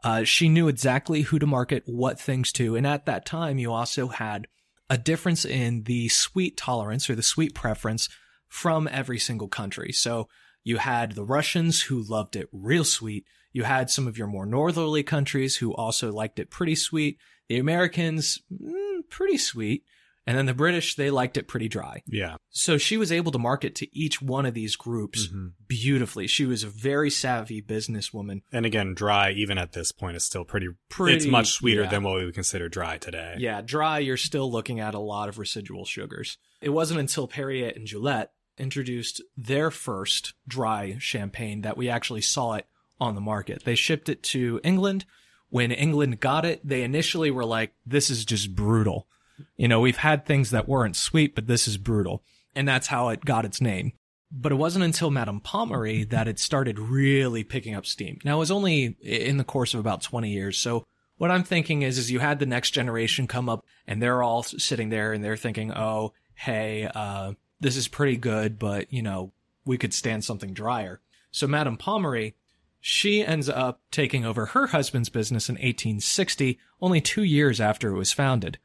Uh, 0.03 0.23
she 0.23 0.49
knew 0.49 0.67
exactly 0.67 1.21
who 1.21 1.39
to 1.39 1.47
market 1.47 1.83
what 1.85 2.19
things 2.19 2.51
to. 2.53 2.75
And 2.75 2.85
at 2.85 3.05
that 3.05 3.25
time, 3.25 3.57
you 3.57 3.71
also 3.71 4.07
had 4.07 4.47
a 4.89 4.97
difference 4.97 5.45
in 5.45 5.83
the 5.83 6.09
sweet 6.09 6.57
tolerance 6.57 7.09
or 7.09 7.15
the 7.15 7.23
sweet 7.23 7.55
preference 7.55 8.09
from 8.47 8.87
every 8.91 9.17
single 9.17 9.47
country. 9.47 9.91
So 9.91 10.27
you 10.63 10.77
had 10.77 11.13
the 11.13 11.23
Russians 11.23 11.83
who 11.83 12.01
loved 12.01 12.35
it 12.35 12.49
real 12.51 12.83
sweet. 12.83 13.25
You 13.53 13.63
had 13.63 13.89
some 13.89 14.07
of 14.07 14.17
your 14.17 14.27
more 14.27 14.45
northerly 14.45 15.03
countries 15.03 15.57
who 15.57 15.73
also 15.73 16.11
liked 16.11 16.37
it 16.37 16.49
pretty 16.49 16.75
sweet. 16.75 17.17
The 17.47 17.57
Americans, 17.57 18.39
mm, 18.51 19.09
pretty 19.09 19.37
sweet. 19.37 19.83
And 20.25 20.37
then 20.37 20.45
the 20.45 20.53
British, 20.53 20.95
they 20.95 21.09
liked 21.09 21.35
it 21.37 21.49
pretty 21.49 21.67
dry. 21.67 22.01
Yeah. 22.07 22.37
So 22.49 22.77
she 22.77 22.95
was 22.95 23.11
able 23.11 23.33
to 23.33 23.37
market 23.39 23.75
to 23.75 23.97
each 23.97 24.21
one 24.21 24.45
of 24.45 24.53
these 24.53 24.77
groups 24.77 25.27
Mhm. 25.27 25.51
beautifully. 25.67 26.27
She 26.27 26.45
was 26.45 26.63
a 26.63 26.69
very 26.69 27.09
savvy 27.09 27.61
businesswoman. 27.61 28.41
And 28.51 28.65
again, 28.65 28.93
dry, 28.93 29.31
even 29.31 29.57
at 29.57 29.73
this 29.73 29.91
point, 29.91 30.15
is 30.15 30.23
still 30.23 30.45
pretty, 30.45 30.69
Pretty- 30.89 31.17
it's 31.17 31.25
much 31.25 31.51
sweeter 31.51 31.83
yeah. 31.83 31.89
than 31.89 32.03
what 32.03 32.15
we 32.15 32.25
would 32.25 32.33
consider 32.33 32.69
dry 32.69 32.97
today. 32.97 33.35
Yeah, 33.37 33.61
dry, 33.61 33.99
you're 33.99 34.15
still 34.15 34.49
looking 34.49 34.79
at 34.79 34.93
a 34.93 34.99
lot 34.99 35.27
of 35.27 35.37
residual 35.37 35.83
sugars. 35.83 36.37
It 36.61 36.69
wasn't 36.69 37.01
until 37.01 37.27
Perrier 37.27 37.73
and 37.75 37.85
Gillette 37.85 38.31
introduced 38.57 39.21
their 39.35 39.71
first 39.71 40.33
dry 40.47 40.95
champagne 40.99 41.61
that 41.63 41.75
we 41.75 41.89
actually 41.89 42.21
saw 42.21 42.53
it 42.53 42.65
on 42.99 43.15
the 43.15 43.21
market. 43.21 43.63
They 43.65 43.75
shipped 43.75 44.07
it 44.07 44.23
to 44.23 44.61
England 44.63 45.03
when 45.49 45.71
England 45.71 46.19
got 46.19 46.45
it, 46.45 46.61
they 46.67 46.81
initially 46.81 47.29
were 47.29 47.45
like, 47.45 47.73
this 47.85 48.09
is 48.09 48.25
just 48.25 48.55
brutal. 48.55 49.07
You 49.55 49.67
know, 49.67 49.79
we've 49.79 49.97
had 49.97 50.25
things 50.25 50.51
that 50.51 50.67
weren't 50.67 50.95
sweet, 50.95 51.35
but 51.35 51.47
this 51.47 51.67
is 51.67 51.77
brutal. 51.77 52.23
And 52.55 52.67
that's 52.67 52.87
how 52.87 53.09
it 53.09 53.25
got 53.25 53.45
its 53.45 53.61
name. 53.61 53.93
But 54.31 54.51
it 54.51 54.55
wasn't 54.55 54.85
until 54.85 55.11
Madame 55.11 55.41
Pommery 55.41 56.09
that 56.09 56.27
it 56.27 56.39
started 56.39 56.79
really 56.79 57.43
picking 57.43 57.75
up 57.75 57.85
steam. 57.85 58.19
Now, 58.23 58.37
it 58.37 58.39
was 58.39 58.51
only 58.51 58.97
in 59.01 59.37
the 59.37 59.43
course 59.43 59.73
of 59.73 59.79
about 59.79 60.01
20 60.01 60.29
years. 60.29 60.57
So 60.57 60.85
what 61.17 61.31
I'm 61.31 61.43
thinking 61.43 61.83
is, 61.83 61.97
is 61.97 62.11
you 62.11 62.19
had 62.19 62.39
the 62.39 62.45
next 62.45 62.71
generation 62.71 63.27
come 63.27 63.47
up 63.47 63.65
and 63.87 64.01
they're 64.01 64.23
all 64.23 64.43
sitting 64.43 64.89
there 64.89 65.13
and 65.13 65.23
they're 65.23 65.37
thinking, 65.37 65.71
oh, 65.71 66.13
hey, 66.35 66.89
uh, 66.93 67.33
this 67.59 67.77
is 67.77 67.87
pretty 67.87 68.17
good, 68.17 68.59
but 68.59 68.91
you 68.91 69.01
know, 69.01 69.31
we 69.65 69.77
could 69.77 69.93
stand 69.93 70.25
something 70.25 70.53
drier. 70.53 70.99
So 71.31 71.47
Madame 71.47 71.77
Pommery, 71.77 72.33
she 72.79 73.25
ends 73.25 73.47
up 73.47 73.81
taking 73.91 74.25
over 74.25 74.47
her 74.47 74.67
husband's 74.67 75.09
business 75.09 75.47
in 75.47 75.55
1860, 75.55 76.59
only 76.81 76.99
two 76.99 77.23
years 77.23 77.61
after 77.61 77.89
it 77.89 77.97
was 77.97 78.11
founded. 78.11 78.57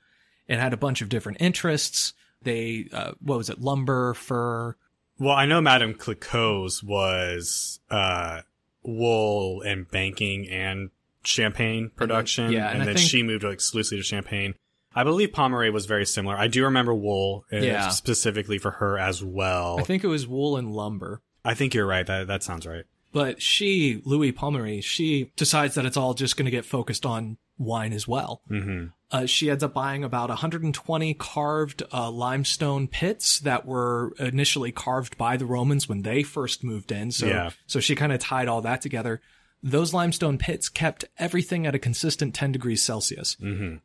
It 0.49 0.59
had 0.59 0.73
a 0.73 0.77
bunch 0.79 1.03
of 1.03 1.09
different 1.09 1.39
interests. 1.41 2.15
They, 2.43 2.87
uh, 2.93 3.13
what 3.21 3.39
was 3.39 3.51
it, 3.51 3.61
lumber, 3.61 4.15
fur? 4.15 4.77
Well, 5.19 5.35
I 5.35 5.47
know 5.47 5.61
Madame 5.61 5.95
Clicquot's 5.95 6.83
was 6.83 7.81
uh, 7.91 8.43
wool 8.83 9.63
and 9.63 9.89
banking 9.91 10.49
and 10.49 10.91
champagne 11.25 11.91
production, 11.95 12.53
yeah, 12.53 12.69
and 12.71 12.79
and, 12.81 12.89
then 12.89 12.97
think- 12.97 13.09
she 13.09 13.23
moved 13.23 13.45
exclusively 13.45 13.99
to 13.99 14.05
champagne. 14.05 14.55
I 14.95 15.05
believe 15.05 15.31
Pommery 15.33 15.71
was 15.73 15.87
very 15.87 16.07
similar. 16.07 16.37
I 16.37 16.49
do 16.49 16.65
remember 16.65 16.95
wool, 16.95 17.45
uh, 17.53 17.59
Yeah. 17.59 17.91
specifically 17.91 18.59
for 18.59 18.73
her 18.73 18.99
as 18.99 19.23
well. 19.23 19.79
I 19.79 19.83
think 19.83 20.03
it 20.03 20.09
was 20.09 20.27
wool 20.27 20.57
and 20.57 20.73
lumber. 20.75 21.21
I 21.45 21.55
think 21.55 21.75
you're 21.75 21.87
right. 21.87 22.07
That 22.07 22.27
that 22.29 22.43
sounds 22.43 22.67
right. 22.67 22.85
But 23.13 23.41
she, 23.41 24.01
Louis 24.05 24.33
Pommery, 24.33 24.83
she 24.83 25.31
decides 25.37 25.75
that 25.77 25.87
it's 25.87 25.97
all 25.97 26.15
just 26.15 26.37
going 26.37 26.45
to 26.47 26.51
get 26.51 26.65
focused 26.65 27.07
on 27.07 27.37
wine 27.59 27.93
as 27.93 28.07
well. 28.09 28.43
hmm 28.49 28.87
Uh, 29.11 29.25
she 29.25 29.49
ends 29.51 29.65
up 29.65 29.73
buying 29.73 30.05
about 30.05 30.29
120 30.29 31.15
carved 31.15 31.83
uh, 31.93 32.11
limestone 32.11 32.87
pits 32.87 33.41
that 33.41 33.65
were 33.65 34.13
initially 34.19 34.71
carved 34.71 35.17
by 35.17 35.37
the 35.39 35.47
Romans 35.47 35.89
when 35.89 36.03
they 36.03 36.23
first 36.23 36.63
moved 36.63 36.93
in. 36.93 37.11
So, 37.11 37.27
Yeah. 37.27 37.51
so 37.67 37.81
she 37.81 37.95
kind 37.95 38.13
of 38.13 38.19
tied 38.21 38.49
all 38.49 38.61
that 38.63 38.83
together. 38.83 39.23
Those 39.63 39.95
limestone 39.95 40.37
pits 40.37 40.69
kept 40.69 41.07
everything 41.19 41.67
at 41.67 41.75
a 41.75 41.79
consistent 41.79 42.35
10 42.35 42.53
degrees 42.53 42.83
Celsius. 42.83 43.35
hmm 43.41 43.77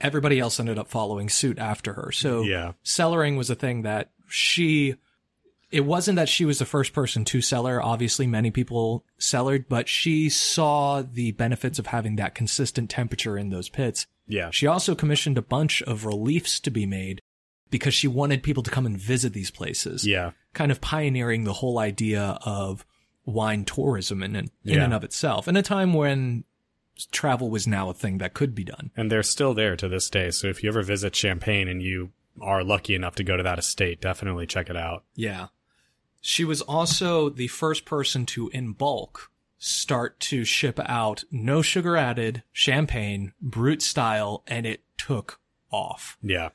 Everybody 0.00 0.40
else 0.40 0.58
ended 0.58 0.78
up 0.78 0.88
following 0.88 1.28
suit 1.28 1.58
after 1.58 1.92
her. 1.92 2.10
So, 2.10 2.42
Yeah. 2.42 2.72
cellaring 2.84 3.36
was 3.36 3.50
a 3.50 3.54
thing 3.54 3.82
that 3.82 4.10
she 4.28 4.96
it 5.72 5.84
wasn't 5.86 6.16
that 6.16 6.28
she 6.28 6.44
was 6.44 6.58
the 6.58 6.64
first 6.66 6.92
person 6.92 7.24
to 7.24 7.40
cellar 7.40 7.82
obviously 7.82 8.26
many 8.26 8.50
people 8.50 9.04
cellared 9.18 9.68
but 9.68 9.88
she 9.88 10.28
saw 10.28 11.02
the 11.02 11.32
benefits 11.32 11.78
of 11.78 11.86
having 11.86 12.16
that 12.16 12.34
consistent 12.34 12.90
temperature 12.90 13.36
in 13.38 13.48
those 13.50 13.68
pits 13.68 14.06
Yeah. 14.28 14.50
she 14.50 14.66
also 14.66 14.94
commissioned 14.94 15.38
a 15.38 15.42
bunch 15.42 15.82
of 15.82 16.04
reliefs 16.04 16.60
to 16.60 16.70
be 16.70 16.86
made 16.86 17.20
because 17.70 17.94
she 17.94 18.06
wanted 18.06 18.42
people 18.42 18.62
to 18.62 18.70
come 18.70 18.84
and 18.86 18.98
visit 18.98 19.32
these 19.32 19.50
places 19.50 20.06
Yeah. 20.06 20.32
kind 20.52 20.70
of 20.70 20.80
pioneering 20.80 21.44
the 21.44 21.54
whole 21.54 21.78
idea 21.78 22.38
of 22.44 22.84
wine 23.24 23.64
tourism 23.64 24.22
in, 24.22 24.36
in, 24.36 24.44
in 24.64 24.74
Yeah. 24.74 24.84
and 24.84 24.92
of 24.94 25.04
itself 25.04 25.48
in 25.48 25.56
a 25.56 25.62
time 25.62 25.94
when 25.94 26.44
travel 27.10 27.48
was 27.50 27.66
now 27.66 27.88
a 27.88 27.94
thing 27.94 28.18
that 28.18 28.34
could 28.34 28.54
be 28.54 28.64
done 28.64 28.90
And 28.96 29.10
they're 29.10 29.22
still 29.22 29.54
there 29.54 29.76
to 29.76 29.88
this 29.88 30.10
day. 30.10 30.30
So 30.30 30.48
if 30.48 30.62
you 30.62 30.68
ever 30.68 30.82
visit 30.82 31.16
Champagne 31.16 31.66
and 31.68 31.82
you 31.82 32.10
are 32.40 32.62
lucky 32.62 32.94
enough 32.94 33.14
to 33.16 33.24
go 33.24 33.36
to 33.36 33.42
that 33.42 33.58
estate, 33.58 34.00
definitely 34.00 34.46
check 34.46 34.68
it 34.70 34.76
out. 34.76 35.04
Yeah. 35.14 35.46
She 36.24 36.44
was 36.44 36.62
also 36.62 37.28
the 37.28 37.48
first 37.48 37.84
person 37.84 38.24
to, 38.26 38.48
in 38.50 38.72
bulk, 38.72 39.30
start 39.58 40.20
to 40.20 40.44
ship 40.44 40.78
out 40.86 41.24
no 41.32 41.62
sugar 41.62 41.96
added 41.96 42.44
champagne, 42.52 43.32
brut 43.40 43.82
style, 43.82 44.44
and 44.46 44.64
it 44.64 44.84
took 44.96 45.40
off. 45.70 46.16
Yeah. 46.22 46.50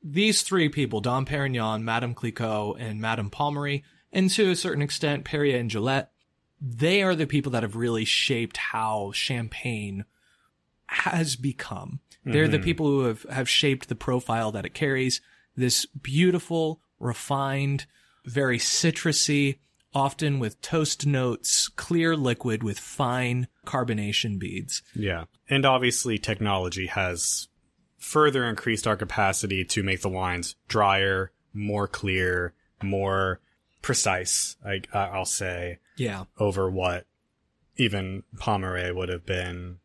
These 0.00 0.42
three 0.42 0.68
people, 0.68 1.00
Dom 1.00 1.26
Perignon, 1.26 1.82
Madame 1.82 2.14
Clicquot, 2.14 2.76
and 2.78 3.00
Madame 3.00 3.30
Pommery, 3.30 3.82
and 4.12 4.30
to 4.30 4.50
a 4.50 4.56
certain 4.56 4.80
extent, 4.80 5.24
Perrier 5.24 5.58
and 5.58 5.68
Gillette, 5.68 6.12
they 6.60 7.02
are 7.02 7.16
the 7.16 7.26
people 7.26 7.50
that 7.52 7.64
have 7.64 7.74
really 7.74 8.04
shaped 8.04 8.56
how 8.56 9.10
champagne 9.12 10.04
has 10.86 11.34
become. 11.34 11.98
They're 12.24 12.46
the 12.46 12.58
mm-hmm. 12.58 12.64
people 12.64 12.86
who 12.86 13.04
have, 13.04 13.22
have 13.24 13.48
shaped 13.48 13.88
the 13.88 13.94
profile 13.94 14.52
that 14.52 14.66
it 14.66 14.74
carries. 14.74 15.20
This 15.56 15.86
beautiful, 15.86 16.80
refined, 16.98 17.86
very 18.24 18.58
citrusy, 18.58 19.58
often 19.94 20.38
with 20.38 20.60
toast 20.62 21.06
notes, 21.06 21.68
clear 21.68 22.16
liquid 22.16 22.62
with 22.62 22.78
fine 22.78 23.48
carbonation 23.66 24.38
beads. 24.38 24.82
Yeah. 24.94 25.24
And 25.48 25.64
obviously 25.66 26.18
technology 26.18 26.86
has 26.86 27.48
further 27.98 28.44
increased 28.44 28.86
our 28.86 28.96
capacity 28.96 29.64
to 29.64 29.82
make 29.82 30.00
the 30.02 30.08
wines 30.08 30.56
drier, 30.68 31.32
more 31.52 31.88
clear, 31.88 32.54
more 32.82 33.40
precise, 33.82 34.56
I, 34.64 34.80
I'll 34.92 35.24
say, 35.24 35.78
Yeah. 35.96 36.24
over 36.38 36.70
what 36.70 37.06
even 37.76 38.22
Pommery 38.36 38.94
would 38.94 39.08
have 39.08 39.26
been 39.26 39.78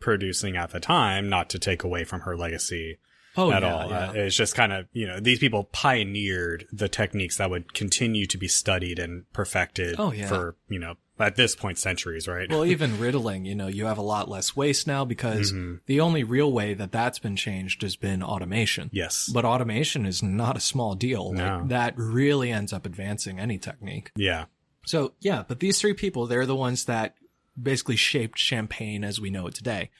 producing 0.00 0.56
at 0.56 0.70
the 0.70 0.80
time, 0.80 1.28
not 1.28 1.48
to 1.50 1.58
take 1.58 1.82
away 1.82 2.04
from 2.04 2.20
her 2.20 2.36
legacy 2.36 2.98
Oh, 3.36 3.50
at 3.52 3.62
yeah, 3.62 3.74
all. 3.74 3.90
yeah. 3.90 4.08
Uh, 4.08 4.12
it's 4.14 4.36
just 4.36 4.54
kind 4.54 4.72
of, 4.72 4.86
you 4.92 5.06
know, 5.06 5.20
these 5.20 5.38
people 5.38 5.64
pioneered 5.64 6.66
the 6.72 6.88
techniques 6.88 7.36
that 7.38 7.50
would 7.50 7.74
continue 7.74 8.26
to 8.26 8.38
be 8.38 8.48
studied 8.48 8.98
and 8.98 9.30
perfected 9.32 9.96
Oh, 9.98 10.12
yeah. 10.12 10.26
for, 10.28 10.56
you 10.68 10.78
know, 10.78 10.94
at 11.18 11.36
this 11.36 11.56
point, 11.56 11.78
centuries, 11.78 12.28
right? 12.28 12.48
well, 12.50 12.64
even 12.74 12.98
riddling, 13.00 13.44
you 13.44 13.54
know, 13.54 13.66
you 13.66 13.86
have 13.86 13.98
a 13.98 14.02
lot 14.02 14.28
less 14.28 14.54
waste 14.54 14.86
now 14.86 15.04
because 15.04 15.52
Mhm. 15.52 15.80
the 15.86 16.00
only 16.00 16.24
real 16.24 16.52
way 16.52 16.74
that 16.74 16.92
that's 16.92 17.18
been 17.18 17.36
changed 17.36 17.82
has 17.82 17.96
been 17.96 18.22
automation. 18.22 18.90
yes. 18.92 19.28
But 19.32 19.44
automation 19.44 20.04
is 20.06 20.22
not 20.22 20.56
a 20.56 20.60
small 20.60 20.94
deal. 20.94 21.34
Like, 21.34 21.68
that 21.68 21.94
really 21.96 22.50
ends 22.52 22.72
up 22.72 22.84
advancing 22.86 23.38
any 23.40 23.58
technique. 23.58 24.10
yeah. 24.16 24.46
So 24.84 25.14
yeah, 25.20 25.42
but 25.48 25.58
these 25.58 25.80
three 25.80 25.94
people, 25.94 26.26
they're 26.28 26.46
the 26.46 26.54
ones 26.54 26.84
that 26.84 27.16
basically 27.60 27.96
shaped 27.96 28.38
champagne 28.38 29.02
as 29.02 29.18
we 29.20 29.30
know 29.30 29.46
it 29.48 29.54
today. 29.54 29.90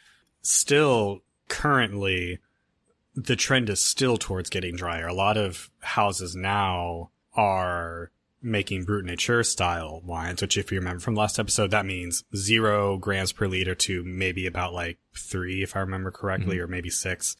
still 0.42 1.22
currently 1.48 2.38
the 3.16 3.36
trend 3.36 3.70
is 3.70 3.82
still 3.82 4.18
towards 4.18 4.50
getting 4.50 4.76
drier. 4.76 5.06
A 5.06 5.14
lot 5.14 5.38
of 5.38 5.70
houses 5.80 6.36
now 6.36 7.10
are 7.34 8.10
making 8.42 8.84
brut 8.84 9.04
nature 9.04 9.42
style 9.42 10.02
wines, 10.04 10.42
which 10.42 10.58
if 10.58 10.70
you 10.70 10.78
remember 10.78 11.00
from 11.00 11.14
last 11.14 11.38
episode, 11.38 11.70
that 11.70 11.86
means 11.86 12.24
zero 12.36 12.98
grams 12.98 13.32
per 13.32 13.48
liter 13.48 13.74
to 13.74 14.04
maybe 14.04 14.46
about 14.46 14.74
like 14.74 14.98
three, 15.16 15.62
if 15.62 15.74
I 15.74 15.80
remember 15.80 16.10
correctly, 16.10 16.58
or 16.58 16.66
maybe 16.66 16.90
six. 16.90 17.36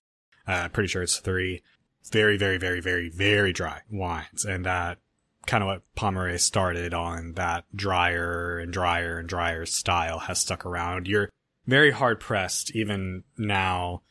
Uh, 0.47 0.69
pretty 0.69 0.89
sure 0.89 1.03
it's 1.03 1.19
three. 1.19 1.63
Very, 2.11 2.37
very, 2.39 2.57
very, 2.57 2.81
very, 2.81 3.11
very 3.11 3.53
dry 3.53 3.83
wines. 3.91 4.45
And 4.45 4.65
that 4.65 4.99
kind 5.47 5.63
of 5.63 5.69
what 5.69 5.83
Pommery 5.95 6.39
started 6.41 6.95
on 6.95 7.35
that 7.35 7.65
drier 7.75 8.59
and 8.59 8.73
drier 8.73 9.19
and 9.19 9.29
drier 9.29 9.67
style 9.67 10.21
has 10.21 10.39
stuck 10.39 10.65
around. 10.65 11.07
You're 11.07 11.31
very 11.67 11.91
hard 11.91 12.21
pressed 12.21 12.75
even 12.75 13.25
now 13.37 14.03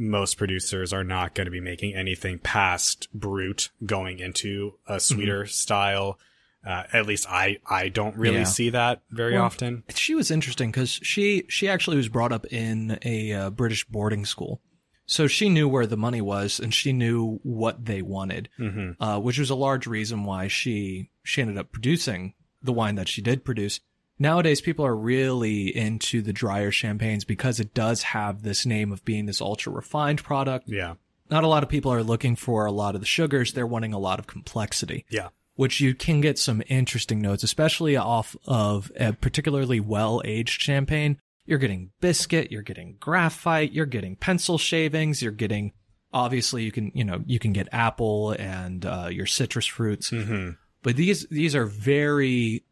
most 0.00 0.38
producers 0.38 0.92
are 0.94 1.04
not 1.04 1.34
going 1.34 1.44
to 1.44 1.50
be 1.50 1.60
making 1.60 1.94
anything 1.94 2.38
past 2.38 3.06
brut 3.12 3.68
going 3.84 4.18
into 4.18 4.74
a 4.88 4.98
sweeter 4.98 5.44
style. 5.46 6.18
Uh, 6.66 6.82
at 6.92 7.06
least 7.06 7.26
i 7.30 7.56
i 7.70 7.88
don't 7.88 8.16
really 8.16 8.36
Yeah. 8.38 8.44
see 8.44 8.68
that 8.70 9.00
very 9.10 9.32
Well, 9.34 9.44
often. 9.44 9.82
She 9.94 10.14
was 10.14 10.30
interesting 10.30 10.70
because 10.70 10.90
she 10.90 11.44
she 11.48 11.68
actually 11.68 11.96
was 11.96 12.08
brought 12.08 12.32
up 12.32 12.44
in 12.52 12.98
a 13.04 13.32
uh, 13.32 13.50
British 13.50 13.86
boarding 13.86 14.24
school, 14.26 14.60
so 15.06 15.26
she 15.26 15.48
knew 15.48 15.66
where 15.68 15.86
the 15.86 15.96
money 15.96 16.20
was 16.20 16.60
and 16.60 16.72
she 16.74 16.92
knew 16.92 17.38
what 17.44 17.84
they 17.86 18.02
wanted, 18.02 18.48
hmm 18.58 18.90
uh, 19.00 19.18
which 19.20 19.38
was 19.38 19.48
a 19.50 19.54
large 19.54 19.86
reason 19.86 20.24
why 20.24 20.48
she 20.48 21.10
she 21.22 21.40
ended 21.40 21.56
up 21.58 21.72
producing 21.72 22.34
the 22.62 22.72
wine 22.74 22.94
that 22.96 23.08
she 23.08 23.22
did 23.22 23.42
produce. 23.44 23.80
Nowadays, 24.20 24.60
people 24.60 24.84
are 24.86 24.94
really 24.94 25.74
into 25.74 26.20
the 26.22 26.32
drier 26.32 26.70
champagnes 26.70 27.24
because 27.24 27.58
it 27.58 27.74
does 27.74 28.02
have 28.02 28.42
this 28.42 28.64
name 28.66 28.92
of 28.92 29.04
being 29.04 29.26
this 29.26 29.40
ultra 29.40 29.72
refined 29.72 30.22
product. 30.22 30.68
yeah 30.68 30.94
Not 31.30 31.42
a 31.42 31.48
lot 31.48 31.62
of 31.62 31.68
people 31.68 31.92
are 31.92 32.02
looking 32.02 32.36
for 32.36 32.66
a 32.66 32.72
lot 32.72 32.94
of 32.94 33.00
the 33.00 33.06
sugars; 33.06 33.54
they're 33.54 33.66
wanting 33.66 33.92
a 33.94 33.98
lot 33.98 34.18
of 34.20 34.26
complexity. 34.26 35.04
yeah 35.10 35.28
which 35.56 35.78
you 35.80 35.94
can 35.94 36.22
get 36.22 36.38
some 36.38 36.62
interesting 36.68 37.20
notes, 37.20 37.42
especially 37.42 37.94
off 37.94 38.34
of 38.46 38.90
a 38.96 39.12
particularly 39.12 39.78
well 39.80 40.22
aged 40.24 40.60
champagne. 40.62 41.18
You're 41.44 41.58
getting 41.58 41.90
biscuit, 42.00 42.50
you're 42.50 42.62
getting 42.62 42.96
graphite, 42.98 43.72
you're 43.72 43.84
getting 43.84 44.16
pencil 44.16 44.56
shavings, 44.56 45.20
you're 45.20 45.32
getting 45.32 45.72
obviously 46.14 46.62
you 46.64 46.72
can 46.72 46.90
you 46.94 47.04
know 47.04 47.22
you 47.26 47.38
can 47.38 47.52
get 47.52 47.68
apple 47.72 48.30
and 48.32 48.86
uh, 48.86 49.08
your 49.10 49.26
citrus 49.26 49.66
fruits, 49.66 50.10
hmm 50.10 50.50
but 50.82 50.96
these 50.96 51.26
these 51.30 51.54
are 51.54 51.66
very 51.66 52.64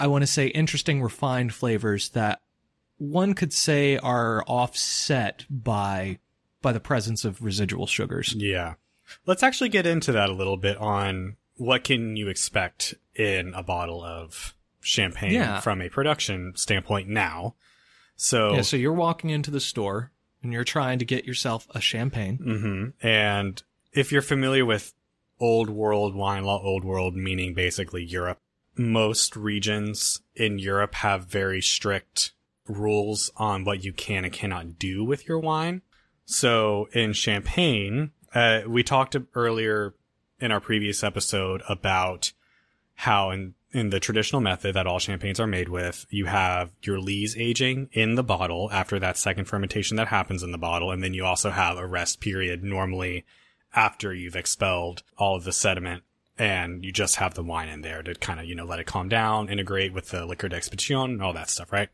I 0.00 0.06
want 0.06 0.22
to 0.22 0.26
say 0.26 0.46
interesting 0.48 1.02
refined 1.02 1.52
flavors 1.54 2.10
that 2.10 2.40
one 2.98 3.34
could 3.34 3.52
say 3.52 3.96
are 3.98 4.42
offset 4.46 5.44
by 5.50 6.18
by 6.62 6.72
the 6.72 6.80
presence 6.80 7.24
of 7.24 7.42
residual 7.42 7.86
sugars. 7.86 8.34
yeah 8.36 8.74
let's 9.26 9.42
actually 9.42 9.68
get 9.68 9.86
into 9.86 10.12
that 10.12 10.28
a 10.28 10.32
little 10.32 10.56
bit 10.56 10.76
on 10.76 11.36
what 11.56 11.84
can 11.84 12.16
you 12.16 12.28
expect 12.28 12.94
in 13.14 13.54
a 13.54 13.62
bottle 13.62 14.02
of 14.04 14.54
champagne 14.80 15.32
Yeah. 15.32 15.60
from 15.60 15.80
a 15.80 15.88
production 15.88 16.52
standpoint 16.56 17.08
now 17.08 17.54
So, 18.16 18.54
Yeah, 18.54 18.62
so 18.62 18.76
you're 18.76 18.92
walking 18.92 19.30
into 19.30 19.50
the 19.52 19.60
store 19.60 20.10
and 20.42 20.52
you're 20.52 20.64
trying 20.64 20.98
to 20.98 21.04
get 21.04 21.24
yourself 21.24 21.66
a 21.74 21.80
champagne. 21.80 22.36
hmm 22.36 23.06
and 23.06 23.62
if 23.92 24.10
you're 24.12 24.22
familiar 24.22 24.66
with 24.66 24.92
old 25.40 25.70
world 25.70 26.14
wine 26.16 26.42
law, 26.44 26.60
old 26.62 26.84
world 26.84 27.14
meaning 27.14 27.54
basically 27.54 28.04
Europe, 28.04 28.40
most 28.78 29.36
regions 29.36 30.20
in 30.34 30.58
Europe 30.58 30.94
have 30.96 31.26
very 31.26 31.60
strict 31.60 32.32
rules 32.66 33.30
on 33.36 33.64
what 33.64 33.82
you 33.82 33.92
can 33.92 34.24
and 34.24 34.32
cannot 34.32 34.78
do 34.78 35.04
with 35.04 35.26
your 35.26 35.38
wine. 35.38 35.82
So 36.24 36.88
in 36.92 37.12
Champagne, 37.14 38.12
uh, 38.34 38.60
we 38.66 38.82
talked 38.82 39.16
earlier 39.34 39.94
in 40.40 40.52
our 40.52 40.60
previous 40.60 41.02
episode 41.02 41.62
about 41.68 42.32
how 42.94 43.30
in, 43.30 43.54
in 43.72 43.90
the 43.90 44.00
traditional 44.00 44.40
method 44.40 44.74
that 44.74 44.86
all 44.86 44.98
champagnes 44.98 45.40
are 45.40 45.46
made 45.46 45.68
with, 45.68 46.06
you 46.10 46.26
have 46.26 46.70
your 46.82 47.00
lees 47.00 47.36
aging 47.36 47.88
in 47.92 48.14
the 48.14 48.22
bottle 48.22 48.68
after 48.72 48.98
that 48.98 49.16
second 49.16 49.46
fermentation 49.46 49.96
that 49.96 50.08
happens 50.08 50.42
in 50.42 50.52
the 50.52 50.58
bottle. 50.58 50.90
And 50.90 51.02
then 51.02 51.14
you 51.14 51.24
also 51.24 51.50
have 51.50 51.78
a 51.78 51.86
rest 51.86 52.20
period 52.20 52.62
normally 52.62 53.24
after 53.74 54.12
you've 54.14 54.36
expelled 54.36 55.02
all 55.16 55.36
of 55.36 55.44
the 55.44 55.52
sediment 55.52 56.02
and 56.38 56.84
you 56.84 56.92
just 56.92 57.16
have 57.16 57.34
the 57.34 57.42
wine 57.42 57.68
in 57.68 57.80
there 57.82 58.02
to 58.02 58.14
kind 58.14 58.38
of, 58.40 58.46
you 58.46 58.54
know, 58.54 58.64
let 58.64 58.78
it 58.78 58.86
calm 58.86 59.08
down, 59.08 59.48
integrate 59.48 59.92
with 59.92 60.10
the 60.10 60.24
liqueur 60.24 60.48
d'expédition, 60.48 61.04
and 61.04 61.22
all 61.22 61.32
that 61.32 61.50
stuff, 61.50 61.72
right? 61.72 61.88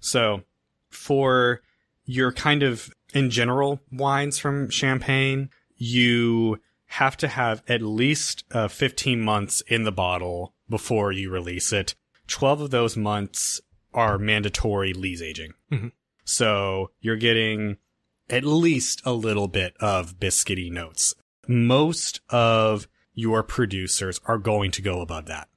So 0.00 0.42
for 0.88 1.60
your 2.04 2.32
kind 2.32 2.62
of 2.62 2.92
in 3.12 3.30
general 3.30 3.80
wines 3.92 4.38
from 4.38 4.70
Champagne, 4.70 5.50
you 5.76 6.60
have 6.86 7.16
to 7.18 7.28
have 7.28 7.62
at 7.68 7.82
least 7.82 8.44
uh, 8.52 8.68
15 8.68 9.20
months 9.20 9.62
in 9.68 9.84
the 9.84 9.92
bottle 9.92 10.54
before 10.68 11.12
you 11.12 11.30
release 11.30 11.72
it. 11.72 11.94
12 12.28 12.62
of 12.62 12.70
those 12.70 12.96
months 12.96 13.60
are 13.92 14.18
mandatory 14.18 14.92
lees 14.92 15.22
aging. 15.22 15.52
Mhm. 15.72 15.92
So 16.24 16.90
you're 17.00 17.16
getting 17.16 17.78
at 18.28 18.44
least 18.44 19.02
a 19.04 19.12
little 19.12 19.48
bit 19.48 19.74
of 19.80 20.18
biscuity 20.18 20.70
notes. 20.70 21.14
Most 21.48 22.20
of 22.28 22.86
your 23.14 23.42
producers 23.42 24.20
are 24.26 24.38
going 24.38 24.70
to 24.72 24.82
go 24.82 25.00
above 25.00 25.26
that 25.26 25.48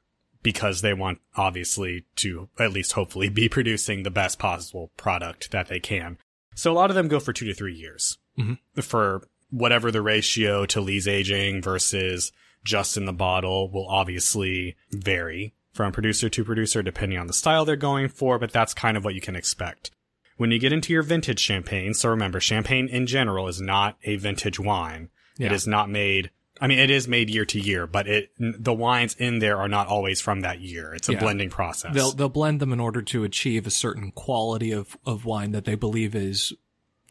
because 0.42 0.82
they 0.82 0.94
want 0.94 1.20
obviously 1.36 2.06
to 2.18 2.50
at 2.60 2.74
least 2.74 2.94
hopefully 2.94 3.30
be 3.30 3.48
producing 3.58 4.04
the 4.04 4.12
best 4.12 4.40
possible 4.40 4.92
product 4.98 5.52
that 5.52 5.68
they 5.68 5.80
can. 5.80 6.18
So 6.56 6.72
a 6.72 6.76
lot 6.76 6.90
of 6.90 6.96
them 6.96 7.08
go 7.08 7.20
for 7.20 7.34
two 7.34 7.46
to 7.46 7.54
three 7.54 7.74
years 7.76 8.18
Mhm. 8.38 8.58
for 8.82 9.28
whatever 9.50 9.92
the 9.92 10.02
ratio 10.02 10.66
to 10.66 10.82
lees 10.82 11.08
aging 11.08 11.62
versus 11.62 12.32
just 12.64 12.98
in 12.98 13.06
the 13.06 13.14
bottle 13.14 13.70
will 13.72 13.88
obviously 13.88 14.76
vary 14.92 15.54
from 15.74 15.92
producer 15.92 16.30
to 16.30 16.44
producer 16.44 16.82
depending 16.84 17.18
on 17.20 17.28
the 17.28 17.34
style 17.34 17.66
they're 17.66 17.76
going 17.76 18.08
for, 18.08 18.38
but 18.40 18.52
that's 18.52 18.74
kind 18.74 18.96
of 18.98 19.04
what 19.04 19.16
you 19.16 19.22
can 19.22 19.36
expect. 19.36 19.92
When 20.38 20.50
you 20.52 20.60
get 20.60 20.74
into 20.74 20.92
your 20.94 21.04
vintage 21.04 21.40
champagne, 21.40 21.94
so 21.94 22.10
remember, 22.10 22.40
champagne 22.40 22.88
in 22.88 23.06
general 23.06 23.48
is 23.48 23.62
not 23.62 23.98
a 24.04 24.16
vintage 24.16 24.60
wine. 24.60 25.10
It 25.40 25.46
Yeah. 25.46 25.54
is 25.54 25.68
not 25.68 25.90
made. 25.90 26.32
I 26.62 26.68
mean, 26.68 26.80
it 26.80 26.90
is 26.90 27.08
made 27.08 27.30
year 27.30 27.46
to 27.46 27.60
year, 27.60 27.88
but 27.88 28.08
it 28.08 28.32
the 28.38 28.74
wines 28.74 29.16
in 29.18 29.40
there 29.40 29.58
are 29.58 29.68
not 29.68 29.88
always 29.88 30.22
from 30.22 30.42
that 30.42 30.62
year. 30.62 30.94
It's 30.94 31.10
a 31.10 31.14
Yeah. 31.14 31.20
blending 31.20 31.50
process. 31.50 31.94
They'll 31.94 32.12
they'll 32.12 32.30
blend 32.30 32.60
them 32.60 32.72
in 32.72 32.80
order 32.80 33.02
to 33.02 33.24
achieve 33.24 33.66
a 33.66 33.72
certain 33.72 34.12
quality 34.12 34.72
of, 34.72 34.96
of 35.06 35.26
wine 35.26 35.52
that 35.52 35.66
they 35.66 35.76
believe 35.76 36.14
is 36.16 36.54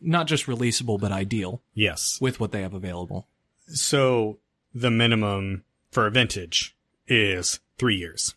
not 0.00 0.26
just 0.26 0.46
releasable 0.46 0.98
but 1.00 1.12
ideal 1.12 1.62
yes. 1.74 2.18
with 2.20 2.40
what 2.40 2.52
they 2.52 2.62
have 2.62 2.74
available. 2.74 3.28
So 3.66 4.38
the 4.74 4.90
minimum 4.90 5.64
for 5.90 6.06
a 6.06 6.10
vintage 6.10 6.76
is 7.06 7.60
three 7.78 7.96
years. 7.96 8.34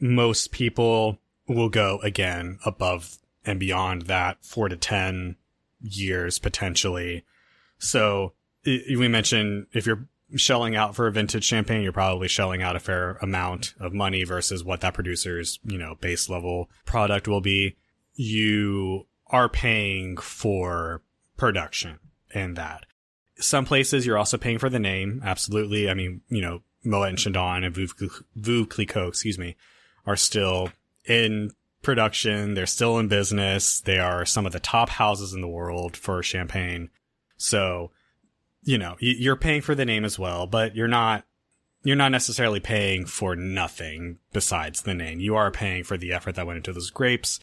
Most 0.00 0.50
people 0.52 1.18
will 1.48 1.68
go 1.68 1.98
again 2.02 2.58
above 2.64 3.18
and 3.44 3.60
beyond 3.60 4.02
that, 4.02 4.44
four 4.44 4.68
to 4.68 4.76
10 4.76 5.36
years 5.80 6.38
potentially. 6.38 7.24
So 7.78 8.32
we 8.64 9.08
mentioned 9.08 9.66
if 9.72 9.86
you're 9.86 10.06
shelling 10.36 10.76
out 10.76 10.94
for 10.94 11.06
a 11.06 11.12
vintage 11.12 11.44
champagne, 11.44 11.82
you're 11.82 11.92
probably 11.92 12.28
shelling 12.28 12.62
out 12.62 12.76
a 12.76 12.80
fair 12.80 13.18
amount 13.22 13.74
of 13.78 13.92
money 13.92 14.24
versus 14.24 14.64
what 14.64 14.80
that 14.80 14.94
producer's, 14.94 15.58
you 15.64 15.78
know, 15.78 15.96
base 16.00 16.28
level 16.28 16.70
product 16.84 17.28
will 17.28 17.40
be. 17.40 17.76
You 18.14 19.06
are 19.28 19.48
paying 19.48 20.16
for 20.16 21.02
production 21.36 21.98
and 22.32 22.56
that 22.56 22.84
some 23.38 23.64
places 23.64 24.06
you're 24.06 24.18
also 24.18 24.38
paying 24.38 24.58
for 24.58 24.70
the 24.70 24.78
name. 24.78 25.20
Absolutely. 25.24 25.90
I 25.90 25.94
mean, 25.94 26.20
you 26.28 26.40
know, 26.40 26.62
Moët 26.84 27.10
and 27.10 27.18
Chandon 27.18 27.64
and 27.64 27.74
Veuve 27.74 28.68
Clicquot, 28.68 29.08
excuse 29.08 29.38
me, 29.38 29.56
are 30.06 30.16
still 30.16 30.70
in 31.04 31.50
production. 31.82 32.54
They're 32.54 32.66
still 32.66 32.98
in 32.98 33.08
business. 33.08 33.80
They 33.80 33.98
are 33.98 34.24
some 34.24 34.46
of 34.46 34.52
the 34.52 34.60
top 34.60 34.88
houses 34.88 35.32
in 35.32 35.40
the 35.40 35.48
world 35.48 35.96
for 35.96 36.22
champagne. 36.22 36.90
So, 37.36 37.90
you 38.64 38.78
know, 38.78 38.96
you're 38.98 39.36
paying 39.36 39.60
for 39.62 39.74
the 39.74 39.84
name 39.84 40.04
as 40.04 40.18
well, 40.18 40.46
but 40.46 40.74
you're 40.74 40.88
not, 40.88 41.24
you're 41.82 41.96
not 41.96 42.12
necessarily 42.12 42.60
paying 42.60 43.04
for 43.06 43.36
nothing 43.36 44.18
besides 44.32 44.82
the 44.82 44.94
name. 44.94 45.20
You 45.20 45.36
are 45.36 45.50
paying 45.50 45.84
for 45.84 45.96
the 45.96 46.12
effort 46.12 46.34
that 46.34 46.46
went 46.46 46.56
into 46.58 46.72
those 46.72 46.90
grapes. 46.90 47.40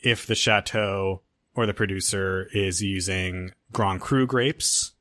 If 0.00 0.26
the 0.26 0.34
chateau 0.34 1.22
or 1.54 1.66
the 1.66 1.74
producer 1.74 2.48
is 2.52 2.82
using 2.82 3.52
Grand 3.72 4.00
Cru 4.00 4.26
grapes, 4.26 4.92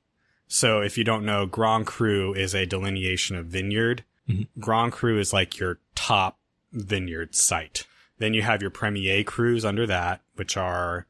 so 0.47 0.81
if 0.81 0.97
you 0.97 1.03
don't 1.05 1.25
know, 1.25 1.45
Grand 1.45 1.87
Cru 1.87 2.33
is 2.33 2.53
a 2.53 2.65
delineation 2.65 3.37
of 3.37 3.45
vineyard. 3.47 4.03
Mhm. 4.29 4.47
Grand 4.59 4.91
Cru 4.91 5.17
is 5.17 5.31
like 5.31 5.57
your 5.57 5.79
top 5.95 6.39
vineyard 6.73 7.33
site. 7.35 7.85
Then 8.17 8.33
you 8.33 8.41
have 8.41 8.61
your 8.61 8.69
Premier 8.69 9.23
Crus 9.23 9.63
under 9.65 9.87
that, 9.87 10.21
which 10.35 10.57
are 10.57 11.07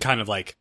kind 0.00 0.20
of 0.20 0.28
like 0.28 0.56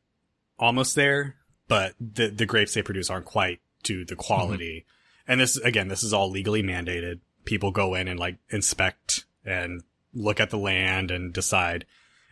almost 0.57 0.95
there, 0.95 1.35
but 1.71 1.95
the 2.01 2.27
the 2.27 2.45
grapes 2.45 2.73
they 2.73 2.81
produce 2.81 3.09
aren't 3.09 3.23
quite 3.23 3.61
to 3.83 4.03
the 4.03 4.17
quality. 4.17 4.85
And 5.25 5.39
this 5.39 5.55
again, 5.55 5.87
this 5.87 6.03
is 6.03 6.11
all 6.11 6.29
legally 6.29 6.61
mandated. 6.61 7.21
People 7.45 7.71
go 7.71 7.95
in 7.95 8.09
and 8.09 8.19
like 8.19 8.39
inspect 8.49 9.23
and 9.45 9.81
look 10.13 10.41
at 10.41 10.49
the 10.49 10.57
land 10.57 11.11
and 11.11 11.31
decide. 11.31 11.85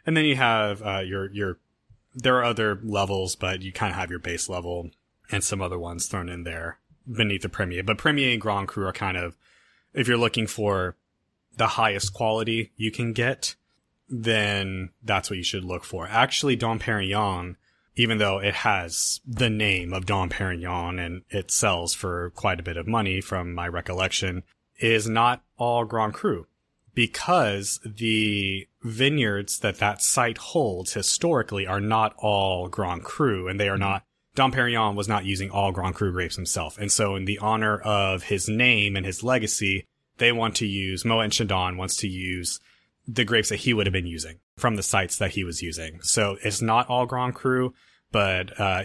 And 0.06 0.18
then 0.18 0.26
you 0.26 0.36
have 0.36 0.82
uh, 0.82 1.04
your 1.06 1.32
your 1.32 1.58
there 2.14 2.36
are 2.36 2.44
other 2.44 2.82
levels, 2.84 3.38
but 3.38 3.62
you 3.62 3.72
kind 3.72 3.92
of 3.92 3.96
have 3.96 4.10
your 4.10 4.20
base 4.20 4.50
level 4.50 4.90
and 5.32 5.42
some 5.42 5.62
other 5.62 5.80
ones 5.80 6.08
thrown 6.08 6.28
in 6.28 6.44
there 6.44 6.80
beneath 7.10 7.44
the 7.44 7.48
Premier. 7.48 7.82
But 7.82 7.98
Premier 7.98 8.34
and 8.34 8.42
Grand 8.42 8.68
Cru 8.68 8.86
are 8.88 8.92
kind 8.92 9.16
of, 9.16 9.38
if 9.94 10.06
you're 10.06 10.18
looking 10.18 10.48
for 10.48 10.98
the 11.56 11.68
highest 11.68 12.14
quality 12.14 12.74
you 12.76 12.92
can 12.92 13.14
get, 13.14 13.56
then 14.10 14.90
that's 15.02 15.30
what 15.30 15.38
you 15.38 15.44
should 15.44 15.64
look 15.64 15.86
for. 15.86 16.08
Actually, 16.08 16.58
Dom 16.58 16.78
Perignon, 16.80 17.56
even 17.96 18.18
though 18.18 18.40
it 18.40 18.54
has 18.54 19.20
the 19.26 19.50
name 19.50 19.94
of 19.94 20.06
Dom 20.06 20.30
Perignon 20.30 21.00
and 21.00 21.24
it 21.30 21.52
sells 21.52 21.94
for 21.94 22.32
quite 22.32 22.60
a 22.60 22.64
bit 22.64 22.78
of 22.78 22.88
money 22.88 23.22
from 23.22 23.54
my 23.54 23.68
recollection, 23.68 24.44
is 24.80 25.08
not 25.08 25.44
all 25.58 25.86
Grand 25.86 26.14
Cru 26.14 26.48
because 26.94 27.80
the 27.86 28.68
vineyards 28.82 29.60
that 29.60 29.78
that 29.80 30.02
site 30.02 30.38
holds 30.38 30.94
historically 30.94 31.68
are 31.68 31.82
not 31.82 32.14
all 32.18 32.68
Grand 32.68 33.04
Cru 33.04 33.48
and 33.48 33.60
they 33.60 33.70
are 33.70 33.74
mm-hmm. 33.74 33.82
not 33.82 34.04
Dom 34.36 34.52
Perignon 34.52 34.96
was 34.96 35.08
not 35.08 35.26
using 35.26 35.50
all 35.50 35.72
Grand 35.72 35.96
Cru 35.96 36.12
grapes 36.12 36.36
himself. 36.36 36.78
And 36.78 36.92
so 36.92 37.16
in 37.16 37.26
the 37.26 37.40
honor 37.40 37.80
of 37.80 38.24
his 38.24 38.48
name 38.48 38.96
and 38.96 39.06
his 39.06 39.24
legacy, 39.24 39.86
they 40.18 40.32
want 40.32 40.56
to 40.58 40.68
use, 40.68 41.04
Moët 41.04 41.26
and 41.26 41.34
Chandon 41.34 41.78
wants 41.78 41.98
to 41.98 42.08
use 42.08 42.60
the 43.08 43.26
grapes 43.26 43.50
that 43.50 43.58
he 43.58 43.74
would 43.74 43.86
have 43.86 43.94
been 43.94 44.06
using 44.06 44.40
from 44.60 44.76
the 44.76 44.84
sites 44.84 45.18
that 45.18 45.32
he 45.32 45.44
was 45.44 45.62
using. 45.62 46.02
So 46.02 46.38
it's 46.44 46.62
not 46.62 46.90
all 46.90 47.06
Grand 47.06 47.36
Cru, 47.36 47.74
but, 48.12 48.60
uh, 48.60 48.84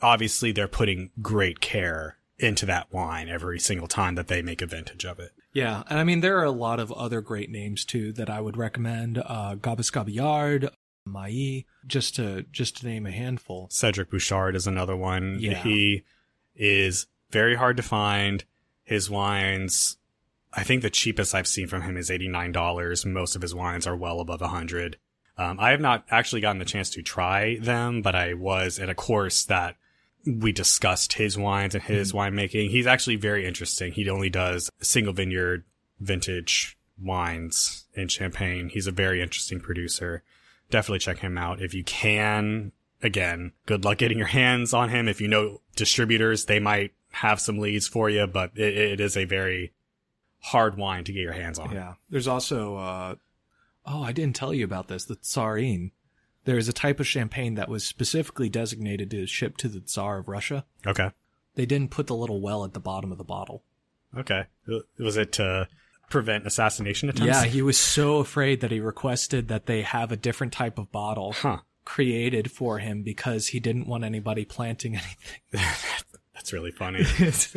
obviously 0.00 0.52
they're 0.52 0.68
putting 0.68 1.10
great 1.22 1.60
care 1.60 2.18
into 2.38 2.66
that 2.66 2.92
wine 2.92 3.28
every 3.28 3.58
single 3.58 3.88
time 3.88 4.14
that 4.14 4.28
they 4.28 4.42
make 4.42 4.60
a 4.60 4.66
vintage 4.66 5.04
of 5.04 5.18
it. 5.18 5.32
Yeah, 5.52 5.84
and 5.88 5.98
I 5.98 6.04
mean 6.04 6.20
there 6.20 6.38
are 6.38 6.44
a 6.44 6.50
lot 6.50 6.80
of 6.80 6.92
other 6.92 7.22
great 7.22 7.50
names 7.50 7.84
too 7.84 8.12
that 8.12 8.28
I 8.28 8.40
would 8.40 8.56
recommend. 8.58 9.18
Uh, 9.18 9.54
Gabas 9.54 9.90
Gabillard, 9.90 10.68
Mailly, 11.06 11.66
just 11.86 12.16
to 12.16 12.42
just 12.52 12.78
to 12.78 12.86
name 12.86 13.06
a 13.06 13.10
handful. 13.10 13.68
Cedric 13.70 14.10
Bouchard 14.10 14.54
is 14.54 14.66
another 14.66 14.96
one. 14.96 15.38
Yeah. 15.40 15.62
He 15.62 16.04
is 16.54 17.06
very 17.30 17.54
hard 17.54 17.78
to 17.78 17.82
find. 17.82 18.44
His 18.84 19.08
wines, 19.10 19.96
I 20.52 20.62
think 20.62 20.82
the 20.82 20.90
cheapest 20.90 21.34
I've 21.34 21.48
seen 21.48 21.66
from 21.66 21.82
him 21.82 21.96
is 21.96 22.08
$89. 22.08 23.04
Most 23.06 23.34
of 23.34 23.42
his 23.42 23.52
wines 23.54 23.84
are 23.86 23.96
well 23.96 24.20
above 24.20 24.40
a 24.42 24.44
100. 24.44 24.96
Um, 25.38 25.60
I 25.60 25.70
have 25.70 25.80
not 25.80 26.04
actually 26.10 26.40
gotten 26.40 26.58
the 26.58 26.64
chance 26.64 26.90
to 26.90 27.02
try 27.02 27.58
them, 27.58 28.02
but 28.02 28.14
I 28.14 28.34
was 28.34 28.78
at 28.78 28.88
a 28.88 28.94
course 28.94 29.44
that 29.44 29.76
we 30.26 30.50
discussed 30.52 31.14
his 31.14 31.38
wines 31.38 31.74
and 31.74 31.84
his 31.84 32.12
winemaking. 32.12 32.70
He's 32.70 32.86
actually 32.86 33.16
very 33.16 33.46
interesting. 33.46 33.92
He 33.92 34.08
only 34.08 34.30
does 34.30 34.70
single 34.80 35.12
vineyard 35.12 35.64
vintage 36.00 36.76
wines 37.00 37.84
in 37.94 38.08
Champagne. 38.08 38.68
He's 38.68 38.86
a 38.86 38.92
very 38.92 39.22
interesting 39.22 39.60
producer. 39.60 40.22
Definitely 40.70 41.00
check 41.00 41.18
him 41.18 41.38
out 41.38 41.62
if 41.62 41.74
you 41.74 41.84
can. 41.84 42.72
Again, 43.02 43.52
good 43.66 43.84
luck 43.84 43.98
getting 43.98 44.18
your 44.18 44.26
hands 44.26 44.72
on 44.72 44.88
him. 44.88 45.06
If 45.06 45.20
you 45.20 45.28
know 45.28 45.60
distributors, 45.76 46.46
they 46.46 46.58
might 46.58 46.92
have 47.12 47.40
some 47.40 47.58
leads 47.58 47.86
for 47.86 48.10
you, 48.10 48.26
but 48.26 48.52
it, 48.56 48.76
it 48.76 49.00
is 49.00 49.16
a 49.16 49.26
very 49.26 49.72
hard 50.40 50.76
wine 50.76 51.04
to 51.04 51.12
get 51.12 51.20
your 51.20 51.32
hands 51.32 51.58
on. 51.58 51.72
Yeah, 51.72 51.94
there's 52.08 52.26
also 52.26 52.76
uh, 52.76 53.14
oh 53.86 54.02
I 54.02 54.12
didn't 54.12 54.36
tell 54.36 54.52
you 54.54 54.64
about 54.64 54.88
this 54.88 55.04
the 55.04 55.16
Tsarine. 55.16 55.90
there 56.44 56.58
is 56.58 56.68
a 56.68 56.72
type 56.72 57.00
of 57.00 57.06
champagne 57.06 57.54
that 57.54 57.68
was 57.68 57.84
specifically 57.84 58.48
designated 58.48 59.10
to 59.12 59.26
ship 59.26 59.56
to 59.58 59.68
the 59.68 59.80
Tsar 59.80 60.18
of 60.18 60.28
Russia. 60.28 60.64
Okay. 60.86 61.10
They 61.54 61.66
didn't 61.66 61.90
put 61.90 62.06
the 62.06 62.14
little 62.16 62.40
well 62.40 62.64
at 62.64 62.74
the 62.74 62.80
bottom 62.80 63.10
of 63.12 63.18
the 63.18 63.24
bottle. 63.24 63.62
Okay. 64.16 64.44
Was 64.98 65.16
it 65.16 65.32
to 65.32 65.68
prevent 66.10 66.46
assassination 66.46 67.08
attempts? 67.08 67.26
Yeah, 67.26 67.44
he 67.44 67.62
was 67.62 67.78
so 67.78 68.18
afraid 68.18 68.60
that 68.60 68.70
he 68.70 68.78
requested 68.80 69.48
that 69.48 69.66
they 69.66 69.82
have 69.82 70.12
a 70.12 70.16
different 70.16 70.52
type 70.52 70.78
of 70.78 70.92
bottle 70.92 71.32
Huh. 71.32 71.58
created 71.84 72.50
for 72.50 72.78
him 72.78 73.02
because 73.02 73.48
he 73.48 73.60
didn't 73.60 73.86
want 73.86 74.04
anybody 74.04 74.44
planting 74.44 74.94
anything. 74.96 75.40
That's 76.34 76.52
really 76.52 76.70
funny. 76.70 76.98
it's, 77.18 77.54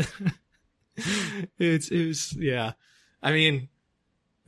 it's, 1.57 1.89
it 1.89 2.07
was, 2.07 2.33
yeah. 2.37 2.73
I 3.21 3.31
mean, 3.33 3.69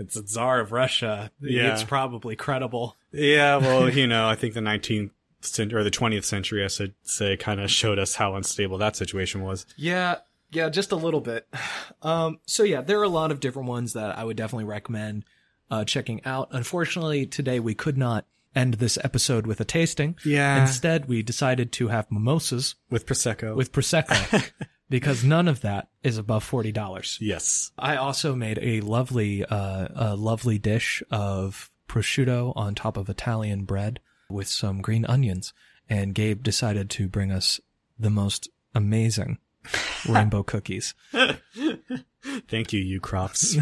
it's 0.01 0.15
a 0.15 0.23
Tsar 0.23 0.59
of 0.59 0.71
Russia. 0.71 1.31
Yeah. 1.39 1.73
It's 1.73 1.83
probably 1.83 2.35
credible. 2.35 2.97
yeah, 3.11 3.57
well, 3.57 3.89
you 3.93 4.07
know, 4.07 4.27
I 4.27 4.35
think 4.35 4.53
the 4.53 4.59
19th 4.59 5.11
century 5.41 5.79
or 5.79 5.83
the 5.83 5.91
20th 5.91 6.23
century, 6.25 6.63
I 6.63 6.67
should 6.67 6.93
say, 7.03 7.37
kind 7.37 7.59
of 7.59 7.71
showed 7.71 7.99
us 7.99 8.15
how 8.15 8.35
unstable 8.35 8.77
that 8.79 8.95
situation 8.95 9.41
was. 9.41 9.65
Yeah, 9.77 10.17
yeah, 10.51 10.69
just 10.69 10.91
a 10.91 10.95
little 10.95 11.21
bit. 11.21 11.47
Um, 12.01 12.39
so 12.45 12.63
yeah, 12.63 12.81
there 12.81 12.99
are 12.99 13.03
a 13.03 13.09
lot 13.09 13.31
of 13.31 13.39
different 13.39 13.69
ones 13.69 13.93
that 13.93 14.17
I 14.17 14.23
would 14.23 14.37
definitely 14.37 14.65
recommend 14.65 15.23
uh, 15.69 15.85
checking 15.85 16.23
out. 16.25 16.49
Unfortunately, 16.51 17.25
today 17.25 17.59
we 17.59 17.73
could 17.73 17.97
not 17.97 18.25
end 18.55 18.75
this 18.75 18.97
episode 19.03 19.47
with 19.47 19.59
a 19.61 19.65
tasting. 19.65 20.15
Yeah. 20.25 20.61
Instead, 20.61 21.07
we 21.07 21.21
decided 21.23 21.71
to 21.73 21.87
have 21.89 22.11
mimosas 22.11 22.75
With 22.89 23.05
Prosecco. 23.05 23.55
with 23.55 23.71
prosecco 23.71 24.51
because 24.89 25.23
none 25.23 25.47
of 25.47 25.61
that 25.61 25.89
is 26.03 26.17
above 26.17 26.43
forty 26.43 26.71
dollars. 26.71 27.17
yes. 27.21 27.71
I 27.77 27.95
also 27.95 28.35
made 28.35 28.59
a 28.61 28.81
lovely, 28.81 29.45
uh, 29.45 29.87
a 29.95 30.15
lovely 30.15 30.57
dish 30.59 31.01
of 31.11 31.69
prosciutto 31.87 32.53
on 32.55 32.75
top 32.75 32.97
of 32.97 33.09
Italian 33.09 33.63
bread 33.65 33.99
with 34.29 34.47
some 34.47 34.81
green 34.81 35.05
onions. 35.05 35.53
And 35.89 36.15
Gabe 36.15 36.41
decided 36.41 36.89
to 36.91 37.09
bring 37.09 37.31
us 37.31 37.59
the 37.99 38.09
most 38.09 38.49
amazing 38.73 39.37
rainbow 40.07 40.43
cookies. 40.43 40.93
Thank 41.13 42.71
you, 42.71 42.99
Ukrop's, 42.99 43.57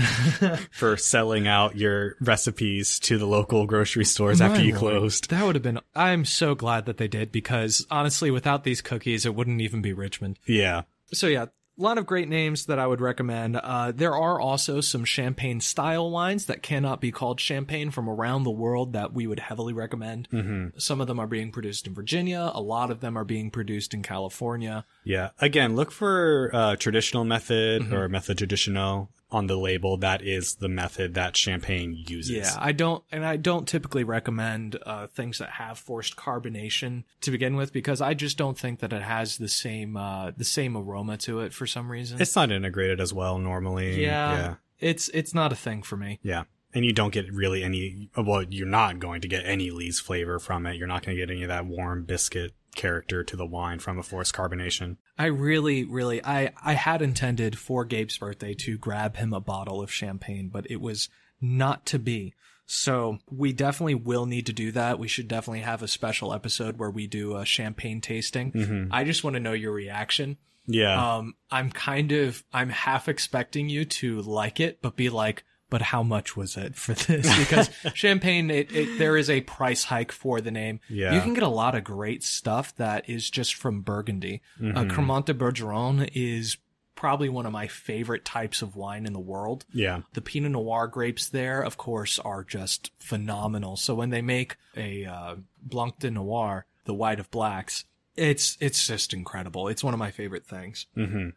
for 0.71 0.97
selling 0.97 1.47
out 1.47 1.77
your 1.77 2.15
recipes 2.19 2.99
to 2.99 3.17
the 3.17 3.25
local 3.25 3.65
grocery 3.65 4.05
stores 4.05 4.41
after 4.41 4.61
you 4.61 4.73
lord. 4.73 4.79
closed. 4.79 5.29
That 5.29 5.45
would 5.45 5.55
have 5.55 5.63
been, 5.63 5.79
I'm 5.95 6.25
so 6.25 6.55
glad 6.55 6.85
that 6.85 6.97
they 6.97 7.07
did 7.07 7.31
because 7.31 7.85
honestly, 7.89 8.31
without 8.31 8.63
these 8.63 8.81
cookies, 8.81 9.25
it 9.25 9.33
wouldn't 9.33 9.61
even 9.61 9.81
be 9.81 9.93
Richmond. 9.93 10.39
Yeah. 10.45 10.83
So 11.13 11.27
yeah, 11.27 11.45
a 11.79 11.81
lot 11.81 11.97
of 11.97 12.05
great 12.05 12.27
names 12.27 12.65
that 12.65 12.77
I 12.77 12.85
would 12.85 12.99
recommend. 12.99 13.55
Uh, 13.55 13.91
there 13.95 14.15
are 14.15 14.39
also 14.39 14.81
some 14.81 15.05
champagne 15.05 15.61
style 15.61 16.11
wines 16.11 16.45
that 16.47 16.61
cannot 16.61 16.99
be 16.99 17.11
called 17.11 17.39
champagne 17.39 17.89
from 17.89 18.09
around 18.09 18.43
the 18.43 18.51
world 18.51 18.93
that 18.93 19.13
we 19.13 19.25
would 19.27 19.39
heavily 19.39 19.71
recommend. 19.73 20.27
Mm-hmm. 20.29 20.77
Some 20.77 20.99
of 20.99 21.07
them 21.07 21.19
are 21.19 21.27
being 21.27 21.51
produced 21.51 21.87
in 21.87 21.93
Virginia. 21.93 22.51
A 22.53 22.61
lot 22.61 22.91
of 22.91 22.99
them 22.99 23.17
are 23.17 23.23
being 23.23 23.49
produced 23.49 23.93
in 23.93 24.03
California. 24.03 24.85
Yeah. 25.03 25.29
Again, 25.39 25.75
look 25.75 25.91
for 25.91 26.49
uh, 26.53 26.75
traditional 26.75 27.23
method 27.23 27.69
Mm-hmm. 27.79 27.93
or 27.93 28.09
méthode 28.09 28.35
traditionnelle 28.37 29.07
on 29.31 29.47
the 29.47 29.55
label. 29.57 29.97
That 29.97 30.21
is 30.21 30.55
the 30.55 30.67
method 30.69 31.13
that 31.13 31.37
champagne 31.37 32.03
uses. 32.07 32.31
Yeah, 32.35 32.55
I 32.59 32.71
don't, 32.71 33.03
and 33.11 33.25
I 33.25 33.37
don't 33.37 33.67
typically 33.67 34.03
recommend 34.03 34.77
uh, 34.85 35.07
things 35.07 35.37
that 35.37 35.51
have 35.51 35.77
forced 35.77 36.15
carbonation 36.15 37.03
to 37.21 37.31
begin 37.31 37.55
with 37.55 37.71
because 37.71 38.01
I 38.01 38.13
just 38.13 38.37
don't 38.37 38.57
think 38.57 38.79
that 38.79 38.93
it 38.93 39.01
has 39.03 39.37
the 39.37 39.47
same 39.49 39.95
uh, 39.97 40.31
the 40.35 40.43
same 40.45 40.75
aroma 40.75 41.17
to 41.17 41.41
it 41.41 41.53
for 41.53 41.67
some 41.67 41.91
reason. 41.91 42.21
It's 42.21 42.35
not 42.35 42.51
integrated 42.51 42.99
as 42.99 43.13
well 43.13 43.37
normally. 43.37 44.01
yeah, 44.01 44.31
Yeah. 44.33 44.55
it's 44.79 45.09
it's 45.09 45.33
not 45.33 45.51
a 45.51 45.55
thing 45.55 45.83
for 45.83 45.97
me. 45.97 46.19
Yeah. 46.23 46.43
And 46.71 46.85
you 46.85 46.93
don't 46.93 47.11
get 47.11 47.33
really 47.33 47.63
any, 47.63 48.11
well, 48.15 48.43
you're 48.43 48.67
not 48.67 48.99
going 48.99 49.21
to 49.21 49.27
get 49.27 49.43
any 49.43 49.71
lees 49.71 49.99
flavor 49.99 50.37
from 50.37 50.67
it. 50.67 50.75
You're 50.75 50.85
not 50.87 51.03
going 51.03 51.17
to 51.17 51.19
get 51.25 51.31
any 51.31 51.41
of 51.41 51.47
that 51.47 51.65
warm 51.65 52.03
biscuit 52.03 52.53
character 52.75 53.23
to 53.23 53.35
the 53.35 53.45
wine 53.45 53.79
from 53.79 53.99
a 53.99 54.03
forced 54.03 54.33
carbonation. 54.33 54.97
I 55.17 55.25
really, 55.25 55.83
really, 55.83 56.23
I 56.23 56.53
I 56.63 56.73
had 56.73 57.01
intended 57.01 57.57
for 57.57 57.85
Gabe's 57.85 58.17
birthday 58.17 58.53
to 58.55 58.77
grab 58.77 59.17
him 59.17 59.33
a 59.33 59.39
bottle 59.39 59.81
of 59.81 59.91
champagne, 59.91 60.49
but 60.49 60.69
it 60.69 60.81
was 60.81 61.09
not 61.41 61.85
to 61.87 61.99
be. 61.99 62.33
So 62.65 63.17
we 63.31 63.51
definitely 63.51 63.95
will 63.95 64.27
need 64.27 64.45
to 64.45 64.53
do 64.53 64.71
that. 64.73 64.99
We 64.99 65.07
should 65.07 65.27
definitely 65.27 65.61
have 65.61 65.81
a 65.81 65.87
special 65.87 66.33
episode 66.33 66.77
where 66.77 66.91
we 66.91 67.07
do 67.07 67.35
a 67.35 67.43
champagne 67.43 67.99
tasting. 67.99 68.89
I 68.91 69.03
just 69.03 69.23
want 69.23 69.33
to 69.33 69.39
know 69.39 69.53
your 69.53 69.71
reaction. 69.71 70.37
Yeah. 70.67 71.15
Um, 71.15 71.33
I'm 71.49 71.71
kind 71.71 72.11
of, 72.11 72.43
I'm 72.53 72.69
half 72.69 73.09
expecting 73.09 73.69
you 73.69 73.85
to 73.85 74.21
like 74.21 74.59
it, 74.59 74.83
but 74.83 74.95
be 74.95 75.09
like, 75.09 75.43
but 75.69 75.81
how 75.81 76.03
much 76.03 76.35
was 76.35 76.57
it 76.57 76.75
for 76.75 76.93
this? 76.93 77.27
Because 77.39 77.69
champagne, 77.93 78.49
it, 78.49 78.71
it, 78.71 78.97
there 78.97 79.17
is 79.17 79.29
a 79.29 79.41
price 79.41 79.83
hike 79.85 80.11
for 80.11 80.41
the 80.41 80.51
name. 80.51 80.79
Yeah. 80.89 81.13
You 81.13 81.21
can 81.21 81.33
get 81.33 81.43
a 81.43 81.47
lot 81.47 81.75
of 81.75 81.83
great 81.83 82.23
stuff 82.23 82.75
that 82.77 83.09
is 83.09 83.29
just 83.29 83.53
from 83.55 83.81
Burgundy. 83.81 84.41
Mm-hmm. 84.59 84.77
Uh, 84.77 84.85
Cremant 84.85 85.25
de 85.25 85.33
Bourgogne 85.33 86.09
is 86.13 86.57
probably 86.95 87.29
one 87.29 87.45
of 87.45 87.53
my 87.53 87.67
favorite 87.67 88.25
types 88.25 88.61
of 88.61 88.75
wine 88.75 89.05
in 89.05 89.13
the 89.13 89.19
world. 89.19 89.65
yeah. 89.71 90.01
The 90.13 90.21
Pinot 90.21 90.51
Noir 90.51 90.87
grapes 90.87 91.29
there, 91.29 91.61
of 91.61 91.77
course, 91.77 92.19
are 92.19 92.43
just 92.43 92.91
phenomenal. 92.99 93.77
So 93.77 93.95
when 93.95 94.09
they 94.09 94.21
make 94.21 94.57
a 94.75 95.05
uh, 95.05 95.35
Blanc 95.61 95.99
de 95.99 96.11
Noir, 96.11 96.65
the 96.83 96.93
white 96.93 97.19
of 97.19 97.31
blacks, 97.31 97.85
it's 98.17 98.57
it's 98.59 98.85
just 98.85 99.13
incredible. 99.13 99.69
It's 99.69 99.81
one 99.83 99.93
of 99.93 99.99
my 99.99 100.11
favorite 100.11 100.45
things. 100.45 100.87
Mm-hmm. 100.97 101.29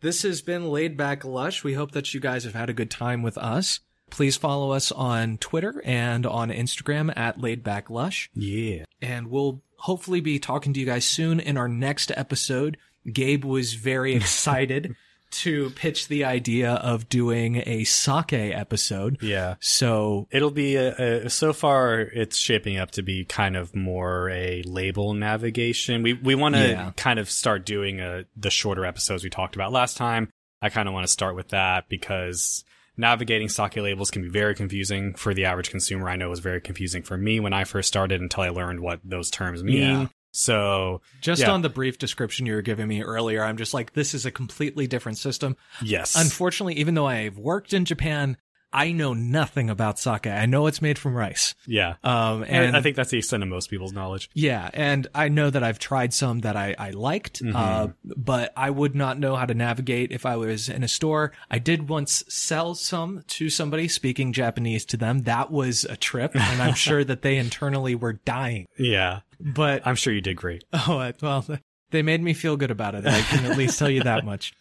This 0.00 0.22
has 0.22 0.42
been 0.42 0.70
Laid 0.70 0.96
Back 0.96 1.24
Lush. 1.24 1.64
We 1.64 1.74
hope 1.74 1.90
that 1.92 2.14
you 2.14 2.20
guys 2.20 2.44
have 2.44 2.54
had 2.54 2.70
a 2.70 2.74
good 2.74 2.90
time 2.90 3.22
with 3.22 3.36
us. 3.36 3.80
Please 4.10 4.36
follow 4.36 4.70
us 4.70 4.92
on 4.92 5.38
Twitter 5.38 5.82
and 5.84 6.24
on 6.24 6.50
Instagram 6.50 7.12
at 7.16 7.40
Laid 7.40 7.64
Back 7.64 7.90
Lush. 7.90 8.30
Yeah. 8.32 8.84
And 9.02 9.28
we'll 9.28 9.60
hopefully 9.76 10.20
be 10.20 10.38
talking 10.38 10.72
to 10.72 10.80
you 10.80 10.86
guys 10.86 11.04
soon 11.04 11.40
in 11.40 11.56
our 11.56 11.68
next 11.68 12.12
episode. 12.16 12.76
Gabe 13.12 13.44
was 13.44 13.74
very 13.74 14.14
excited 14.16 14.94
to 15.30 15.70
pitch 15.70 16.08
the 16.08 16.24
idea 16.24 16.72
of 16.74 17.08
doing 17.08 17.62
a 17.66 17.84
sake 17.84 18.32
episode. 18.32 19.18
Yeah. 19.22 19.56
So 19.60 20.26
It'll 20.30 20.50
be 20.50 20.76
a, 20.76 21.24
a, 21.26 21.30
so 21.30 21.52
far 21.52 22.00
it's 22.00 22.36
shaping 22.36 22.76
up 22.78 22.90
to 22.92 23.02
be 23.02 23.24
kind 23.24 23.56
of 23.56 23.74
more 23.74 24.30
a 24.30 24.62
label 24.64 25.14
navigation. 25.14 26.02
We 26.02 26.14
we 26.14 26.34
want 26.34 26.54
to 26.54 26.68
Yeah. 26.68 26.92
kind 26.96 27.18
of 27.18 27.30
start 27.30 27.64
doing 27.66 28.00
a, 28.00 28.24
the 28.36 28.50
shorter 28.50 28.84
episodes 28.84 29.24
we 29.24 29.30
talked 29.30 29.54
about 29.54 29.72
last 29.72 29.96
time. 29.96 30.30
I 30.60 30.70
kind 30.70 30.88
of 30.88 30.94
want 30.94 31.06
to 31.06 31.12
start 31.12 31.36
with 31.36 31.48
that 31.50 31.88
because 31.88 32.64
navigating 32.96 33.48
sake 33.48 33.76
labels 33.76 34.10
can 34.10 34.22
be 34.22 34.28
very 34.28 34.54
confusing 34.56 35.14
for 35.14 35.32
the 35.32 35.44
average 35.44 35.70
consumer. 35.70 36.08
I 36.08 36.16
know 36.16 36.26
it 36.26 36.30
was 36.30 36.40
very 36.40 36.60
confusing 36.60 37.02
for 37.04 37.16
me 37.16 37.38
when 37.38 37.52
I 37.52 37.62
first 37.64 37.86
started 37.86 38.20
until 38.20 38.42
I 38.42 38.48
learned 38.48 38.80
what 38.80 38.98
those 39.04 39.30
terms 39.30 39.62
mean. 39.62 39.76
Yeah. 39.76 40.06
So 40.30 41.00
just 41.20 41.42
Yeah. 41.42 41.50
on 41.52 41.62
the 41.62 41.68
brief 41.68 41.98
description 41.98 42.46
you 42.46 42.54
were 42.54 42.62
giving 42.62 42.86
me 42.88 43.02
earlier, 43.02 43.42
I'm 43.42 43.56
just 43.56 43.74
like, 43.74 43.94
this 43.94 44.14
is 44.14 44.26
a 44.26 44.30
completely 44.30 44.86
different 44.86 45.18
system. 45.18 45.56
yes, 45.82 46.14
Unfortunately, 46.16 46.74
even 46.74 46.94
though 46.94 47.06
I've 47.06 47.38
worked 47.38 47.72
in 47.72 47.84
Japan, 47.84 48.36
I 48.72 48.92
know 48.92 49.14
nothing 49.14 49.70
about 49.70 49.98
sake. 49.98 50.26
I 50.26 50.44
know 50.46 50.66
it's 50.66 50.82
made 50.82 50.98
from 50.98 51.14
rice. 51.14 51.54
yeah. 51.66 51.94
Um, 52.04 52.44
And 52.46 52.76
I 52.76 52.82
think 52.82 52.96
that's 52.96 53.10
the 53.10 53.18
extent 53.18 53.42
of 53.42 53.48
most 53.48 53.70
people's 53.70 53.92
knowledge. 53.92 54.28
Yeah, 54.34 54.68
and 54.74 55.06
I 55.14 55.28
know 55.28 55.48
that 55.48 55.62
I've 55.64 55.78
tried 55.78 56.12
some 56.12 56.40
that 56.40 56.56
I, 56.56 56.74
I 56.78 56.90
liked, 56.90 57.40
uh, 57.54 57.88
but 58.04 58.52
I 58.56 58.68
would 58.70 58.94
not 58.94 59.18
know 59.18 59.36
how 59.36 59.46
to 59.46 59.54
navigate 59.54 60.12
if 60.12 60.26
I 60.26 60.36
was 60.36 60.68
in 60.68 60.82
a 60.82 60.88
store. 60.88 61.32
I 61.50 61.58
did 61.58 61.88
once 61.88 62.24
sell 62.28 62.74
some 62.74 63.22
to 63.28 63.48
somebody 63.48 63.88
speaking 63.88 64.32
Japanese 64.32 64.84
to 64.86 64.96
them. 64.96 65.20
That 65.22 65.50
was 65.50 65.84
a 65.84 65.96
trip, 65.96 66.34
and 66.34 66.60
I'm 66.62 66.74
sure 66.74 67.04
that 67.04 67.22
they 67.22 67.36
internally 67.38 67.94
were 67.94 68.14
dying. 68.14 68.66
Yeah, 68.78 69.20
But, 69.40 69.86
I'm 69.86 69.94
sure 69.96 70.12
you 70.12 70.20
did 70.20 70.36
great. 70.36 70.64
oh, 70.72 71.12
well, 71.20 71.44
they 71.90 72.02
made 72.02 72.22
me 72.22 72.32
feel 72.34 72.56
good 72.56 72.70
about 72.70 72.94
it. 72.94 73.06
I 73.06 73.20
can 73.22 73.44
at 73.50 73.56
least 73.56 73.78
tell 73.78 73.90
you 73.90 74.02
that 74.02 74.24
much. 74.24 74.52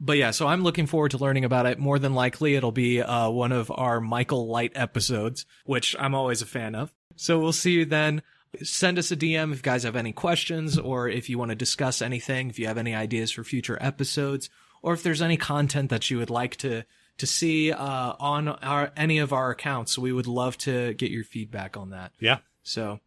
But 0.00 0.16
yeah, 0.16 0.30
so 0.30 0.46
I'm 0.46 0.62
looking 0.62 0.86
forward 0.86 1.10
to 1.10 1.18
learning 1.18 1.44
about 1.44 1.66
it. 1.66 1.78
More 1.78 1.98
than 1.98 2.14
likely, 2.14 2.54
it'll 2.54 2.72
be 2.72 3.02
uh, 3.02 3.28
one 3.28 3.52
of 3.52 3.70
our 3.70 4.00
Michael 4.00 4.48
Light 4.48 4.72
episodes, 4.74 5.44
which 5.64 5.94
I'm 5.98 6.14
always 6.14 6.40
a 6.40 6.46
fan 6.46 6.74
of. 6.74 6.92
So 7.16 7.38
we'll 7.38 7.52
see 7.52 7.72
you 7.72 7.84
then. 7.84 8.22
Send 8.62 8.98
us 8.98 9.12
a 9.12 9.16
DM 9.16 9.52
if 9.52 9.58
you 9.58 9.62
guys 9.62 9.82
have 9.82 9.96
any 9.96 10.12
questions 10.12 10.78
or 10.78 11.08
if 11.08 11.28
you 11.28 11.38
want 11.38 11.50
to 11.50 11.54
discuss 11.54 12.00
anything, 12.02 12.48
if 12.48 12.58
you 12.58 12.66
have 12.66 12.78
any 12.78 12.94
ideas 12.94 13.30
for 13.30 13.44
future 13.44 13.78
episodes, 13.80 14.48
or 14.82 14.94
if 14.94 15.02
there's 15.02 15.22
any 15.22 15.36
content 15.36 15.90
that 15.90 16.10
you 16.10 16.18
would 16.18 16.30
like 16.30 16.56
to 16.56 16.84
to 17.18 17.26
see 17.26 17.70
uh, 17.70 18.14
on 18.18 18.48
our 18.48 18.90
any 18.96 19.18
of 19.18 19.32
our 19.32 19.50
accounts. 19.50 19.98
We 19.98 20.10
would 20.10 20.26
love 20.26 20.56
to 20.58 20.94
get 20.94 21.10
your 21.10 21.22
feedback 21.22 21.76
on 21.76 21.90
that. 21.90 22.12
Yeah, 22.18 22.38
So 22.62 23.00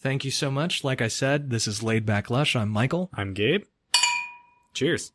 thank 0.00 0.24
you 0.24 0.30
so 0.30 0.50
much. 0.50 0.84
Like 0.84 1.02
I 1.02 1.08
said, 1.08 1.50
this 1.50 1.66
is 1.66 1.82
Laid 1.82 2.06
Back 2.06 2.30
Lush. 2.30 2.54
I'm 2.54 2.68
Michael. 2.68 3.10
I'm 3.12 3.34
Gabe. 3.34 3.64
Cheers. 4.74 5.12